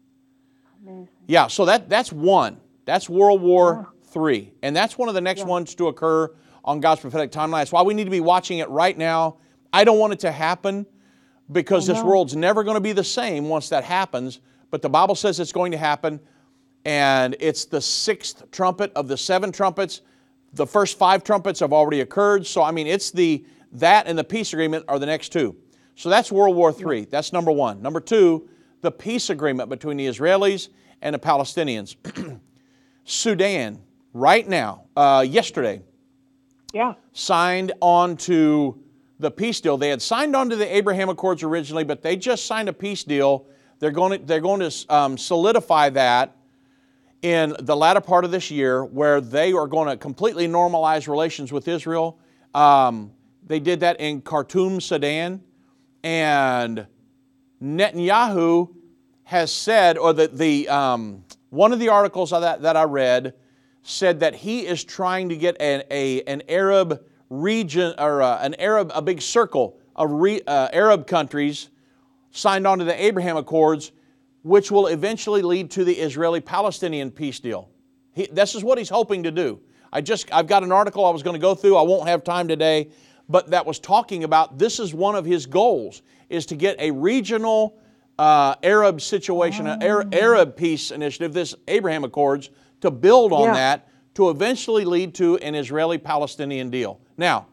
Yeah, 1.27 1.47
so 1.47 1.65
that, 1.65 1.89
that's 1.89 2.11
one. 2.11 2.57
That's 2.85 3.09
World 3.09 3.41
War 3.41 3.93
III. 4.15 4.53
And 4.61 4.75
that's 4.75 4.97
one 4.97 5.09
of 5.09 5.15
the 5.15 5.21
next 5.21 5.45
ones 5.45 5.75
to 5.75 5.87
occur 5.87 6.31
on 6.63 6.79
God's 6.79 7.01
prophetic 7.01 7.31
timeline. 7.31 7.61
That's 7.61 7.71
why 7.71 7.81
we 7.81 7.93
need 7.93 8.05
to 8.05 8.11
be 8.11 8.19
watching 8.19 8.59
it 8.59 8.69
right 8.69 8.97
now. 8.97 9.37
I 9.73 9.83
don't 9.83 9.99
want 9.99 10.13
it 10.13 10.19
to 10.19 10.31
happen 10.31 10.85
because 11.51 11.85
this 11.85 12.01
world's 12.01 12.35
never 12.35 12.63
going 12.63 12.75
to 12.75 12.81
be 12.81 12.93
the 12.93 13.03
same 13.03 13.49
once 13.49 13.69
that 13.69 13.83
happens. 13.83 14.39
But 14.71 14.81
the 14.81 14.89
Bible 14.89 15.15
says 15.15 15.39
it's 15.39 15.51
going 15.51 15.71
to 15.71 15.77
happen. 15.77 16.19
And 16.85 17.35
it's 17.39 17.65
the 17.65 17.81
sixth 17.81 18.49
trumpet 18.51 18.91
of 18.95 19.07
the 19.07 19.17
seven 19.17 19.51
trumpets. 19.51 20.01
The 20.53 20.65
first 20.65 20.97
five 20.97 21.23
trumpets 21.23 21.59
have 21.59 21.73
already 21.73 22.01
occurred. 22.01 22.45
So, 22.45 22.61
I 22.61 22.71
mean, 22.71 22.87
it's 22.87 23.11
the, 23.11 23.45
that 23.73 24.07
and 24.07 24.17
the 24.17 24.23
peace 24.23 24.53
agreement 24.53 24.85
are 24.87 24.99
the 24.99 25.05
next 25.05 25.29
two. 25.29 25.55
So 25.95 26.09
that's 26.09 26.31
World 26.31 26.55
War 26.55 26.73
III. 26.77 27.05
That's 27.05 27.33
number 27.33 27.51
one. 27.51 27.81
Number 27.81 27.99
two, 27.99 28.47
the 28.81 28.91
peace 28.91 29.29
agreement 29.29 29.69
between 29.69 29.97
the 29.97 30.07
Israelis 30.07 30.69
and 31.01 31.13
the 31.13 31.19
Palestinians. 31.19 31.95
Sudan, 33.03 33.81
right 34.13 34.47
now, 34.47 34.85
uh, 34.95 35.25
yesterday, 35.27 35.81
Yeah. 36.73 36.93
signed 37.13 37.71
on 37.81 38.17
to 38.17 38.79
the 39.19 39.31
peace 39.31 39.61
deal. 39.61 39.77
They 39.77 39.89
had 39.89 40.01
signed 40.01 40.35
on 40.35 40.49
to 40.49 40.55
the 40.55 40.75
Abraham 40.75 41.09
Accords 41.09 41.43
originally, 41.43 41.83
but 41.83 42.01
they 42.01 42.15
just 42.17 42.45
signed 42.45 42.67
a 42.67 42.73
peace 42.73 43.03
deal. 43.03 43.45
They're 43.79 43.91
going 43.91 44.19
to, 44.19 44.25
they're 44.25 44.41
going 44.41 44.69
to 44.69 44.93
um, 44.93 45.17
solidify 45.17 45.89
that 45.91 46.35
in 47.21 47.55
the 47.59 47.75
latter 47.75 48.01
part 48.01 48.25
of 48.25 48.31
this 48.31 48.51
year, 48.51 48.83
where 48.85 49.21
they 49.21 49.53
are 49.53 49.67
going 49.67 49.87
to 49.87 49.97
completely 49.97 50.47
normalize 50.47 51.07
relations 51.07 51.51
with 51.51 51.67
Israel. 51.67 52.19
Um, 52.53 53.11
they 53.47 53.59
did 53.59 53.79
that 53.81 53.99
in 53.99 54.21
Khartoum, 54.21 54.79
Sudan, 54.81 55.41
and 56.03 56.85
Netanyahu 57.63 58.74
has 59.25 59.51
said, 59.51 59.97
or 59.97 60.13
the, 60.13 60.27
the 60.27 60.69
um, 60.69 61.23
one 61.49 61.73
of 61.73 61.79
the 61.79 61.89
articles 61.89 62.29
that, 62.29 62.61
that 62.61 62.77
I 62.77 62.83
read 62.83 63.33
said 63.81 64.19
that 64.19 64.35
he 64.35 64.65
is 64.65 64.83
trying 64.83 65.29
to 65.29 65.35
get 65.35 65.59
an, 65.59 65.83
a, 65.91 66.21
an 66.23 66.43
Arab 66.47 67.03
region 67.29 67.93
or 67.97 68.21
uh, 68.21 68.39
an 68.41 68.55
Arab, 68.59 68.91
a 68.93 69.01
big 69.01 69.21
circle 69.21 69.79
of 69.95 70.11
re, 70.11 70.41
uh, 70.45 70.69
Arab 70.71 71.07
countries 71.07 71.69
signed 72.31 72.67
on 72.67 72.79
to 72.79 72.85
the 72.85 73.03
Abraham 73.03 73.37
Accords, 73.37 73.91
which 74.43 74.69
will 74.69 74.87
eventually 74.87 75.41
lead 75.41 75.71
to 75.71 75.83
the 75.83 75.93
Israeli-Palestinian 75.93 77.09
peace 77.09 77.39
deal. 77.39 77.69
He, 78.13 78.27
this 78.27 78.53
is 78.53 78.63
what 78.63 78.77
he's 78.77 78.89
hoping 78.89 79.23
to 79.23 79.31
do. 79.31 79.59
I 79.91 80.01
just, 80.01 80.31
I've 80.31 80.47
got 80.47 80.63
an 80.63 80.71
article 80.71 81.03
I 81.03 81.09
was 81.09 81.23
going 81.23 81.35
to 81.35 81.41
go 81.41 81.55
through. 81.55 81.77
I 81.77 81.81
won't 81.81 82.07
have 82.07 82.23
time 82.23 82.47
today, 82.47 82.89
but 83.27 83.49
that 83.49 83.65
was 83.65 83.79
talking 83.79 84.23
about 84.23 84.59
this 84.59 84.79
is 84.79 84.93
one 84.93 85.15
of 85.15 85.25
his 85.25 85.47
goals 85.47 86.03
is 86.29 86.45
to 86.47 86.55
get 86.55 86.79
a 86.79 86.91
regional 86.91 87.79
uh, 88.17 88.55
Arab 88.63 89.01
situation, 89.01 89.67
an 89.67 89.83
Ar- 89.83 90.05
Arab 90.11 90.55
peace 90.55 90.91
initiative, 90.91 91.33
this 91.33 91.55
Abraham 91.67 92.03
Accords, 92.03 92.49
to 92.81 92.91
build 92.91 93.33
on 93.33 93.47
Yeah. 93.47 93.53
that 93.53 93.87
to 94.15 94.29
eventually 94.29 94.85
lead 94.85 95.13
to 95.15 95.37
an 95.37 95.55
Israeli-Palestinian 95.55 96.69
deal. 96.69 96.99
Now, 97.17 97.47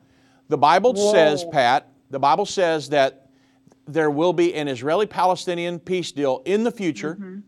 the 0.49 0.59
Bible 0.59 0.95
says, 0.95 1.45
Pat, 1.51 1.89
the 2.11 2.19
Bible 2.21 2.47
says 2.47 2.91
that 2.91 3.29
there 3.87 4.11
will 4.11 4.33
be 4.33 4.55
an 4.55 4.69
Israeli 4.69 5.07
Palestinian 5.07 5.81
peace 5.81 6.13
deal 6.13 6.43
in 6.45 6.63
the 6.63 6.71
future. 6.71 7.15
Mm-hmm. 7.15 7.41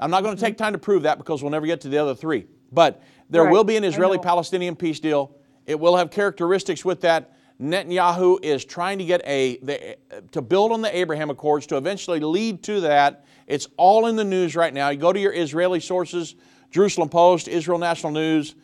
I'm 0.00 0.10
not 0.10 0.22
going 0.24 0.36
to 0.36 0.40
take 0.40 0.56
time 0.56 0.72
to 0.72 0.78
prove 0.78 1.02
that 1.04 1.18
because 1.18 1.42
we'll 1.42 1.52
never 1.52 1.66
get 1.66 1.80
to 1.82 1.88
the 1.88 1.98
other 1.98 2.14
three. 2.14 2.46
But 2.72 3.02
there 3.30 3.44
Right, 3.44 3.52
will 3.52 3.64
be 3.64 3.76
an 3.76 3.84
Israeli 3.84 4.18
Palestinian 4.18 4.74
peace 4.74 4.98
deal. 5.00 5.36
It 5.66 5.78
will 5.78 5.96
have 5.96 6.10
characteristics 6.10 6.84
with 6.84 7.00
that. 7.02 7.36
Netanyahu 7.60 8.38
is 8.42 8.64
trying 8.64 8.98
to 8.98 9.04
get 9.04 9.20
a 9.24 9.58
the, 9.58 9.96
to 10.30 10.40
build 10.40 10.70
on 10.70 10.80
the 10.80 10.96
Abraham 10.96 11.30
Accords 11.30 11.66
to 11.68 11.76
eventually 11.76 12.20
lead 12.20 12.62
to 12.64 12.80
that. 12.82 13.24
It's 13.46 13.66
all 13.76 14.06
in 14.06 14.16
the 14.16 14.24
news 14.24 14.54
right 14.54 14.72
now. 14.72 14.90
You 14.90 14.98
go 14.98 15.12
to 15.12 15.18
your 15.18 15.32
Israeli 15.32 15.80
sources, 15.80 16.36
Jerusalem 16.70 17.08
Post, 17.08 17.48
Israel 17.48 17.78
National 17.78 18.12
News, 18.12 18.54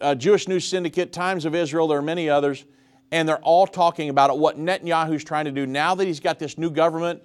uh, 0.00 0.14
Jewish 0.14 0.46
News 0.46 0.66
Syndicate, 0.66 1.12
Times 1.12 1.44
of 1.44 1.54
Israel. 1.54 1.88
There 1.88 1.98
are 1.98 2.02
many 2.02 2.28
others, 2.28 2.64
and 3.10 3.28
they're 3.28 3.38
all 3.38 3.66
talking 3.66 4.10
about 4.10 4.30
it. 4.30 4.36
What 4.36 4.58
Netanyahu's 4.58 5.24
trying 5.24 5.46
to 5.46 5.52
do 5.52 5.66
now 5.66 5.94
that 5.94 6.04
he's 6.04 6.20
got 6.20 6.38
this 6.38 6.56
new 6.56 6.70
government, 6.70 7.22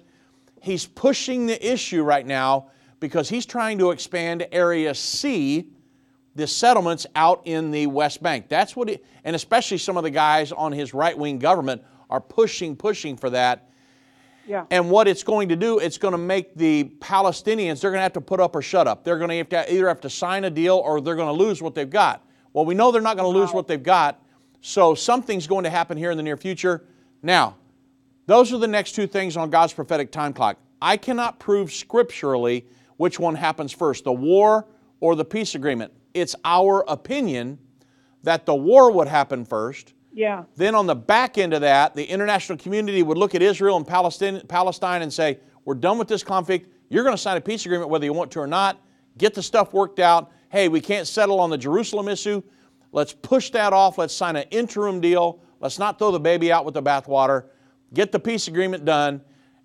he's 0.60 0.86
pushing 0.86 1.46
the 1.46 1.72
issue 1.72 2.02
right 2.02 2.26
now 2.26 2.68
because 2.98 3.28
he's 3.28 3.46
trying 3.46 3.78
to 3.78 3.90
expand 3.90 4.46
Area 4.50 4.94
C, 4.94 5.68
the 6.34 6.46
settlements 6.46 7.06
out 7.14 7.42
in 7.44 7.70
the 7.70 7.86
West 7.86 8.22
Bank. 8.22 8.48
That's 8.48 8.74
what, 8.74 8.88
he, 8.88 8.98
and 9.24 9.36
especially 9.36 9.78
some 9.78 9.96
of 9.96 10.02
the 10.02 10.10
guys 10.10 10.52
on 10.52 10.72
his 10.72 10.94
right 10.94 11.16
wing 11.16 11.38
government 11.38 11.82
are 12.08 12.20
pushing, 12.20 12.76
pushing 12.76 13.16
for 13.16 13.30
that. 13.30 13.70
Yeah. 14.46 14.64
And 14.70 14.90
what 14.90 15.06
it's 15.08 15.22
going 15.22 15.50
to 15.50 15.56
do, 15.56 15.78
it's 15.78 15.98
going 15.98 16.12
to 16.12 16.18
make 16.18 16.54
the 16.56 16.84
Palestinians, 16.98 17.80
they're 17.80 17.90
going 17.90 17.98
to 17.98 18.04
have 18.04 18.14
to 18.14 18.20
put 18.20 18.40
up 18.40 18.56
or 18.56 18.62
shut 18.62 18.88
up. 18.88 19.04
They're 19.04 19.18
going 19.18 19.30
to 19.30 19.36
have 19.36 19.48
to 19.50 19.72
either 19.72 19.88
have 19.88 20.00
to 20.00 20.10
sign 20.10 20.44
a 20.44 20.50
deal 20.50 20.76
or 20.76 21.00
they're 21.00 21.16
going 21.16 21.28
to 21.34 21.44
lose 21.44 21.62
what 21.62 21.74
they've 21.74 21.88
got. 21.88 22.26
Well, 22.52 22.64
we 22.64 22.74
know 22.74 22.90
they're 22.90 23.00
not 23.00 23.16
going 23.16 23.32
to 23.32 23.38
lose 23.38 23.52
what 23.52 23.66
they've 23.66 23.82
got, 23.82 24.20
so 24.60 24.94
something's 24.94 25.46
going 25.46 25.64
to 25.64 25.70
happen 25.70 25.96
here 25.96 26.10
in 26.10 26.16
the 26.16 26.22
near 26.22 26.36
future. 26.36 26.84
Now, 27.22 27.56
those 28.26 28.52
are 28.52 28.58
the 28.58 28.68
next 28.68 28.92
two 28.92 29.06
things 29.06 29.36
on 29.36 29.48
God's 29.50 29.72
prophetic 29.72 30.12
time 30.12 30.32
clock. 30.32 30.58
I 30.80 30.96
cannot 30.96 31.38
prove 31.38 31.72
scripturally 31.72 32.66
which 32.96 33.18
one 33.18 33.34
happens 33.34 33.72
first, 33.72 34.04
the 34.04 34.12
war 34.12 34.66
or 35.00 35.14
the 35.16 35.24
peace 35.24 35.54
agreement. 35.54 35.92
It's 36.14 36.34
our 36.44 36.84
opinion 36.88 37.58
that 38.22 38.46
the 38.46 38.54
war 38.54 38.92
would 38.92 39.08
happen 39.08 39.44
first. 39.44 39.94
Yeah. 40.12 40.44
Then 40.56 40.74
on 40.74 40.86
the 40.86 40.94
back 40.94 41.38
end 41.38 41.54
of 41.54 41.62
that, 41.62 41.94
the 41.94 42.04
international 42.04 42.58
community 42.58 43.02
would 43.02 43.16
look 43.16 43.34
at 43.34 43.42
Israel 43.42 43.76
and 43.76 43.86
Palestine, 43.86 44.42
Palestine 44.46 45.02
and 45.02 45.12
say, 45.12 45.40
we're 45.64 45.74
done 45.74 45.98
with 45.98 46.08
this 46.08 46.22
conflict. 46.22 46.68
You're 46.88 47.04
going 47.04 47.14
to 47.14 47.22
sign 47.22 47.36
a 47.36 47.40
peace 47.40 47.64
agreement 47.64 47.88
whether 47.88 48.04
you 48.04 48.12
want 48.12 48.30
to 48.32 48.40
or 48.40 48.46
not. 48.46 48.80
Get 49.16 49.34
the 49.34 49.42
stuff 49.42 49.72
worked 49.72 49.98
out. 49.98 50.30
Hey, 50.50 50.68
we 50.68 50.80
can't 50.80 51.06
settle 51.06 51.40
on 51.40 51.50
the 51.50 51.58
Jerusalem 51.58 52.08
issue. 52.08 52.42
Let's 52.92 53.14
push 53.14 53.50
that 53.50 53.72
off. 53.72 53.96
Let's 53.96 54.14
sign 54.14 54.36
an 54.36 54.44
interim 54.50 55.00
deal. 55.00 55.40
Let's 55.60 55.78
not 55.78 55.98
throw 55.98 56.10
the 56.10 56.20
baby 56.20 56.52
out 56.52 56.64
with 56.64 56.74
the 56.74 56.82
bathwater. 56.82 57.46
Get 57.94 58.12
the 58.12 58.18
peace 58.18 58.48
agreement 58.48 58.84
done. 58.84 59.22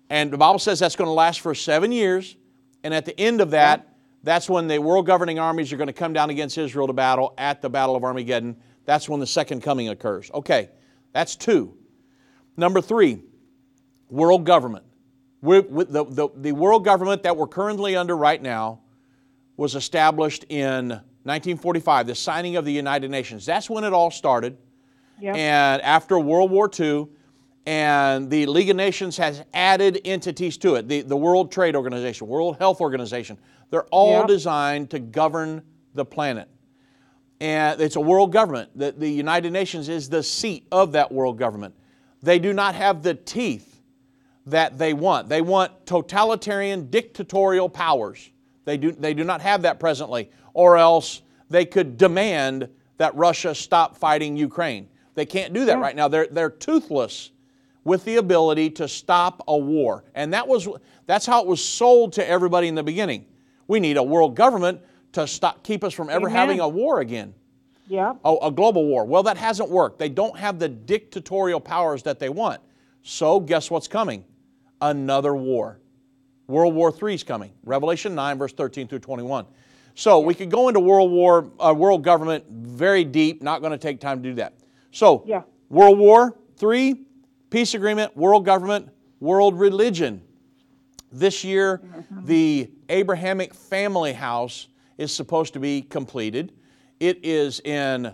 And 0.08 0.30
the 0.30 0.38
Bible 0.38 0.58
says 0.58 0.78
that's 0.78 0.96
going 0.96 1.08
to 1.08 1.12
last 1.12 1.40
for 1.40 1.54
seven 1.54 1.92
years. 1.92 2.36
And 2.84 2.94
at 2.94 3.04
the 3.04 3.18
end 3.20 3.40
of 3.40 3.50
that, 3.50 3.87
that's 4.22 4.48
when 4.48 4.66
the 4.66 4.78
world 4.78 5.06
governing 5.06 5.38
armies 5.38 5.72
are 5.72 5.76
going 5.76 5.88
to 5.88 5.92
come 5.92 6.12
down 6.12 6.30
against 6.30 6.58
Israel 6.58 6.86
to 6.86 6.92
battle 6.92 7.34
at 7.38 7.62
the 7.62 7.70
Battle 7.70 7.96
of 7.96 8.04
Armageddon. 8.04 8.56
That's 8.84 9.08
when 9.08 9.20
the 9.20 9.26
second 9.26 9.62
coming 9.62 9.88
occurs. 9.88 10.30
Okay, 10.32 10.70
that's 11.12 11.36
two. 11.36 11.76
Number 12.56 12.80
three, 12.80 13.22
world 14.08 14.44
government. 14.44 14.84
We're, 15.40 15.62
the, 15.62 16.04
the, 16.04 16.28
the 16.34 16.52
world 16.52 16.84
government 16.84 17.22
that 17.22 17.36
we're 17.36 17.46
currently 17.46 17.94
under 17.94 18.16
right 18.16 18.42
now, 18.42 18.80
was 19.56 19.74
established 19.74 20.44
in 20.48 20.88
1945, 20.88 22.06
the 22.06 22.14
signing 22.14 22.56
of 22.56 22.64
the 22.64 22.72
United 22.72 23.10
Nations. 23.10 23.44
That's 23.44 23.68
when 23.68 23.84
it 23.84 23.92
all 23.92 24.10
started. 24.10 24.56
Yep. 25.20 25.36
And 25.36 25.82
after 25.82 26.18
World 26.18 26.50
War 26.50 26.70
II, 26.78 27.08
and 27.66 28.30
the 28.30 28.46
League 28.46 28.70
of 28.70 28.76
Nations 28.76 29.18
has 29.18 29.44
added 29.52 30.00
entities 30.06 30.56
to 30.58 30.76
it. 30.76 30.88
The, 30.88 31.02
the 31.02 31.16
World 31.16 31.52
Trade 31.52 31.76
Organization, 31.76 32.26
World 32.26 32.56
Health 32.56 32.80
Organization, 32.80 33.36
they're 33.70 33.86
all 33.86 34.20
Yep. 34.20 34.28
designed 34.28 34.90
to 34.90 34.98
govern 34.98 35.62
the 35.94 36.04
planet. 36.04 36.48
And 37.40 37.80
it's 37.80 37.96
a 37.96 38.00
world 38.00 38.32
government. 38.32 38.70
The, 38.76 38.92
the 38.92 39.08
United 39.08 39.52
Nations 39.52 39.88
is 39.88 40.08
the 40.08 40.22
seat 40.22 40.66
of 40.72 40.92
that 40.92 41.12
world 41.12 41.38
government. 41.38 41.74
They 42.22 42.38
do 42.38 42.52
not 42.52 42.74
have 42.74 43.02
the 43.02 43.14
teeth 43.14 43.80
that 44.46 44.78
they 44.78 44.92
want. 44.92 45.28
They 45.28 45.42
want 45.42 45.86
totalitarian, 45.86 46.90
dictatorial 46.90 47.68
powers. 47.68 48.30
They 48.64 48.76
do, 48.76 48.90
they 48.92 49.14
do 49.14 49.22
not 49.24 49.40
have 49.40 49.62
that 49.62 49.78
presently, 49.78 50.30
or 50.52 50.76
else 50.76 51.22
they 51.48 51.64
could 51.64 51.96
demand 51.96 52.68
that 52.96 53.14
Russia 53.14 53.54
stop 53.54 53.96
fighting 53.96 54.36
Ukraine. 54.36 54.88
They 55.14 55.26
can't 55.26 55.52
do 55.52 55.64
that 55.66 55.78
right 55.78 55.94
now. 55.94 56.08
They're, 56.08 56.26
they're 56.30 56.50
toothless 56.50 57.30
with 57.84 58.04
the 58.04 58.16
ability 58.16 58.70
to 58.70 58.88
stop 58.88 59.42
a 59.48 59.56
war. 59.56 60.04
And 60.14 60.32
that 60.34 60.46
was, 60.46 60.68
that's 61.06 61.24
how 61.24 61.40
it 61.42 61.46
was 61.46 61.64
sold 61.64 62.12
to 62.14 62.28
everybody 62.28 62.68
in 62.68 62.74
the 62.74 62.82
beginning. 62.82 63.26
We 63.68 63.78
need 63.80 63.96
a 63.96 64.02
world 64.02 64.34
government 64.34 64.80
to 65.12 65.26
stop, 65.26 65.62
keep 65.62 65.84
us 65.84 65.94
from 65.94 66.10
ever 66.10 66.26
Amen. 66.26 66.36
having 66.36 66.60
a 66.60 66.68
war 66.68 67.00
again 67.00 67.34
Yeah. 67.86 68.14
a, 68.24 68.34
a 68.42 68.50
global 68.50 68.84
war. 68.86 69.04
Well, 69.04 69.22
that 69.24 69.36
hasn't 69.36 69.70
worked. 69.70 69.98
They 69.98 70.08
don't 70.08 70.36
have 70.36 70.58
the 70.58 70.68
dictatorial 70.68 71.60
powers 71.60 72.02
that 72.02 72.18
they 72.18 72.28
want. 72.30 72.60
So, 73.02 73.38
guess 73.40 73.70
what's 73.70 73.88
coming? 73.88 74.24
Another 74.80 75.34
war. 75.34 75.78
World 76.46 76.74
War 76.74 76.92
III 77.02 77.14
is 77.14 77.22
coming. 77.22 77.52
Revelation 77.64 78.14
9, 78.14 78.38
verse 78.38 78.52
13 78.52 78.88
through 78.88 79.00
21. 79.00 79.46
So, 79.94 80.18
we 80.20 80.34
could 80.34 80.50
go 80.50 80.68
into 80.68 80.80
world 80.80 81.10
war, 81.10 81.50
uh, 81.60 81.74
world 81.76 82.02
government 82.04 82.44
very 82.50 83.04
deep, 83.04 83.42
not 83.42 83.60
going 83.60 83.72
to 83.72 83.78
take 83.78 84.00
time 84.00 84.22
to 84.22 84.28
do 84.30 84.34
that. 84.36 84.54
So, 84.92 85.22
Yeah. 85.26 85.42
World 85.70 85.98
War 85.98 86.36
III, 86.62 87.02
peace 87.50 87.74
agreement, 87.74 88.16
world 88.16 88.44
government, 88.44 88.88
world 89.20 89.58
religion. 89.58 90.22
This 91.10 91.42
year, 91.42 91.80
the 92.24 92.70
Abrahamic 92.88 93.54
family 93.54 94.12
house 94.12 94.68
is 94.98 95.14
supposed 95.14 95.54
to 95.54 95.60
be 95.60 95.80
completed. 95.82 96.52
It 97.00 97.24
is 97.24 97.60
in 97.60 98.12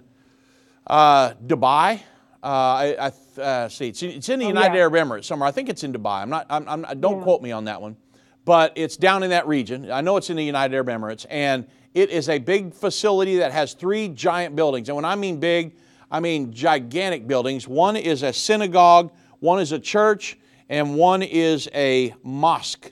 uh, 0.86 1.34
Dubai. 1.47 2.01
Uh, 2.42 2.47
I, 2.47 2.97
I 3.01 3.40
uh, 3.40 3.68
see. 3.68 3.88
It's 3.88 4.03
in, 4.03 4.11
it's 4.11 4.28
in 4.28 4.38
the 4.38 4.47
United 4.47 4.74
yeah. 4.74 4.82
Arab 4.82 4.92
Emirates 4.92 5.24
somewhere. 5.24 5.49
I 5.49 5.53
think 5.53 5.68
it's 5.68 5.82
in 5.82 5.92
Dubai. 5.92 6.22
I'm 6.22 6.30
not. 6.30 6.47
I'm, 6.51 6.68
I'm, 6.68 7.01
don't 7.01 7.22
quote 7.22 7.42
me 7.42 7.53
on 7.53 7.64
that 7.64 7.80
one, 7.80 7.97
but 8.45 8.72
it's 8.76 8.97
down 8.97 9.22
in 9.22 9.30
that 9.30 9.49
region. 9.49 9.90
I 9.90 10.03
know 10.03 10.16
it's 10.16 10.30
in 10.30 10.36
the 10.36 10.45
United 10.45 10.74
Arab 10.74 10.88
Emirates, 10.88 11.26
and 11.30 11.66
it 11.95 12.11
is 12.11 12.28
a 12.28 12.38
big 12.38 12.74
facility 12.74 13.36
that 13.38 13.51
has 13.53 13.72
three 13.72 14.09
giant 14.09 14.55
buildings. 14.55 14.88
And 14.88 14.97
when 14.97 15.05
I 15.05 15.14
mean 15.14 15.40
big, 15.40 15.74
I 16.11 16.20
mean 16.20 16.53
gigantic 16.53 17.26
buildings. 17.26 17.66
One 17.66 17.97
is 17.97 18.22
a 18.22 18.32
synagogue, 18.32 19.11
one 19.40 19.59
is 19.59 19.72
a 19.72 19.78
church, 19.78 20.36
and 20.68 20.96
one 20.96 21.22
is 21.22 21.68
a 21.74 22.14
mosque. 22.22 22.90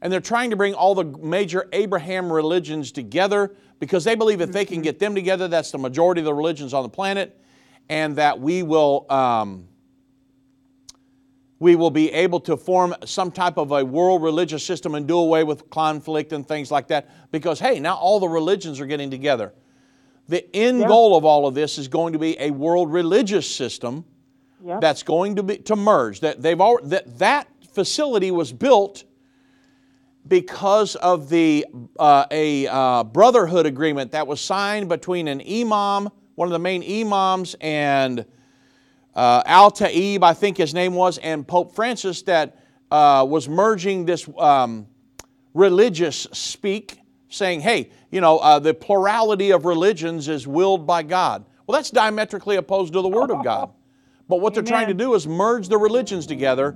And 0.00 0.12
they're 0.12 0.20
trying 0.20 0.50
to 0.50 0.56
bring 0.56 0.74
all 0.74 0.94
the 0.94 1.04
major 1.04 1.68
Abraham 1.72 2.30
religions 2.32 2.92
together 2.92 3.54
because 3.80 4.04
they 4.04 4.14
believe 4.14 4.40
if 4.40 4.52
they 4.52 4.64
can 4.64 4.82
get 4.82 4.98
them 4.98 5.14
together, 5.14 5.48
that's 5.48 5.70
the 5.70 5.78
majority 5.78 6.20
of 6.20 6.26
the 6.26 6.34
religions 6.34 6.74
on 6.74 6.82
the 6.82 6.88
planet, 6.88 7.40
and 7.88 8.16
that 8.16 8.40
we 8.40 8.62
will. 8.62 9.06
Um, 9.10 9.68
we 11.60 11.76
will 11.76 11.90
be 11.90 12.12
able 12.12 12.40
to 12.40 12.58
form 12.58 12.94
some 13.06 13.30
type 13.30 13.56
of 13.56 13.70
a 13.72 13.82
world 13.82 14.22
religious 14.22 14.62
system 14.62 14.94
and 14.96 15.06
do 15.06 15.16
away 15.16 15.44
with 15.44 15.70
conflict 15.70 16.32
and 16.32 16.46
things 16.46 16.70
like 16.70 16.88
that 16.88 17.08
because, 17.30 17.58
hey, 17.58 17.80
now 17.80 17.94
all 17.94 18.20
the 18.20 18.28
religions 18.28 18.80
are 18.80 18.86
getting 18.86 19.10
together. 19.10 19.54
The 20.28 20.54
end 20.54 20.86
goal 20.86 21.16
of 21.16 21.24
all 21.24 21.46
of 21.46 21.54
this 21.54 21.78
is 21.78 21.88
going 21.88 22.12
to 22.12 22.18
be 22.18 22.38
a 22.38 22.50
world 22.50 22.92
religious 22.92 23.48
system 23.50 24.04
Yep. 24.64 24.80
that's 24.80 25.02
going 25.02 25.36
to 25.36 25.42
be 25.42 25.58
to 25.58 25.76
merge. 25.76 26.20
That 26.20 26.40
they've 26.40 26.60
al- 26.60 26.82
that 26.84 27.18
that 27.18 27.48
facility 27.72 28.30
was 28.30 28.52
built 28.52 29.04
because 30.26 30.96
of 30.96 31.28
the 31.28 31.66
uh, 31.98 32.24
a 32.30 32.66
uh, 32.66 33.04
brotherhood 33.04 33.66
agreement 33.66 34.12
that 34.12 34.26
was 34.26 34.40
signed 34.40 34.88
between 34.88 35.28
an 35.28 35.40
imam, 35.42 36.08
one 36.34 36.48
of 36.48 36.52
the 36.52 36.58
main 36.58 36.82
imams, 36.82 37.54
and 37.60 38.24
uh, 39.14 39.42
Al 39.46 39.70
Taib, 39.70 40.22
I 40.22 40.32
think 40.32 40.56
his 40.56 40.74
name 40.74 40.94
was, 40.94 41.18
and 41.18 41.46
Pope 41.46 41.74
Francis, 41.74 42.22
that 42.22 42.58
uh, 42.90 43.24
was 43.28 43.48
merging 43.48 44.04
this 44.04 44.28
um, 44.38 44.86
religious 45.52 46.26
speak, 46.32 46.98
saying, 47.28 47.60
hey, 47.60 47.90
you 48.10 48.20
know, 48.20 48.38
uh, 48.38 48.58
the 48.58 48.74
plurality 48.74 49.50
of 49.50 49.64
religions 49.64 50.28
is 50.28 50.46
willed 50.46 50.86
by 50.86 51.02
God. 51.02 51.44
Well, 51.66 51.78
that's 51.78 51.90
diametrically 51.90 52.56
opposed 52.56 52.92
to 52.94 53.02
the 53.02 53.08
Word 53.08 53.30
of 53.30 53.44
God. 53.44 53.70
But 54.28 54.40
what 54.40 54.54
they're 54.54 54.62
trying 54.62 54.88
to 54.88 54.94
do 54.94 55.14
is 55.14 55.26
merge 55.26 55.68
the 55.68 55.76
religions 55.78 56.26
together. 56.26 56.74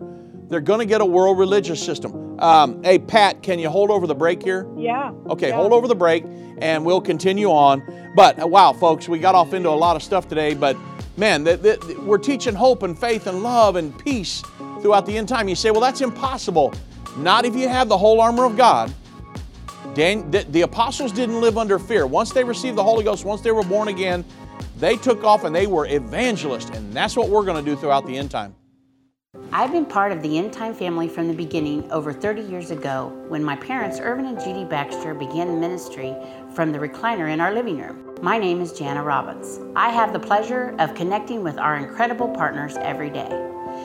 They're 0.48 0.60
going 0.60 0.80
to 0.80 0.86
get 0.86 1.00
a 1.00 1.04
world 1.04 1.38
religious 1.38 1.82
system. 1.82 2.38
Um, 2.40 2.82
hey, 2.82 2.98
Pat, 2.98 3.42
can 3.42 3.58
you 3.58 3.68
hold 3.68 3.90
over 3.90 4.06
the 4.06 4.14
break 4.14 4.42
here? 4.42 4.66
Yeah. 4.76 5.12
Okay, 5.28 5.48
yeah. 5.48 5.56
hold 5.56 5.72
over 5.72 5.88
the 5.88 5.94
break 5.94 6.24
and 6.60 6.84
we'll 6.84 7.00
continue 7.00 7.48
on. 7.50 7.82
But 8.14 8.42
uh, 8.42 8.46
wow, 8.46 8.72
folks, 8.72 9.08
we 9.08 9.18
got 9.18 9.34
off 9.34 9.52
into 9.54 9.68
a 9.68 9.70
lot 9.70 9.96
of 9.96 10.02
stuff 10.02 10.28
today, 10.28 10.54
but 10.54 10.76
man, 11.16 11.44
the, 11.44 11.56
the- 11.56 12.00
we're 12.04 12.18
teaching 12.18 12.54
hope 12.54 12.82
and 12.82 12.98
faith 12.98 13.26
and 13.26 13.42
love 13.42 13.76
and 13.76 13.96
peace 13.98 14.42
throughout 14.80 15.06
the 15.06 15.16
end 15.16 15.28
time. 15.28 15.48
You 15.48 15.54
say, 15.56 15.70
well, 15.70 15.80
that's 15.80 16.00
impossible. 16.00 16.72
Not 17.16 17.44
if 17.44 17.54
you 17.56 17.68
have 17.68 17.88
the 17.88 17.98
whole 17.98 18.20
armor 18.20 18.44
of 18.44 18.56
God. 18.56 18.92
Dan, 19.94 20.30
the, 20.30 20.44
the 20.50 20.60
apostles 20.62 21.12
didn't 21.12 21.40
live 21.40 21.58
under 21.58 21.78
fear. 21.78 22.06
Once 22.06 22.30
they 22.32 22.44
received 22.44 22.76
the 22.76 22.84
Holy 22.84 23.02
Ghost, 23.04 23.24
once 23.24 23.40
they 23.40 23.50
were 23.50 23.64
born 23.64 23.88
again, 23.88 24.24
they 24.78 24.96
took 24.96 25.24
off 25.24 25.44
and 25.44 25.54
they 25.54 25.66
were 25.66 25.86
evangelists. 25.86 26.70
And 26.70 26.92
that's 26.92 27.16
what 27.16 27.28
we're 27.28 27.44
going 27.44 27.62
to 27.62 27.70
do 27.70 27.76
throughout 27.76 28.06
the 28.06 28.16
end 28.16 28.30
time. 28.30 28.54
I've 29.52 29.72
been 29.72 29.86
part 29.86 30.12
of 30.12 30.22
the 30.22 30.38
End 30.38 30.52
Time 30.52 30.74
family 30.74 31.08
from 31.08 31.28
the 31.28 31.34
beginning 31.34 31.90
over 31.92 32.12
30 32.12 32.42
years 32.42 32.70
ago 32.70 33.12
when 33.28 33.44
my 33.44 33.56
parents, 33.56 33.98
Irvin 34.00 34.26
and 34.26 34.38
Judy 34.38 34.64
Baxter, 34.64 35.14
began 35.14 35.60
ministry 35.60 36.14
from 36.54 36.72
the 36.72 36.78
recliner 36.78 37.30
in 37.30 37.40
our 37.40 37.52
living 37.52 37.78
room. 37.78 38.16
My 38.22 38.38
name 38.38 38.60
is 38.60 38.72
Jana 38.72 39.02
Robbins. 39.02 39.60
I 39.76 39.90
have 39.90 40.12
the 40.12 40.18
pleasure 40.18 40.74
of 40.78 40.94
connecting 40.94 41.42
with 41.42 41.58
our 41.58 41.76
incredible 41.76 42.28
partners 42.28 42.76
every 42.78 43.10
day. 43.10 43.28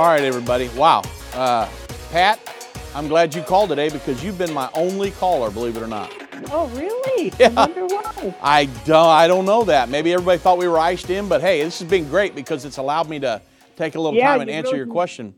All 0.00 0.06
right, 0.06 0.22
everybody. 0.22 0.68
Wow. 0.68 1.02
Uh, 1.34 1.68
Pat, 2.10 2.40
I'm 2.94 3.06
glad 3.06 3.34
you 3.34 3.42
called 3.42 3.68
today 3.68 3.90
because 3.90 4.24
you've 4.24 4.38
been 4.38 4.50
my 4.54 4.70
only 4.72 5.10
caller, 5.10 5.50
believe 5.50 5.76
it 5.76 5.82
or 5.82 5.86
not. 5.86 6.10
Oh, 6.50 6.68
really? 6.68 7.34
Yeah. 7.38 7.48
I 7.54 7.66
wonder 7.66 7.84
why. 7.84 8.34
I 8.40 8.64
don't, 8.86 9.06
I 9.08 9.28
don't 9.28 9.44
know 9.44 9.62
that. 9.64 9.90
Maybe 9.90 10.14
everybody 10.14 10.38
thought 10.38 10.56
we 10.56 10.68
were 10.68 10.78
iced 10.78 11.10
in, 11.10 11.28
but 11.28 11.42
hey, 11.42 11.62
this 11.62 11.80
has 11.80 11.90
been 11.90 12.08
great 12.08 12.34
because 12.34 12.64
it's 12.64 12.78
allowed 12.78 13.10
me 13.10 13.18
to 13.18 13.42
take 13.76 13.94
a 13.94 14.00
little 14.00 14.18
Yeah, 14.18 14.28
time 14.28 14.40
and 14.40 14.48
you 14.48 14.56
answer 14.56 14.68
really- 14.68 14.78
your 14.78 14.86
question. 14.86 15.34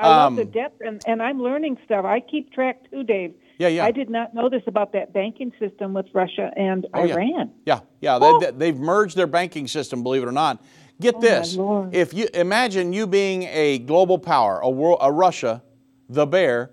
I 0.00 0.08
love 0.08 0.26
Um, 0.28 0.36
the 0.36 0.44
depth, 0.46 0.80
and, 0.80 1.02
and 1.06 1.22
I'm 1.22 1.38
learning 1.42 1.76
stuff. 1.84 2.06
I 2.06 2.20
keep 2.20 2.54
track 2.54 2.90
too, 2.90 3.02
Dave. 3.04 3.34
Yeah, 3.58 3.68
yeah. 3.68 3.84
I 3.84 3.90
did 3.90 4.08
not 4.08 4.32
know 4.32 4.48
this 4.48 4.62
about 4.66 4.92
that 4.94 5.12
banking 5.12 5.52
system 5.58 5.92
with 5.92 6.06
Russia 6.14 6.50
and 6.56 6.86
Oh, 6.94 7.04
yeah. 7.04 7.14
Iran. 7.16 7.50
Yeah, 7.66 7.80
yeah. 8.00 8.18
They, 8.18 8.32
they, 8.40 8.50
they've 8.52 8.78
merged 8.78 9.14
their 9.14 9.26
banking 9.26 9.68
system, 9.68 10.02
believe 10.02 10.22
it 10.22 10.26
or 10.28 10.32
not. 10.32 10.62
Get 11.00 11.16
Oh, 11.16 11.20
this: 11.20 11.56
if 11.92 12.14
you 12.14 12.26
imagine 12.32 12.92
you 12.92 13.06
being 13.06 13.42
a 13.44 13.78
global 13.80 14.18
power, 14.18 14.60
a 14.60 14.70
world, 14.70 14.98
a 15.02 15.12
Russia, 15.12 15.62
the 16.08 16.26
bear, 16.26 16.70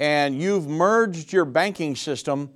and 0.00 0.40
you've 0.40 0.66
merged 0.66 1.32
your 1.32 1.44
banking 1.44 1.94
system 1.94 2.50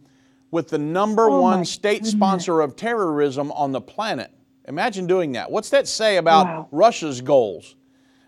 with 0.50 0.68
the 0.68 0.78
number 0.78 1.28
Oh, 1.30 1.40
one 1.40 1.64
state 1.64 1.98
goodness. 1.98 2.12
sponsor 2.12 2.60
of 2.60 2.74
terrorism 2.76 3.52
on 3.52 3.70
the 3.72 3.80
planet. 3.80 4.30
Imagine 4.66 5.06
doing 5.06 5.32
that. 5.32 5.50
What's 5.50 5.70
that 5.70 5.86
say 5.86 6.16
about 6.16 6.46
Wow. 6.46 6.68
Russia's 6.72 7.20
goals? 7.20 7.76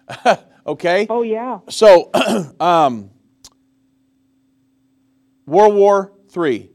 okay? 0.66 1.06
Oh 1.10 1.22
yeah. 1.22 1.58
So, 1.68 2.10
um, 2.60 3.10
World 5.46 5.74
War 5.74 6.12
III, 6.36 6.70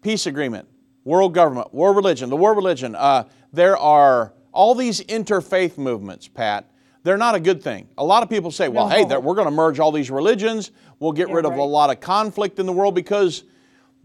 peace 0.00 0.26
agreement, 0.26 0.68
world 1.04 1.34
government, 1.34 1.72
world 1.74 1.96
religion, 1.96 2.30
the 2.30 2.36
world 2.36 2.56
religion. 2.56 2.94
Uh, 2.94 3.24
there 3.52 3.76
are 3.76 4.32
all 4.52 4.74
these 4.74 5.00
interfaith 5.02 5.78
movements, 5.78 6.28
Pat. 6.28 6.68
They're 7.04 7.16
not 7.18 7.34
a 7.34 7.40
good 7.40 7.62
thing. 7.62 7.88
A 7.98 8.04
lot 8.04 8.22
of 8.22 8.30
people 8.30 8.50
say, 8.52 8.68
well, 8.68 8.88
hey, 8.88 9.02
No. 9.02 9.08
that 9.08 9.22
we're 9.24 9.34
going 9.34 9.48
to 9.48 9.50
merge 9.54 9.80
all 9.80 9.90
these 9.90 10.10
religions. 10.10 10.70
We'll 11.00 11.12
get 11.12 11.28
Yeah, 11.28 11.34
rid 11.34 11.46
of 11.46 11.54
a 11.56 11.62
lot 11.64 11.90
of 11.90 11.98
conflict 12.00 12.60
in 12.60 12.66
the 12.66 12.72
world 12.72 12.94
because 12.94 13.42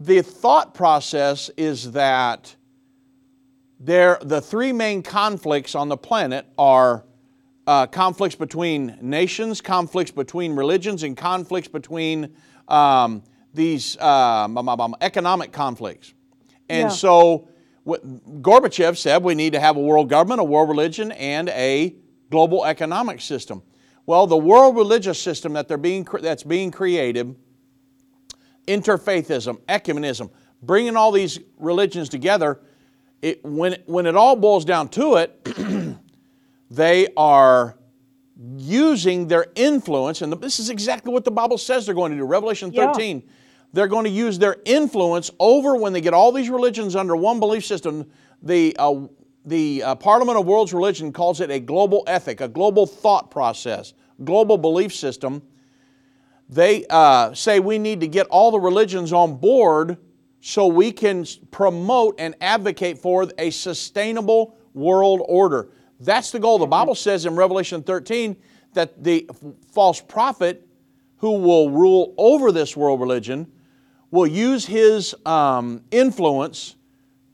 the 0.00 0.20
thought 0.22 0.74
process 0.74 1.48
is 1.56 1.92
that 1.92 2.56
there, 3.78 4.18
the 4.22 4.40
three 4.40 4.72
main 4.72 5.02
conflicts 5.02 5.74
on 5.76 5.88
the 5.88 5.96
planet 5.96 6.46
are 6.58 7.04
uh, 7.68 7.86
conflicts 7.86 8.34
between 8.34 8.98
nations, 9.00 9.60
conflicts 9.60 10.10
between 10.10 10.56
religions, 10.56 11.02
and 11.04 11.16
conflicts 11.16 11.68
between 11.68 12.34
um, 12.66 13.22
these 13.54 13.96
um, 14.00 14.94
economic 15.00 15.52
conflicts. 15.52 16.14
And 16.68 16.88
Yeah. 16.88 16.88
so, 16.88 17.48
Gorbachev 17.88 18.96
said 18.96 19.22
we 19.22 19.34
need 19.34 19.54
to 19.54 19.60
have 19.60 19.76
a 19.76 19.80
world 19.80 20.08
government, 20.08 20.40
a 20.40 20.44
world 20.44 20.68
religion, 20.68 21.12
and 21.12 21.48
a 21.50 21.96
global 22.30 22.64
economic 22.64 23.20
system. 23.20 23.62
Well, 24.06 24.26
the 24.26 24.36
world 24.36 24.76
religious 24.76 25.20
system 25.20 25.54
that 25.54 25.68
they're 25.68 25.78
being 25.78 26.06
that's 26.20 26.42
being 26.42 26.70
created 26.70 27.36
interfaithism, 28.66 29.58
ecumenism, 29.62 30.30
bringing 30.62 30.96
all 30.96 31.10
these 31.10 31.40
religions 31.56 32.08
together, 32.08 32.60
it, 33.22 33.44
when, 33.44 33.82
when 33.86 34.06
it 34.06 34.14
all 34.14 34.36
boils 34.36 34.64
down 34.64 34.88
to 34.90 35.16
it, 35.16 35.96
they 36.70 37.08
are 37.16 37.76
using 38.56 39.26
their 39.26 39.46
influence, 39.56 40.22
and 40.22 40.32
this 40.34 40.60
is 40.60 40.70
exactly 40.70 41.12
what 41.12 41.24
the 41.24 41.30
Bible 41.30 41.58
says 41.58 41.86
they're 41.86 41.94
going 41.94 42.12
to 42.12 42.18
do. 42.18 42.24
Revelation 42.24 42.70
Yeah. 42.72 43.24
13. 43.68 43.74
They're 43.74 43.88
going 43.88 44.04
to 44.04 44.10
use 44.10 44.38
their 44.38 44.56
influence 44.64 45.30
over 45.38 45.76
when 45.76 45.92
they 45.92 46.00
get 46.00 46.14
all 46.14 46.32
these 46.32 46.50
religions 46.50 46.96
under 46.96 47.16
one 47.16 47.40
belief 47.40 47.64
system. 47.64 48.10
The, 48.42 48.74
uh, 48.78 49.06
the 49.44 49.82
uh, 49.82 49.94
Parliament 49.94 50.38
of 50.38 50.46
World's 50.46 50.72
Religion 50.72 51.12
calls 51.12 51.40
it 51.40 51.50
a 51.50 51.60
global 51.60 52.04
ethic, 52.06 52.40
a 52.40 52.48
global 52.48 52.86
thought 52.86 53.30
process, 53.30 53.94
global 54.24 54.58
belief 54.58 54.94
system 54.94 55.42
they 56.48 56.86
uh, 56.88 57.34
say 57.34 57.60
we 57.60 57.78
need 57.78 58.00
to 58.00 58.08
get 58.08 58.26
all 58.28 58.50
the 58.50 58.60
religions 58.60 59.12
on 59.12 59.36
board 59.36 59.98
so 60.40 60.66
we 60.66 60.92
can 60.92 61.26
promote 61.50 62.14
and 62.18 62.34
advocate 62.40 62.98
for 62.98 63.28
a 63.38 63.50
sustainable 63.50 64.56
world 64.72 65.20
order. 65.28 65.70
That's 66.00 66.30
the 66.30 66.38
goal. 66.38 66.58
The 66.58 66.66
Bible 66.66 66.94
says 66.94 67.26
in 67.26 67.36
Revelation 67.36 67.82
13 67.82 68.36
that 68.72 69.02
the 69.02 69.28
false 69.72 70.00
prophet 70.00 70.66
who 71.16 71.32
will 71.32 71.70
rule 71.70 72.14
over 72.16 72.52
this 72.52 72.76
world 72.76 73.00
religion 73.00 73.50
will 74.10 74.26
use 74.26 74.64
his 74.66 75.14
um, 75.26 75.82
influence 75.90 76.76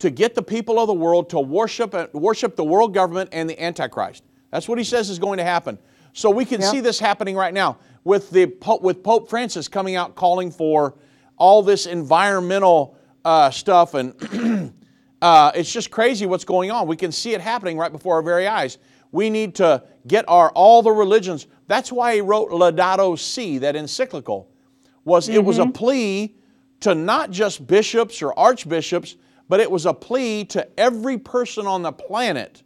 to 0.00 0.10
get 0.10 0.34
the 0.34 0.42
people 0.42 0.78
of 0.78 0.86
the 0.86 0.94
world 0.94 1.30
to 1.30 1.40
worship, 1.40 2.12
worship 2.14 2.56
the 2.56 2.64
world 2.64 2.92
government 2.92 3.30
and 3.32 3.48
the 3.48 3.60
Antichrist. 3.62 4.24
That's 4.50 4.68
what 4.68 4.78
he 4.78 4.84
says 4.84 5.08
is 5.08 5.18
going 5.18 5.38
to 5.38 5.44
happen. 5.44 5.78
So 6.12 6.30
we 6.30 6.44
can 6.44 6.60
Yeah. 6.60 6.70
see 6.70 6.80
this 6.80 6.98
happening 6.98 7.36
right 7.36 7.54
now 7.54 7.78
with, 8.04 8.30
the, 8.30 8.46
Pope- 8.46 8.82
with 8.82 9.02
Pope 9.02 9.28
Francis 9.28 9.68
coming 9.68 9.96
out 9.96 10.14
calling 10.14 10.50
for 10.50 10.94
all 11.36 11.62
this 11.62 11.86
environmental 11.86 12.96
uh, 13.24 13.50
stuff 13.50 13.94
and 13.94 14.72
uh, 15.22 15.52
it's 15.54 15.72
just 15.72 15.90
crazy 15.90 16.26
what's 16.26 16.44
going 16.44 16.70
on. 16.70 16.86
We 16.86 16.96
can 16.96 17.10
see 17.10 17.32
it 17.32 17.40
happening 17.40 17.78
right 17.78 17.90
before 17.90 18.16
our 18.16 18.22
very 18.22 18.46
eyes. 18.46 18.78
We 19.10 19.30
need 19.30 19.54
to 19.56 19.82
get 20.06 20.24
our 20.28 20.50
all 20.50 20.82
the 20.82 20.90
religions. 20.90 21.46
That's 21.66 21.90
why 21.90 22.16
he 22.16 22.20
wrote 22.20 22.50
Laudato 22.50 23.18
Si, 23.18 23.58
that 23.58 23.74
encyclical. 23.76 24.48
Was 25.04 25.28
it 25.28 25.42
was 25.42 25.58
a 25.58 25.66
plea 25.66 26.34
to 26.80 26.94
not 26.94 27.30
just 27.30 27.66
bishops 27.66 28.22
or 28.22 28.38
archbishops, 28.38 29.16
but 29.48 29.60
it 29.60 29.70
was 29.70 29.86
a 29.86 29.94
plea 29.94 30.44
to 30.46 30.68
every 30.78 31.18
person 31.18 31.66
on 31.66 31.82
the 31.82 31.92
planet 31.92 32.62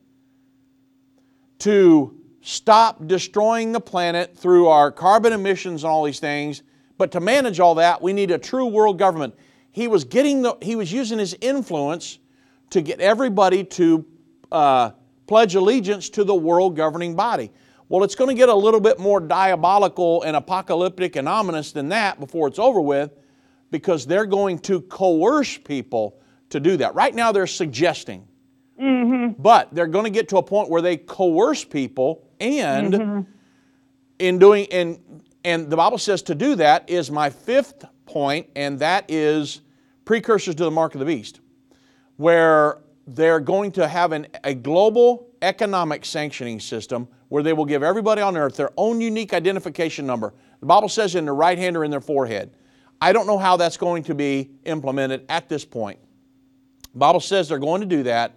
to 1.61 2.17
stop 2.41 3.07
destroying 3.07 3.73
the 3.73 3.81
planet 3.81 4.37
through 4.37 4.69
our 4.69 4.91
carbon 4.91 5.33
emissions 5.33 5.83
and 5.85 5.91
all 5.91 6.05
these 6.05 6.21
things. 6.21 6.63
But 6.97 7.13
to 7.13 7.21
manage 7.21 7.61
all 7.61 7.77
that, 7.77 8.01
we 8.01 8.13
need 8.13 8.31
a 8.31 8.39
true 8.39 8.67
world 8.67 8.99
government. 8.99 9.35
He 9.71 9.87
was 9.89 10.05
getting 10.05 10.43
the, 10.43 10.57
he 10.63 10.77
was 10.77 10.93
using 10.93 11.19
his 11.19 11.37
influence 11.41 12.19
to 12.71 12.81
get 12.81 13.01
everybody 13.01 13.65
to 13.65 14.05
uh, 14.51 14.91
pledge 15.27 15.55
allegiance 15.55 16.09
to 16.11 16.25
the 16.25 16.35
world 16.35 16.77
governing 16.77 17.15
body. 17.15 17.51
Well, 17.89 18.05
it's 18.05 18.15
going 18.15 18.29
to 18.29 18.35
get 18.35 18.49
a 18.49 18.55
little 18.55 18.81
bit 18.81 18.99
more 18.99 19.21
diabolical 19.21 20.23
and 20.23 20.37
apocalyptic 20.37 21.17
and 21.17 21.29
ominous 21.29 21.73
than 21.73 21.89
that 21.91 22.21
before 22.21 22.49
it's 22.49 22.59
over 22.59 22.81
with 22.81 23.13
because 23.71 24.07
they're 24.07 24.27
going 24.27 24.59
to 24.61 24.81
coerce 24.83 25.59
people 25.59 26.21
to 26.51 26.61
do 26.61 26.77
that. 26.79 26.95
Right 26.95 27.15
now, 27.15 27.33
they're 27.33 27.47
suggesting. 27.47 28.27
Mm-hmm. 28.81 29.41
But 29.41 29.75
they're 29.75 29.87
going 29.87 30.05
to 30.05 30.11
get 30.11 30.29
to 30.31 30.39
a 30.39 30.43
point 30.43 30.71
where 30.71 30.83
they 30.83 30.97
coerce 30.97 31.65
people 31.65 32.29
and 32.41 32.95
mm-hmm. 32.95 33.31
in 34.19 34.39
doing 34.39 34.67
and 34.71 35.23
and 35.45 35.71
the 35.71 35.77
Bible 35.77 35.99
says 35.99 36.23
to 36.23 36.35
do 36.35 36.55
that 36.57 36.89
is 36.89 37.11
my 37.11 37.31
fifth 37.31 37.85
point 38.07 38.49
and 38.55 38.79
that 38.79 39.05
is 39.09 39.63
precursors 40.05 40.55
to 40.57 40.65
the 40.65 40.71
mark 40.71 40.95
of 40.95 41.01
the 41.01 41.07
beast 41.07 41.41
where 42.17 42.79
they're 43.07 43.41
going 43.41 43.73
to 43.73 43.89
have 43.89 44.13
an, 44.13 44.27
a 44.45 44.55
global 44.55 45.29
economic 45.43 46.05
sanctioning 46.05 46.61
system 46.61 47.09
where 47.29 47.43
they 47.43 47.53
will 47.53 47.65
give 47.65 47.83
everybody 47.83 48.21
on 48.21 48.37
earth 48.37 48.57
their 48.57 48.71
own 48.77 49.01
unique 49.01 49.33
identification 49.33 50.07
number. 50.07 50.35
The 50.61 50.67
Bible 50.67 50.89
says 50.89 51.15
in 51.15 51.25
their 51.25 51.35
right 51.35 51.59
hand 51.59 51.77
or 51.77 51.85
in 51.85 51.91
their 51.91 52.01
forehead. 52.01 52.51
I 53.01 53.13
don't 53.13 53.27
know 53.27 53.39
how 53.39 53.57
that's 53.57 53.77
going 53.77 54.03
to 54.05 54.15
be 54.15 54.51
implemented 54.65 55.25
at 55.29 55.49
this 55.49 55.65
point. 55.65 55.99
The 56.93 56.99
Bible 56.99 57.21
says 57.21 57.49
they're 57.49 57.59
going 57.59 57.81
to 57.81 57.87
do 57.87 58.03
that 58.05 58.35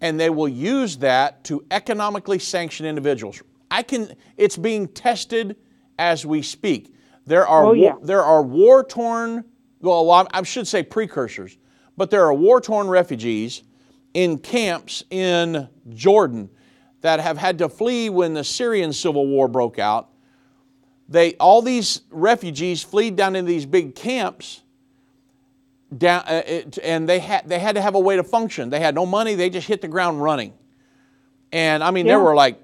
and 0.00 0.18
they 0.18 0.30
will 0.30 0.48
use 0.48 0.96
that 0.98 1.44
to 1.44 1.64
economically 1.70 2.38
sanction 2.38 2.86
individuals. 2.86 3.42
I 3.70 3.82
can 3.82 4.14
it's 4.36 4.56
being 4.56 4.88
tested 4.88 5.56
as 5.98 6.24
we 6.24 6.42
speak. 6.42 6.94
There 7.26 7.46
are 7.46 7.66
Oh, 7.66 7.72
yeah. 7.72 7.92
war, 7.92 8.00
there 8.04 8.22
are 8.22 8.42
war-torn 8.42 9.44
well 9.80 10.10
I 10.10 10.26
I 10.32 10.42
should 10.42 10.68
say 10.68 10.82
precursors, 10.82 11.58
but 11.96 12.10
there 12.10 12.24
are 12.24 12.34
war-torn 12.34 12.88
refugees 12.88 13.62
in 14.14 14.38
camps 14.38 15.04
in 15.10 15.68
Jordan 15.88 16.50
that 17.00 17.20
have 17.20 17.38
had 17.38 17.58
to 17.58 17.68
flee 17.68 18.10
when 18.10 18.34
the 18.34 18.44
Syrian 18.44 18.92
civil 18.92 19.26
war 19.26 19.48
broke 19.48 19.78
out. 19.78 20.09
They 21.10 21.34
all 21.34 21.60
these 21.60 22.02
refugees 22.10 22.82
flee 22.82 23.10
down 23.10 23.34
into 23.36 23.50
these 23.50 23.66
big 23.66 23.96
camps 23.96 24.62
down, 25.96 26.22
uh, 26.26 26.42
it, 26.46 26.78
and 26.82 27.08
they 27.08 27.18
had 27.18 27.48
they 27.48 27.58
had 27.58 27.74
to 27.74 27.82
have 27.82 27.96
a 27.96 28.00
way 28.00 28.14
to 28.16 28.22
function. 28.22 28.70
They 28.70 28.80
had 28.80 28.94
no 28.94 29.04
money. 29.04 29.34
They 29.34 29.50
just 29.50 29.66
hit 29.66 29.80
the 29.80 29.88
ground 29.88 30.22
running. 30.22 30.52
And 31.52 31.82
I 31.82 31.90
mean, 31.90 32.06
there 32.06 32.20
were 32.20 32.34
like 32.34 32.60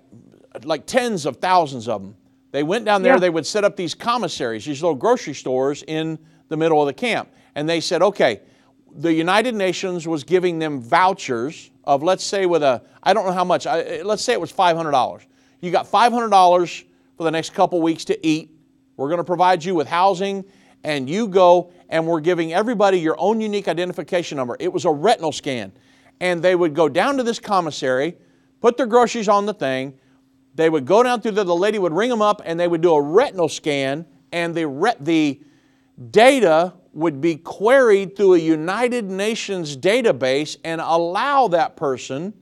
like 0.63 0.87
tens 0.87 1.27
of 1.27 1.39
thousands 1.39 1.89
of 1.89 2.01
them. 2.03 2.17
They 2.53 2.63
went 2.63 2.85
down 2.85 3.03
there. 3.03 3.15
Yeah. 3.15 3.19
They 3.19 3.31
would 3.31 3.47
set 3.47 3.65
up 3.65 3.77
these 3.77 3.95
commissaries, 3.95 4.65
these 4.65 4.81
little 4.81 4.95
grocery 4.95 5.35
stores 5.35 5.83
in 5.87 6.19
the 6.49 6.57
middle 6.57 6.81
of 6.81 6.87
the 6.87 6.95
camp, 6.95 7.29
and 7.55 7.69
they 7.69 7.81
said, 7.81 8.03
okay. 8.03 8.41
The 8.99 9.13
United 9.13 9.55
Nations 9.55 10.09
was 10.09 10.25
giving 10.25 10.59
them 10.59 10.81
vouchers 10.81 11.71
of, 11.85 12.03
let's 12.03 12.25
say, 12.25 12.47
with 12.47 12.63
a, 12.63 12.81
I 13.03 13.13
don't 13.13 13.27
know 13.27 13.33
how 13.33 13.45
much, 13.45 13.67
I, 13.67 14.01
let's 14.01 14.23
say 14.23 14.33
it 14.33 14.41
was 14.41 14.51
$500. 14.51 15.27
You 15.61 15.71
got 15.71 15.87
$500 15.87 16.85
for 17.17 17.25
the 17.25 17.31
next 17.31 17.55
couple 17.55 17.81
weeks 17.81 18.05
to 18.07 18.27
eat. 18.27 18.51
We're 18.97 19.09
going 19.09 19.19
to 19.19 19.25
provide 19.25 19.64
you 19.64 19.75
with 19.75 19.89
housing, 19.89 20.45
and 20.85 21.09
you 21.09 21.29
go, 21.29 21.73
and 21.89 22.07
we're 22.07 22.21
giving 22.21 22.53
everybody 22.53 22.99
your 22.99 23.17
own 23.19 23.41
unique 23.41 23.69
identification 23.69 24.37
number. 24.37 24.57
It 24.61 24.73
was 24.73 24.85
a 24.85 24.91
retinal 24.91 25.33
scan. 25.33 25.73
And 26.21 26.43
they 26.43 26.55
would 26.55 26.75
go 26.75 26.89
down 26.89 27.17
to 27.19 27.23
this 27.23 27.39
commissary, 27.39 28.17
put 28.61 28.77
their 28.77 28.87
groceries 28.87 29.29
on 29.29 29.47
the 29.47 29.55
thing, 29.55 29.99
they 30.55 30.71
would 30.71 30.87
go 30.87 31.03
down 31.03 31.21
through 31.21 31.33
there, 31.33 31.45
the 31.45 31.55
lady 31.55 31.79
would 31.79 31.93
ring 31.93 32.09
them 32.09 32.23
up, 32.23 32.41
and 32.45 32.59
they 32.59 32.67
would 32.67 32.81
do 32.81 32.95
a 32.95 33.03
retinal 33.03 33.49
scan, 33.49 34.07
and 34.33 34.55
the, 34.55 34.67
ret- 34.67 35.05
the 35.05 35.43
data 36.11 36.73
would 36.95 37.21
be 37.21 37.37
queried 37.37 38.17
through 38.17 38.35
a 38.35 38.39
United 38.39 39.05
Nations 39.05 39.77
database 39.77 40.57
and 40.64 40.81
allow 40.81 41.49
that 41.49 41.77
person 41.77 42.33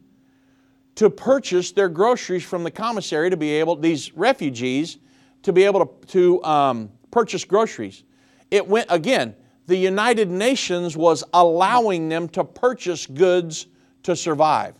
to 0.97 1.11
purchase 1.11 1.73
their 1.73 1.89
groceries 1.89 2.45
from 2.45 2.65
the 2.65 2.71
commissary 2.71 3.31
to 3.31 3.37
be 3.37 3.51
able, 3.51 3.77
these 3.77 4.15
refugees, 4.17 4.99
to 5.43 5.53
be 5.53 5.65
able 5.65 5.85
to, 5.87 6.07
to 6.07 6.45
um, 6.45 6.91
purchase 7.11 7.45
groceries. 7.45 8.05
It 8.51 8.67
went, 8.67 8.87
again, 8.91 9.35
the 9.67 9.77
United 9.77 10.31
Nations 10.31 10.97
was 10.97 11.25
allowing 11.33 12.09
them 12.09 12.29
to 12.31 12.45
purchase 12.45 13.07
goods 13.07 13.67
to 14.03 14.15
survive. 14.15 14.75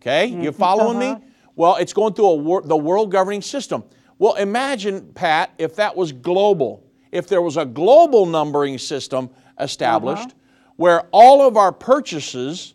Okay, 0.00 0.30
mm-hmm. 0.30 0.42
you 0.42 0.52
following 0.52 0.98
me? 0.98 1.06
Uh-huh. 1.06 1.20
Well, 1.56 1.76
it's 1.76 1.92
going 1.92 2.14
through 2.14 2.26
a 2.26 2.34
wor- 2.36 2.62
the 2.62 2.76
world 2.76 3.10
governing 3.10 3.42
system. 3.42 3.82
Well, 4.18 4.34
imagine, 4.34 5.12
Pat, 5.14 5.52
if 5.58 5.76
that 5.76 5.96
was 5.96 6.12
global. 6.12 6.84
If 7.10 7.26
there 7.26 7.42
was 7.42 7.56
a 7.56 7.64
global 7.64 8.26
numbering 8.26 8.78
system 8.78 9.30
established 9.58 10.26
uh-huh. 10.26 10.34
where 10.76 11.00
all 11.10 11.46
of 11.46 11.56
our 11.56 11.72
purchases 11.72 12.74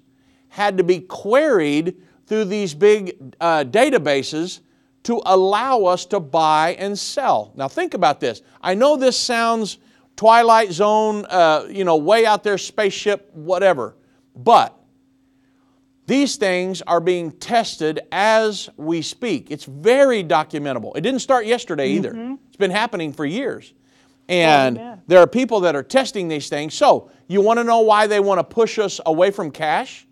had 0.50 0.78
to 0.78 0.84
be 0.84 1.00
queried 1.00 1.96
through 2.28 2.46
these 2.46 2.74
big 2.74 3.36
uh, 3.40 3.64
databases 3.64 4.62
to 5.04 5.22
allow 5.26 5.84
us 5.84 6.06
to 6.06 6.20
buy 6.20 6.76
and 6.80 6.98
sell. 6.98 7.52
Now, 7.56 7.68
think 7.68 7.94
about 7.94 8.20
this. 8.20 8.42
I 8.62 8.74
know 8.74 8.96
this 8.96 9.18
sounds 9.18 9.78
Twilight 10.16 10.72
Zone, 10.72 11.26
uh, 11.26 11.68
you 11.70 11.84
know, 11.84 11.98
way 11.98 12.26
out 12.26 12.44
there, 12.44 12.58
spaceship, 12.58 13.30
whatever, 13.34 13.96
but 14.36 14.80
these 16.06 16.36
things 16.36 16.82
are 16.84 17.00
being 17.00 17.32
tested 17.32 18.02
as 18.12 18.70
we 18.78 19.02
speak. 19.02 19.52
It's 19.52 19.66
very 19.66 20.24
documentable. 20.24 20.96
It 20.96 21.02
didn't 21.02 21.22
start 21.22 21.46
yesterday 21.46 21.90
either, 21.92 22.38
it's 22.48 22.58
been 22.58 22.72
happening 22.72 23.14
for 23.14 23.26
years. 23.26 23.74
And 24.30 24.78
there 25.08 25.20
are 25.20 25.28
people 25.28 25.60
that 25.62 25.76
are 25.76 25.84
testing 25.84 26.30
these 26.30 26.48
things. 26.48 26.74
So, 26.74 27.12
you 27.28 27.42
want 27.42 27.60
to 27.60 27.64
know 27.64 27.80
why 27.82 28.08
they 28.08 28.22
want 28.22 28.40
to 28.40 28.44
push 28.44 28.80
us 28.80 29.02
away 29.06 29.32
from 29.32 29.52
cash? 29.52 30.08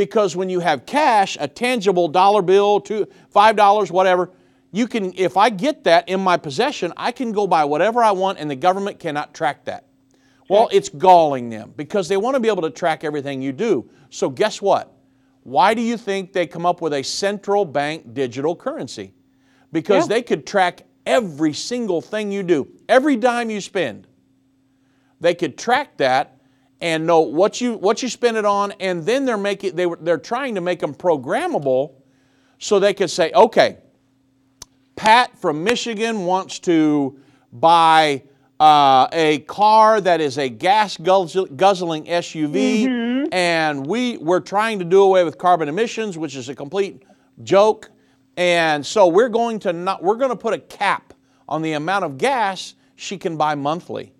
Because 0.00 0.34
when 0.34 0.48
you 0.48 0.60
have 0.60 0.86
cash, 0.86 1.36
a 1.38 1.46
tangible 1.46 2.08
dollar 2.08 2.40
bill, 2.40 2.80
two, 2.80 3.06
five 3.28 3.54
dollars, 3.54 3.92
whatever, 3.92 4.30
you 4.72 4.88
can. 4.88 5.12
If 5.14 5.36
I 5.36 5.50
get 5.50 5.84
that 5.84 6.08
in 6.08 6.20
my 6.20 6.38
possession, 6.38 6.90
I 6.96 7.12
can 7.12 7.32
go 7.32 7.46
buy 7.46 7.66
whatever 7.66 8.02
I 8.02 8.12
want, 8.12 8.38
and 8.38 8.50
the 8.50 8.56
government 8.56 8.98
cannot 8.98 9.34
track 9.34 9.66
that. 9.66 9.84
Well, 10.48 10.70
it's 10.72 10.88
galling 10.88 11.50
them 11.50 11.74
because 11.76 12.08
they 12.08 12.16
want 12.16 12.34
to 12.34 12.40
be 12.40 12.48
able 12.48 12.62
to 12.62 12.70
track 12.70 13.04
everything 13.04 13.42
you 13.42 13.52
do. 13.52 13.90
So, 14.08 14.30
guess 14.30 14.62
what? 14.62 14.90
Why 15.42 15.74
do 15.74 15.82
you 15.82 15.98
think 15.98 16.32
they 16.32 16.46
come 16.46 16.64
up 16.64 16.80
with 16.80 16.94
a 16.94 17.02
central 17.02 17.66
bank 17.66 18.14
digital 18.14 18.56
currency? 18.56 19.12
Because 19.70 20.04
Yeah. 20.04 20.14
they 20.14 20.22
could 20.22 20.46
track 20.46 20.86
every 21.04 21.52
single 21.52 22.00
thing 22.00 22.32
you 22.32 22.42
do, 22.42 22.68
every 22.88 23.16
dime 23.16 23.50
you 23.50 23.60
spend. 23.60 24.06
They 25.20 25.34
could 25.34 25.58
track 25.58 25.98
that 25.98 26.39
and 26.80 27.06
know 27.06 27.20
what 27.20 27.60
you 27.60 27.74
what 27.74 28.02
you 28.02 28.08
spend 28.08 28.36
it 28.36 28.44
on, 28.44 28.72
and 28.80 29.04
then 29.04 29.24
they're 29.24 29.36
making 29.36 29.76
they 29.76 29.86
were 29.86 29.98
they're 30.00 30.18
trying 30.18 30.54
to 30.54 30.60
make 30.60 30.80
them 30.80 30.94
programmable 30.94 31.92
so 32.58 32.78
they 32.78 32.94
could 32.94 33.10
say, 33.10 33.30
okay, 33.32 33.78
Pat 34.96 35.36
from 35.38 35.64
Michigan 35.64 36.24
wants 36.24 36.58
to 36.60 37.18
buy 37.52 38.22
uh, 38.58 39.08
a 39.12 39.38
car 39.40 40.00
that 40.00 40.20
is 40.20 40.36
a 40.38 40.48
gas 40.48 40.96
guzzling 40.98 42.04
SUV, 42.04 43.28
and 43.32 43.86
we 43.86 44.18
we're 44.18 44.40
trying 44.40 44.78
to 44.78 44.84
do 44.84 45.02
away 45.02 45.24
with 45.24 45.38
carbon 45.38 45.68
emissions, 45.68 46.18
which 46.18 46.36
is 46.36 46.48
a 46.48 46.54
complete 46.54 47.02
joke. 47.42 47.90
And 48.36 48.84
so 48.84 49.06
we're 49.06 49.28
going 49.28 49.58
to 49.60 49.72
not 49.72 50.02
we're 50.02 50.16
going 50.16 50.30
to 50.30 50.36
put 50.36 50.54
a 50.54 50.58
cap 50.58 51.14
on 51.48 51.62
the 51.62 51.72
amount 51.72 52.04
of 52.04 52.16
gas 52.18 52.74
she 52.96 53.16
can 53.18 53.36
buy 53.36 53.54
monthly, 53.54 54.12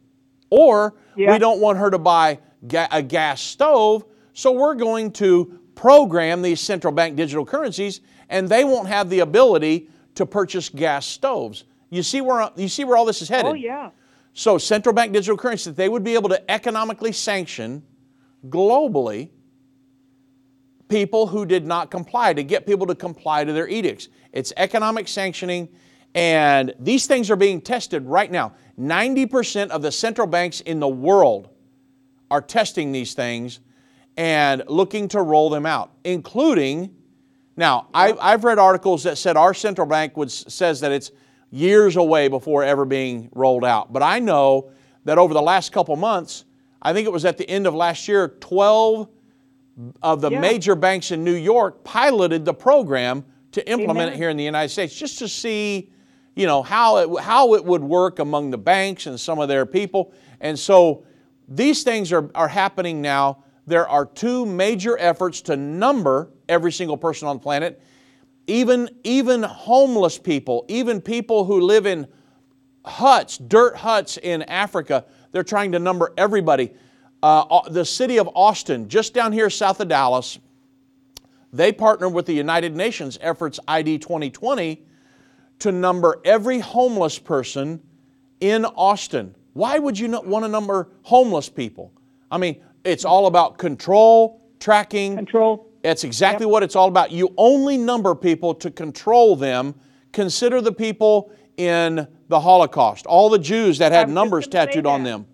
or 0.49 0.95
Yeah. 1.17 1.33
we 1.33 1.39
don't 1.39 1.61
want 1.61 1.79
her 1.79 1.91
to 1.91 1.99
buy 1.99 2.39
ga- 2.67 2.89
a 2.91 3.03
gas 3.03 3.41
stove, 3.41 4.05
so 4.33 4.53
we're 4.53 4.75
going 4.75 5.13
to 5.13 5.59
program 5.75 6.43
these 6.43 6.61
central 6.61 6.93
bank 6.93 7.17
digital 7.17 7.45
currencies, 7.45 8.01
and 8.29 8.49
they 8.49 8.65
won't 8.65 8.89
have 8.89 9.11
the 9.11 9.21
ability 9.21 9.89
to 10.15 10.27
purchase 10.27 10.69
gas 10.69 11.07
stoves. 11.07 11.65
You 11.91 12.03
see 12.03 12.21
where 12.21 12.51
you 12.57 12.69
see 12.69 12.85
where 12.85 12.97
all 12.97 13.05
this 13.05 13.23
is 13.23 13.31
oh, 13.31 13.35
headed. 13.35 13.51
Oh, 13.51 13.55
yeah. 13.55 13.91
So 14.33 14.59
central 14.59 14.95
bank 14.95 15.13
digital 15.13 15.37
currency 15.37 15.71
that 15.71 15.77
they 15.77 15.89
would 15.89 16.05
be 16.05 16.15
able 16.15 16.29
to 16.29 16.51
economically 16.51 17.13
sanction 17.13 17.83
globally 18.49 19.31
people 20.89 21.27
who 21.27 21.45
did 21.47 21.67
not 21.67 21.91
comply 21.91 22.33
to 22.33 22.43
get 22.43 22.67
people 22.67 22.87
to 22.87 22.95
comply 22.95 23.45
to 23.45 23.53
their 23.53 23.69
edicts. 23.69 24.09
It's 24.33 24.53
economic 24.57 25.09
sanctioning 25.09 25.69
and 26.15 26.75
these 26.79 27.07
things 27.07 27.31
are 27.31 27.37
being 27.37 27.61
tested 27.61 28.05
right 28.07 28.31
now. 28.31 28.55
90% 28.79 29.69
of 29.71 29.83
the 29.83 29.93
central 29.93 30.27
banks 30.27 30.61
in 30.61 30.81
the 30.81 30.89
world 30.89 31.51
are 32.31 32.41
testing 32.41 32.93
these 32.93 33.14
things 33.14 33.61
and 34.16 34.62
looking 34.68 35.09
to 35.09 35.22
roll 35.22 35.51
them 35.51 35.66
out, 35.66 35.93
including 36.05 36.95
now, 37.57 37.89
I, 37.93 38.14
I've 38.18 38.45
read 38.45 38.59
articles 38.59 39.03
that 39.03 39.18
said 39.18 39.37
our 39.37 39.53
central 39.53 39.87
bank 39.87 40.16
would, 40.16 40.31
says 40.31 40.81
that 40.81 40.93
it's 40.93 41.11
years 41.51 41.97
away 41.97 42.28
before 42.28 42.64
ever 42.64 42.87
being 42.87 43.28
rolled 43.35 43.66
out. 43.66 43.93
But 43.93 44.03
I 44.03 44.18
know 44.18 44.70
that 45.05 45.18
over 45.18 45.35
the 45.35 45.43
last 45.43 45.70
couple 45.70 45.95
months, 45.97 46.47
I 46.81 46.95
think 46.95 47.07
it 47.07 47.12
was 47.12 47.26
at 47.26 47.37
the 47.37 47.47
end 47.51 47.66
of 47.66 47.74
last 47.74 48.09
year, 48.09 48.28
12 48.41 49.09
of 50.03 50.20
the 50.22 50.31
Yeah. 50.31 50.41
major 50.41 50.74
banks 50.74 51.11
in 51.11 51.22
New 51.22 51.35
York 51.35 51.85
piloted 51.85 52.47
the 52.47 52.55
program 52.55 53.26
to 53.53 53.68
implement 53.68 54.07
Amen. 54.07 54.12
it 54.14 54.16
here 54.16 54.31
in 54.31 54.39
the 54.39 54.45
United 54.45 54.70
States, 54.70 54.95
just 54.95 55.18
to 55.18 55.28
see, 55.28 55.91
you 56.37 56.47
know, 56.47 56.62
how 56.62 56.97
it, 56.99 57.22
how 57.22 57.55
it 57.55 57.64
would 57.64 57.83
work 57.83 58.20
among 58.20 58.51
the 58.51 58.59
banks 58.59 59.07
and 59.07 59.20
some 59.20 59.39
of 59.39 59.49
their 59.49 59.66
people. 59.66 60.12
And 60.41 60.59
so 60.59 61.05
these 61.51 61.83
things 61.83 62.13
are, 62.13 62.31
are 62.35 62.49
happening 62.49 63.03
now. 63.03 63.43
There 63.67 63.89
are 63.89 64.07
two 64.07 64.47
major 64.47 64.97
efforts 64.97 65.43
to 65.43 65.57
number 65.57 66.31
every 66.49 66.71
single 66.71 66.97
person 66.97 67.27
on 67.27 67.37
the 67.37 67.43
planet. 67.43 67.83
Even, 68.47 68.89
even 69.05 69.43
homeless 69.43 70.17
people, 70.17 70.65
even 70.69 71.01
people 71.01 71.45
who 71.45 71.61
live 71.61 71.87
in 71.87 72.07
huts, 72.85 73.37
dirt 73.37 73.77
huts 73.77 74.17
in 74.17 74.43
Africa, 74.45 75.05
they're 75.33 75.45
trying 75.45 75.73
to 75.73 75.79
number 75.79 76.13
everybody. 76.17 76.73
Uh, 77.23 77.69
the 77.69 77.85
city 77.85 78.19
of 78.19 78.29
Austin, 78.35 78.89
just 78.89 79.13
down 79.13 79.33
here 79.33 79.51
south 79.51 79.81
of 79.81 79.89
Dallas, 79.89 80.39
they 81.53 81.73
partnered 81.73 82.13
with 82.13 82.27
the 82.27 82.33
United 82.33 82.77
Nations 82.77 83.19
efforts 83.21 83.59
ID 83.67 83.99
2020 83.99 84.85
to 85.59 85.73
number 85.73 86.21
every 86.25 86.61
homeless 86.61 87.19
person 87.19 87.83
in 88.41 88.65
Austin. 88.65 89.35
Why 89.53 89.79
would 89.79 89.99
you 89.99 90.09
not 90.09 90.27
want 90.27 90.45
to 90.45 90.49
number 90.49 90.89
homeless 91.03 91.49
people? 91.49 91.93
I 92.31 92.39
mean, 92.39 92.63
it's 92.85 93.05
all 93.05 93.27
about 93.27 93.59
control, 93.59 94.41
tracking. 94.61 95.17
Control. 95.17 95.67
That's 95.83 96.05
exactly 96.05 96.47
what 96.47 96.63
it's 96.63 96.77
all 96.77 96.89
about. 96.89 97.11
You 97.11 97.33
only 97.37 97.77
number 97.79 98.15
people 98.15 98.55
to 98.57 98.71
control 98.71 99.35
them. 99.35 99.75
Consider 100.13 100.61
the 100.61 100.73
people 100.73 101.33
in 101.57 102.07
the 102.29 102.41
Holocaust, 102.41 103.07
all 103.07 103.29
the 103.29 103.39
Jews 103.39 103.79
that 103.79 103.93
had 103.93 104.09
numbers 104.09 104.47
tattooed 104.47 104.87
on 104.87 105.03
them. 105.03 105.27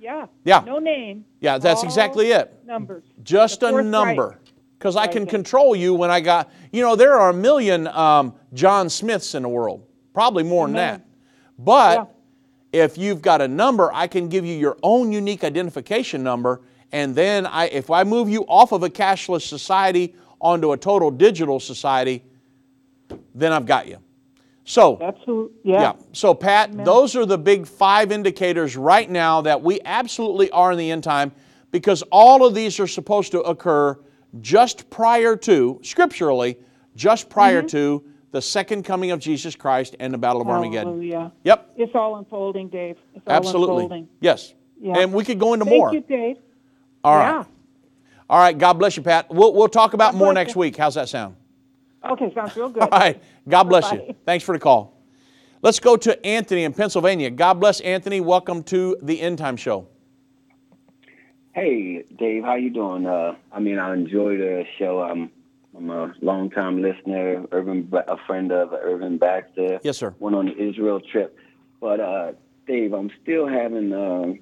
Yeah. 0.00 0.26
Yeah. 0.44 0.62
No 0.64 0.78
name. 0.78 1.24
Yeah, 1.40 1.58
that's 1.58 1.80
All 1.80 1.86
exactly 1.86 2.30
it. 2.30 2.64
Numbers. 2.64 3.04
Just 3.22 3.62
a 3.62 3.82
number. 3.82 4.38
Because 4.78 4.94
I 4.94 5.06
can 5.06 5.22
Right. 5.22 5.30
control 5.30 5.74
you 5.74 5.94
when 5.94 6.10
I 6.10 6.20
got, 6.20 6.50
you 6.70 6.82
know, 6.82 6.94
there 6.94 7.18
are 7.18 7.30
a 7.30 7.34
million 7.34 7.88
um, 7.88 8.34
John 8.52 8.88
Smiths 8.90 9.34
in 9.34 9.42
the 9.42 9.48
world, 9.48 9.82
probably 10.12 10.42
more 10.44 10.66
than 10.66 10.76
that. 10.76 11.00
But 11.58 12.14
if 12.76 12.98
you've 12.98 13.22
got 13.22 13.40
a 13.40 13.48
number, 13.48 13.90
I 13.92 14.06
can 14.06 14.28
give 14.28 14.44
you 14.44 14.54
your 14.54 14.76
own 14.82 15.10
unique 15.12 15.44
identification 15.44 16.22
number. 16.22 16.60
And 16.92 17.14
then 17.14 17.46
I, 17.46 17.66
if 17.66 17.90
I 17.90 18.04
move 18.04 18.28
you 18.28 18.42
off 18.46 18.72
of 18.72 18.82
a 18.82 18.90
cashless 18.90 19.42
society 19.42 20.14
onto 20.40 20.72
a 20.72 20.76
total 20.76 21.10
digital 21.10 21.58
society, 21.58 22.22
then 23.34 23.52
I've 23.52 23.66
got 23.66 23.88
you. 23.88 23.98
So, 24.64 24.96
who. 25.24 25.52
Yeah. 25.62 25.80
yeah. 25.80 25.92
So, 26.12 26.34
Pat, 26.34 26.84
those 26.84 27.16
are 27.16 27.24
the 27.24 27.38
big 27.38 27.66
five 27.66 28.12
indicators 28.12 28.76
right 28.76 29.08
now 29.08 29.40
that 29.42 29.62
we 29.62 29.80
absolutely 29.84 30.50
are 30.50 30.72
in 30.72 30.78
the 30.78 30.90
end 30.90 31.04
time 31.04 31.32
because 31.70 32.02
all 32.10 32.44
of 32.44 32.54
these 32.54 32.80
are 32.80 32.86
supposed 32.86 33.32
to 33.32 33.40
occur 33.42 33.98
just 34.40 34.90
prior 34.90 35.36
to, 35.36 35.80
scripturally, 35.82 36.58
just 36.94 37.28
prior 37.30 37.62
Mm-hmm. 37.62 37.68
to 37.68 38.04
the 38.36 38.42
second 38.42 38.82
coming 38.82 39.12
of 39.12 39.18
Jesus 39.18 39.56
Christ 39.56 39.96
and 39.98 40.12
the 40.12 40.18
Battle 40.18 40.42
of 40.42 40.48
Armageddon. 40.48 41.32
Yep, 41.42 41.70
It's 41.78 41.94
all 41.94 42.16
unfolding, 42.16 42.68
Dave. 42.68 42.98
It's 43.14 43.26
all 43.26 43.32
absolutely. 43.32 43.84
unfolding. 43.84 44.08
Yes. 44.20 44.52
Yeah. 44.78 44.98
And 44.98 45.14
we 45.14 45.24
could 45.24 45.38
go 45.38 45.54
into 45.54 45.64
Thank 45.64 45.74
more. 45.78 45.90
Thank 45.90 46.10
you, 46.10 46.16
Dave. 46.16 46.36
All 47.02 47.16
right. 47.16 47.30
Yeah. 47.30 47.44
All 48.28 48.38
right. 48.38 48.58
God 48.58 48.74
bless 48.74 48.94
you, 48.94 49.02
Pat. 49.02 49.30
We'll, 49.30 49.54
we'll 49.54 49.70
talk 49.70 49.94
about 49.94 50.12
God 50.12 50.18
more 50.18 50.34
next 50.34 50.54
you. 50.54 50.60
week. 50.60 50.76
How's 50.76 50.96
that 50.96 51.08
sound? 51.08 51.34
Okay, 52.04 52.30
sounds 52.34 52.54
real 52.56 52.68
good. 52.74 52.82
All 52.82 52.90
right. 52.90 53.22
God 53.48 53.64
bless 53.64 53.90
you. 53.90 54.00
Bye-bye. 54.00 54.16
Thanks 54.26 54.44
for 54.44 54.54
the 54.54 54.60
call. 54.60 55.00
Let's 55.62 55.80
go 55.80 55.96
to 55.96 56.26
Anthony 56.26 56.64
in 56.64 56.74
Pennsylvania. 56.74 57.30
God 57.30 57.54
bless 57.54 57.80
Anthony. 57.80 58.20
Welcome 58.20 58.64
to 58.64 58.98
the 59.00 59.18
End 59.18 59.38
Time 59.38 59.56
Show. 59.56 59.88
Hey, 61.54 62.04
Dave, 62.18 62.44
how 62.44 62.56
you 62.56 62.68
doing? 62.68 63.06
Uh, 63.06 63.36
I 63.50 63.60
mean, 63.60 63.78
I 63.78 63.94
enjoy 63.94 64.36
the 64.36 64.64
show. 64.78 65.00
I'm 65.00 65.30
I'm 65.76 65.90
a 65.90 66.14
longtime 66.22 66.80
listener, 66.80 67.44
Irvin, 67.52 67.92
a 67.92 68.16
friend 68.26 68.50
of 68.50 68.72
Irvin 68.72 69.18
Baxter. 69.18 69.78
Yes, 69.82 69.98
sir. 69.98 70.14
Went 70.18 70.34
on 70.34 70.46
the 70.46 70.56
Israel 70.56 71.00
trip, 71.00 71.36
but 71.80 72.00
uh, 72.00 72.32
Dave, 72.66 72.92
I'm 72.94 73.10
still 73.22 73.46
having 73.46 73.92
uh, 73.92 74.32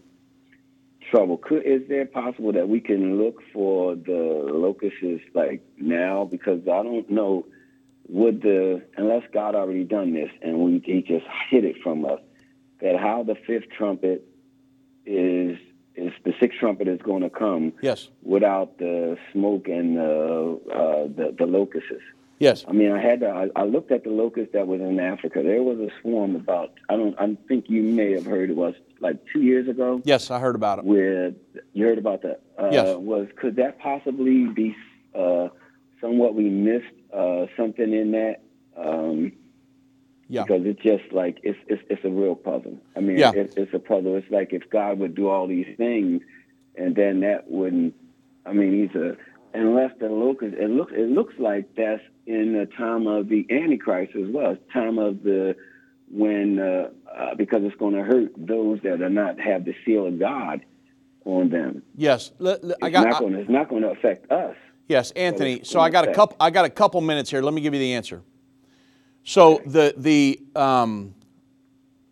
trouble. 1.10 1.38
Could 1.38 1.66
is 1.66 1.82
there 1.88 2.06
possible 2.06 2.52
that 2.52 2.68
we 2.68 2.80
can 2.80 3.18
look 3.18 3.40
for 3.52 3.96
the 3.96 4.48
locusts 4.52 5.24
like 5.34 5.62
now? 5.78 6.24
Because 6.24 6.60
I 6.62 6.82
don't 6.82 7.08
know. 7.10 7.46
Would 8.08 8.42
the 8.42 8.82
unless 8.98 9.22
God 9.32 9.54
already 9.54 9.84
done 9.84 10.12
this 10.12 10.28
and 10.42 10.58
we 10.58 10.82
he 10.84 11.00
just 11.00 11.24
hid 11.50 11.64
it 11.64 11.76
from 11.82 12.04
us 12.04 12.20
that 12.80 12.96
how 13.00 13.22
the 13.22 13.34
fifth 13.46 13.70
trumpet 13.76 14.28
is 15.06 15.56
is 15.96 16.12
the 16.24 16.32
sixth 16.40 16.58
trumpet 16.58 16.88
is 16.88 17.00
going 17.02 17.22
to 17.22 17.30
come 17.30 17.72
Yes. 17.82 18.08
without 18.22 18.78
the 18.78 19.16
smoke 19.32 19.68
and 19.68 19.96
the 19.96 20.60
uh, 20.72 21.02
the, 21.16 21.34
the 21.38 21.46
locusts. 21.46 21.90
Yes. 22.40 22.64
I 22.66 22.72
mean, 22.72 22.90
I 22.90 23.00
had 23.00 23.20
to, 23.20 23.28
I, 23.28 23.48
I 23.54 23.64
looked 23.64 23.92
at 23.92 24.02
the 24.02 24.10
locust 24.10 24.52
that 24.52 24.66
was 24.66 24.80
in 24.80 24.98
Africa. 24.98 25.40
There 25.42 25.62
was 25.62 25.78
a 25.78 25.88
swarm 26.02 26.34
about 26.34 26.72
I 26.88 26.96
don't 26.96 27.14
I 27.18 27.36
think 27.48 27.66
you 27.68 27.82
may 27.82 28.12
have 28.12 28.26
heard 28.26 28.50
it 28.50 28.56
was 28.56 28.74
like 29.00 29.16
two 29.32 29.42
years 29.42 29.68
ago 29.68 30.00
Yes, 30.04 30.30
I 30.30 30.38
heard 30.40 30.54
about 30.56 30.78
it. 30.80 30.84
where 30.84 31.32
You 31.72 31.86
heard 31.86 31.98
about 31.98 32.22
that? 32.22 32.40
Uh, 32.58 32.70
Yes. 32.72 32.96
Was 32.96 33.28
could 33.36 33.56
that 33.56 33.78
possibly 33.78 34.46
be 34.46 34.74
uh, 35.14 35.48
somewhat 36.00 36.34
we 36.34 36.48
missed 36.50 36.86
uh, 37.12 37.46
something 37.56 37.92
in 37.92 38.10
that? 38.12 38.40
Um, 38.76 39.32
Yeah. 40.28 40.44
Because 40.44 40.62
it's 40.64 40.82
just 40.82 41.12
like 41.12 41.38
it's 41.42 41.58
it's 41.68 41.82
it's 41.90 42.04
a 42.04 42.08
real 42.10 42.34
puzzle. 42.34 42.78
I 42.96 43.00
mean, 43.00 43.18
Yeah. 43.18 43.32
it, 43.34 43.54
it's 43.56 43.74
a 43.74 43.78
puzzle. 43.78 44.16
It's 44.16 44.30
like 44.30 44.52
if 44.52 44.68
God 44.70 44.98
would 44.98 45.14
do 45.14 45.28
all 45.28 45.46
these 45.46 45.66
things, 45.76 46.22
and 46.76 46.96
then 46.96 47.20
that 47.20 47.50
wouldn't. 47.50 47.94
I 48.46 48.52
mean, 48.52 48.88
he's 48.88 48.94
a 49.00 49.16
unless 49.52 49.90
the 50.00 50.08
locust. 50.08 50.54
It 50.54 50.70
looks 50.70 50.92
it 50.94 51.10
looks 51.10 51.34
like 51.38 51.74
that's 51.76 52.02
in 52.26 52.54
the 52.54 52.66
time 52.76 53.06
of 53.06 53.28
the 53.28 53.46
Antichrist 53.50 54.14
as 54.16 54.28
well. 54.30 54.52
It's 54.52 54.72
time 54.72 54.98
of 54.98 55.22
the 55.22 55.56
when 56.10 56.58
uh, 56.58 56.88
uh, 57.14 57.34
because 57.34 57.62
it's 57.64 57.76
going 57.76 57.94
to 57.94 58.02
hurt 58.02 58.32
those 58.36 58.80
that 58.82 59.02
are 59.02 59.10
not 59.10 59.38
have 59.40 59.64
the 59.64 59.74
seal 59.84 60.06
of 60.06 60.18
God 60.18 60.64
on 61.24 61.50
them. 61.50 61.82
Yes. 61.96 62.32
Let- 62.38 62.62
let- 62.64 62.78
I 62.82 62.90
got. 62.90 63.04
not 63.08 63.22
I- 63.22 63.28
to 63.28 63.38
It's 63.40 63.50
not 63.50 63.68
going 63.68 63.82
to 63.82 63.90
affect 63.90 64.30
us. 64.30 64.56
Yes, 64.88 65.10
Anthony. 65.12 65.60
So 65.64 65.80
I 65.80 65.88
got 65.90 66.06
a 66.08 66.12
couple. 66.12 66.36
I 66.40 66.50
got 66.50 66.64
a 66.66 66.70
couple 66.70 67.00
minutes 67.00 67.30
here. 67.30 67.40
Let 67.40 67.54
me 67.54 67.60
give 67.62 67.72
you 67.72 67.80
the 67.80 67.94
answer. 67.94 68.22
So 69.24 69.62
the 69.66 69.94
the 69.96 70.40
um, 70.54 71.14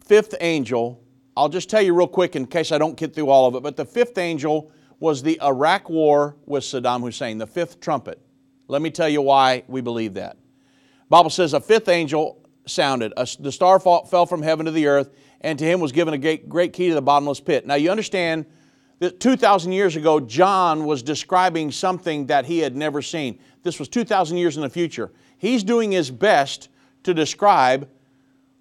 fifth 0.05 0.35
angel. 0.41 0.99
I'll 1.35 1.49
just 1.49 1.71
tell 1.71 1.81
you 1.81 1.95
real 1.95 2.09
quick 2.09 2.37
in 2.37 2.47
case 2.47 2.73
I 2.73 2.79
don't 2.79 2.97
get 2.97 3.15
through 3.15 3.31
all 3.31 3.47
of 3.47 3.55
it. 3.55 3.63
But 3.63 3.77
the 3.77 3.87
fifth 3.87 4.19
angel 4.19 4.71
was 5.01 5.23
the 5.23 5.41
Iraq 5.43 5.89
War 5.89 6.37
with 6.45 6.63
Saddam 6.63 7.01
Hussein, 7.01 7.39
the 7.39 7.47
fifth 7.47 7.81
trumpet. 7.81 8.21
Let 8.69 8.83
me 8.83 8.91
tell 8.91 9.09
you 9.09 9.23
why 9.23 9.65
we 9.67 9.81
believe 9.81 10.15
that. 10.15 10.37
Bible 11.09 11.31
says 11.31 11.55
a 11.55 11.61
fifth 11.61 11.89
angel 11.89 12.47
sounded. 12.67 13.13
A, 13.17 13.27
the 13.41 13.53
star 13.53 13.81
fall, 13.81 14.05
fell 14.05 14.27
from 14.27 14.43
heaven 14.43 14.67
to 14.67 14.73
the 14.73 14.87
earth, 14.87 15.11
and 15.41 15.59
to 15.59 15.65
him 15.65 15.81
was 15.81 15.93
given 15.93 16.15
a 16.15 16.19
great, 16.19 16.49
great 16.49 16.73
key 16.73 16.89
to 16.89 16.95
the 16.95 17.03
bottomless 17.03 17.41
pit. 17.41 17.67
Now 17.67 17.75
you 17.75 17.91
understand 17.91 18.47
that 19.01 19.19
2,000 19.19 19.73
years 19.73 19.97
ago, 19.97 20.21
John 20.21 20.85
was 20.85 21.03
describing 21.03 21.73
something 21.73 22.27
that 22.27 22.45
he 22.45 22.61
had 22.61 22.77
never 22.77 23.03
seen. 23.03 23.39
This 23.63 23.79
was 23.79 23.89
2,000 23.89 24.37
years 24.39 24.57
in 24.57 24.63
the 24.63 24.71
future. 24.71 25.11
He's 25.39 25.65
doing 25.65 25.91
his 25.91 26.11
best 26.11 26.69
to 27.05 27.15
describe 27.15 27.89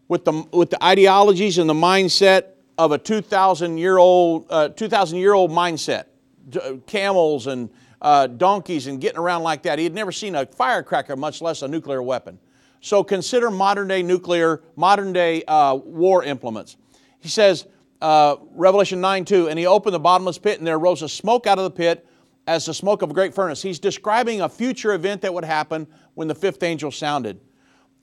with 0.08 0.26
the, 0.26 0.46
with 0.52 0.70
the 0.70 0.84
ideologies 0.84 1.58
and 1.58 1.70
the 1.70 1.74
mindset 1.74 2.46
of 2.78 2.92
a 2.92 2.98
2,000 2.98 3.78
year 3.78 3.98
old, 3.98 4.46
uh, 4.50 4.70
2,000 4.70 5.18
year 5.18 5.34
old 5.34 5.52
mindset. 5.52 6.06
D- 6.50 6.60
uh, 6.60 6.78
camels 6.88 7.48
and 7.48 7.70
uh, 8.02 8.28
donkeys 8.28 8.88
and 8.88 9.00
getting 9.00 9.20
around 9.20 9.44
like 9.44 9.64
that. 9.64 9.78
He 9.78 9.84
had 9.84 9.94
never 9.94 10.12
seen 10.12 10.36
a 10.36 10.46
firecracker, 10.46 11.16
much 11.16 11.42
less 11.42 11.62
a 11.62 11.68
nuclear 11.68 12.02
weapon. 12.02 12.40
So 12.82 13.04
consider 13.04 13.52
modern 13.52 13.88
day 13.88 14.02
nuclear, 14.02 14.62
modern 14.76 15.14
day 15.14 15.44
uh, 15.48 15.76
war 15.76 16.24
implements. 16.24 16.78
He 17.20 17.30
says, 17.30 17.68
uh, 18.02 18.38
Revelation 18.56 19.00
9 19.00 19.26
2, 19.26 19.50
and 19.50 19.60
he 19.60 19.68
opened 19.68 19.94
the 19.94 20.00
bottomless 20.00 20.40
pit, 20.40 20.58
and 20.58 20.66
there 20.66 20.80
rose 20.80 21.04
a 21.04 21.10
smoke 21.10 21.46
out 21.46 21.60
of 21.60 21.64
the 21.64 21.72
pit 21.72 22.08
as 22.48 22.66
the 22.66 22.74
smoke 22.74 23.04
of 23.04 23.12
a 23.12 23.14
great 23.14 23.36
furnace. 23.36 23.62
He's 23.62 23.78
describing 23.78 24.42
a 24.42 24.50
future 24.50 24.94
event 24.94 25.22
that 25.22 25.32
would 25.32 25.46
happen 25.46 25.86
when 26.16 26.28
the 26.28 26.34
fifth 26.34 26.64
angel 26.64 26.90
sounded. 26.90 27.40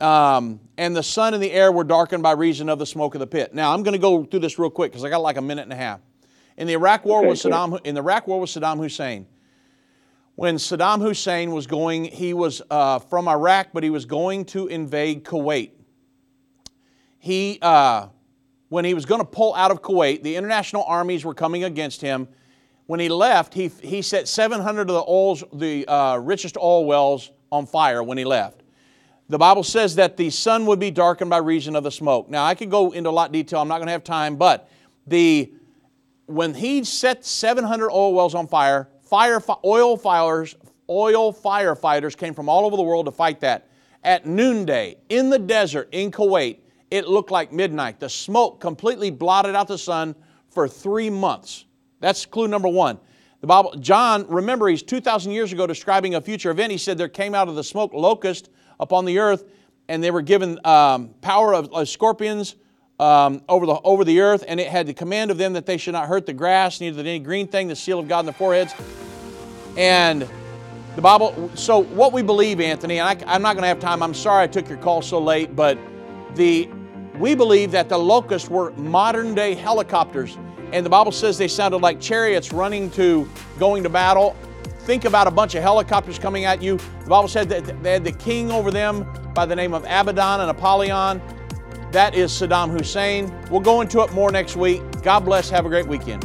Um, 0.01 0.61
and 0.77 0.95
the 0.95 1.03
sun 1.03 1.35
and 1.35 1.43
the 1.43 1.51
air 1.51 1.73
were 1.73 1.85
darkened 1.85 2.23
by 2.23 2.33
reason 2.33 2.69
of 2.69 2.79
the 2.79 2.87
smoke 2.87 3.15
of 3.15 3.19
the 3.21 3.27
pit. 3.27 3.53
Now 3.53 3.75
I'm 3.75 3.83
going 3.83 3.95
to 3.95 3.99
go 3.99 4.25
through 4.25 4.41
this 4.41 4.59
real 4.59 4.71
quick 4.71 4.93
because 4.93 5.05
I 5.05 5.11
got 5.11 5.19
like 5.19 5.37
a 5.37 5.43
minute 5.43 5.63
and 5.63 5.73
a 5.73 5.77
half. 5.77 6.01
In 6.57 6.67
the 6.67 6.75
Iraq 6.75 7.05
War 7.05 7.21
Okay, 7.21 7.29
with. 7.29 7.39
Saddam, 7.39 7.81
in 7.85 7.95
the 7.95 8.01
Iraq 8.01 8.27
War 8.27 8.41
with 8.41 8.51
Saddam 8.51 8.79
Hussein, 8.79 9.27
when 10.37 10.55
Saddam 10.57 11.01
Hussein 11.01 11.51
was 11.51 11.67
going, 11.67 12.05
he 12.05 12.33
was 12.33 12.63
uh, 12.71 13.01
from 13.01 13.27
Iraq, 13.27 13.69
but 13.73 13.83
he 13.83 13.91
was 13.91 14.05
going 14.05 14.45
to 14.47 14.69
invade 14.69 15.25
Kuwait. 15.25 15.73
He, 17.19 17.59
uh, 17.61 18.07
when 18.69 18.85
he 18.85 18.95
was 18.95 19.05
going 19.05 19.21
to 19.21 19.27
pull 19.27 19.53
out 19.57 19.73
of 19.73 19.83
Kuwait, 19.83 20.23
the 20.23 20.37
international 20.37 20.85
armies 20.85 21.25
were 21.25 21.35
coming 21.35 21.65
against 21.65 22.01
him. 22.01 22.29
When 22.87 23.01
he 23.01 23.09
left, 23.09 23.53
he, 23.53 23.67
he 23.83 24.01
set 24.01 24.29
700 24.29 24.83
of 24.83 24.87
the, 24.87 25.05
oils, 25.09 25.43
the 25.53 25.85
uh, 25.89 26.19
richest 26.19 26.57
oil 26.57 26.85
wells 26.87 27.33
on 27.51 27.67
fire 27.67 28.03
when 28.03 28.17
he 28.17 28.25
left. 28.25 28.63
The 29.31 29.39
Bible 29.39 29.63
says 29.63 29.95
that 29.97 30.17
the 30.17 30.31
sun 30.31 30.65
would 30.67 30.79
be 30.79 30.91
darkened 30.91 31.29
by 31.29 31.37
reason 31.39 31.77
of 31.77 31.85
the 31.85 31.91
smoke. 31.91 32.31
Now, 32.31 32.45
I 32.45 32.55
could 32.55 32.71
go 32.71 32.93
into 32.93 33.11
a 33.11 33.13
lot 33.13 33.29
of 33.29 33.33
detail. 33.33 33.61
I'm 33.61 33.69
not 33.69 33.77
going 33.77 33.89
to 33.89 33.93
have 33.93 34.05
time, 34.05 34.37
but 34.37 34.71
the 35.07 35.53
when 36.27 36.55
he 36.55 36.85
set 36.85 37.25
700 37.25 37.91
oil 37.91 38.15
wells 38.15 38.35
on 38.35 38.47
fire, 38.47 38.89
fire 39.03 39.43
oil 39.65 39.97
fires, 39.97 40.55
oil 40.89 41.33
firefighters 41.33 42.17
came 42.17 42.35
from 42.35 42.49
all 42.49 42.65
over 42.67 42.77
the 42.77 42.83
world 42.83 43.07
to 43.07 43.13
fight 43.13 43.41
that. 43.41 43.69
At 44.05 44.27
noonday 44.27 44.97
in 45.09 45.29
the 45.29 45.39
desert 45.39 45.89
in 45.93 46.11
Kuwait, 46.11 46.59
it 46.91 47.09
looked 47.09 47.31
like 47.31 47.53
midnight. 47.53 48.01
The 48.01 48.09
smoke 48.09 48.61
completely 48.61 49.11
blotted 49.11 49.55
out 49.55 49.69
the 49.69 49.79
sun 49.79 50.15
for 50.51 50.69
three 50.69 51.11
months. 51.11 51.67
That's 52.01 52.25
clue 52.25 52.49
number 52.49 52.69
one. 52.69 52.99
The 53.41 53.47
Bible, 53.47 53.75
John, 53.79 54.27
remember, 54.29 54.69
he's 54.69 54.83
2,000 54.83 55.33
years 55.33 55.53
ago 55.53 55.67
describing 55.67 56.15
a 56.15 56.21
future 56.21 56.51
event. 56.51 56.73
He 56.73 56.79
said 56.79 56.97
there 56.97 57.09
came 57.09 57.35
out 57.35 57.49
of 57.49 57.57
the 57.57 57.65
smoke 57.65 57.93
locust 57.93 58.51
upon 58.81 59.05
the 59.05 59.19
earth, 59.19 59.45
and 59.89 60.03
they 60.03 60.11
were 60.11 60.23
given 60.23 60.59
um, 60.65 61.11
power 61.21 61.55
of, 61.55 61.73
of 61.73 61.89
scorpions 61.89 62.57
um, 63.01 63.43
over, 63.49 63.67
the, 63.67 63.81
over 63.83 64.05
the 64.05 64.21
earth, 64.21 64.45
and 64.47 64.59
it 64.59 64.69
had 64.69 64.87
the 64.87 64.95
command 64.95 65.31
of 65.31 65.39
them 65.39 65.53
that 65.53 65.67
they 65.67 65.77
should 65.77 65.93
not 65.93 66.09
hurt 66.09 66.27
the 66.27 66.33
grass, 66.33 66.81
neither 66.81 67.01
any 67.01 67.19
green 67.19 67.47
thing, 67.47 67.69
the 67.69 67.77
seal 67.77 67.99
of 67.99 68.09
God 68.09 68.21
in 68.21 68.27
their 68.27 68.35
foreheads. 68.35 68.75
And 69.77 70.29
the 70.97 71.03
Bible, 71.03 71.51
so 71.55 71.79
what 71.79 72.13
we 72.13 72.23
believe, 72.23 72.61
Anthony, 72.61 72.99
and 72.99 73.09
I, 73.09 73.33
I'm 73.33 73.43
not 73.43 73.55
going 73.55 73.63
to 73.63 73.69
have 73.69 73.79
time, 73.79 74.03
I'm 74.03 74.15
sorry 74.15 74.43
I 74.43 74.47
took 74.49 74.69
your 74.69 74.79
call 74.79 75.01
so 75.01 75.21
late, 75.21 75.55
but 75.55 75.79
the, 76.35 76.69
we 77.19 77.37
believe 77.37 77.71
that 77.71 77.89
the 77.89 77.99
locusts 77.99 78.49
were 78.49 78.73
modern 78.73 79.35
day 79.35 79.55
helicopters. 79.55 80.37
And 80.73 80.85
the 80.85 80.91
Bible 80.91 81.13
says 81.13 81.39
they 81.39 81.49
sounded 81.49 81.79
like 81.79 82.01
chariots 82.01 82.53
running 82.53 82.91
to 82.91 83.29
going 83.59 83.85
to 83.85 83.89
battle. 83.89 84.37
Think 84.89 85.05
about 85.05 85.27
a 85.27 85.31
bunch 85.31 85.55
of 85.55 85.63
helicopters 85.63 86.19
coming 86.19 86.47
at 86.47 86.63
you. 86.63 86.79
The 86.79 87.11
Bible 87.11 87.29
said 87.29 87.51
that 87.51 87.83
they 87.83 87.93
had 87.93 88.05
the 88.05 88.13
king 88.13 88.51
over 88.51 88.71
them 88.71 89.07
by 89.35 89.45
the 89.45 89.55
name 89.55 89.75
of 89.75 89.85
Abaddon 89.85 90.41
and 90.41 90.49
Apollyon. 90.49 91.21
That 91.93 92.15
is 92.15 92.33
Saddam 92.33 92.71
Hussein. 92.71 93.31
We'll 93.51 93.61
go 93.61 93.83
into 93.83 94.01
it 94.01 94.15
more 94.15 94.33
next 94.33 94.57
week. 94.57 94.81
God 95.03 95.27
bless. 95.27 95.51
Have 95.51 95.67
a 95.67 95.69
great 95.69 95.87
weekend. 95.87 96.25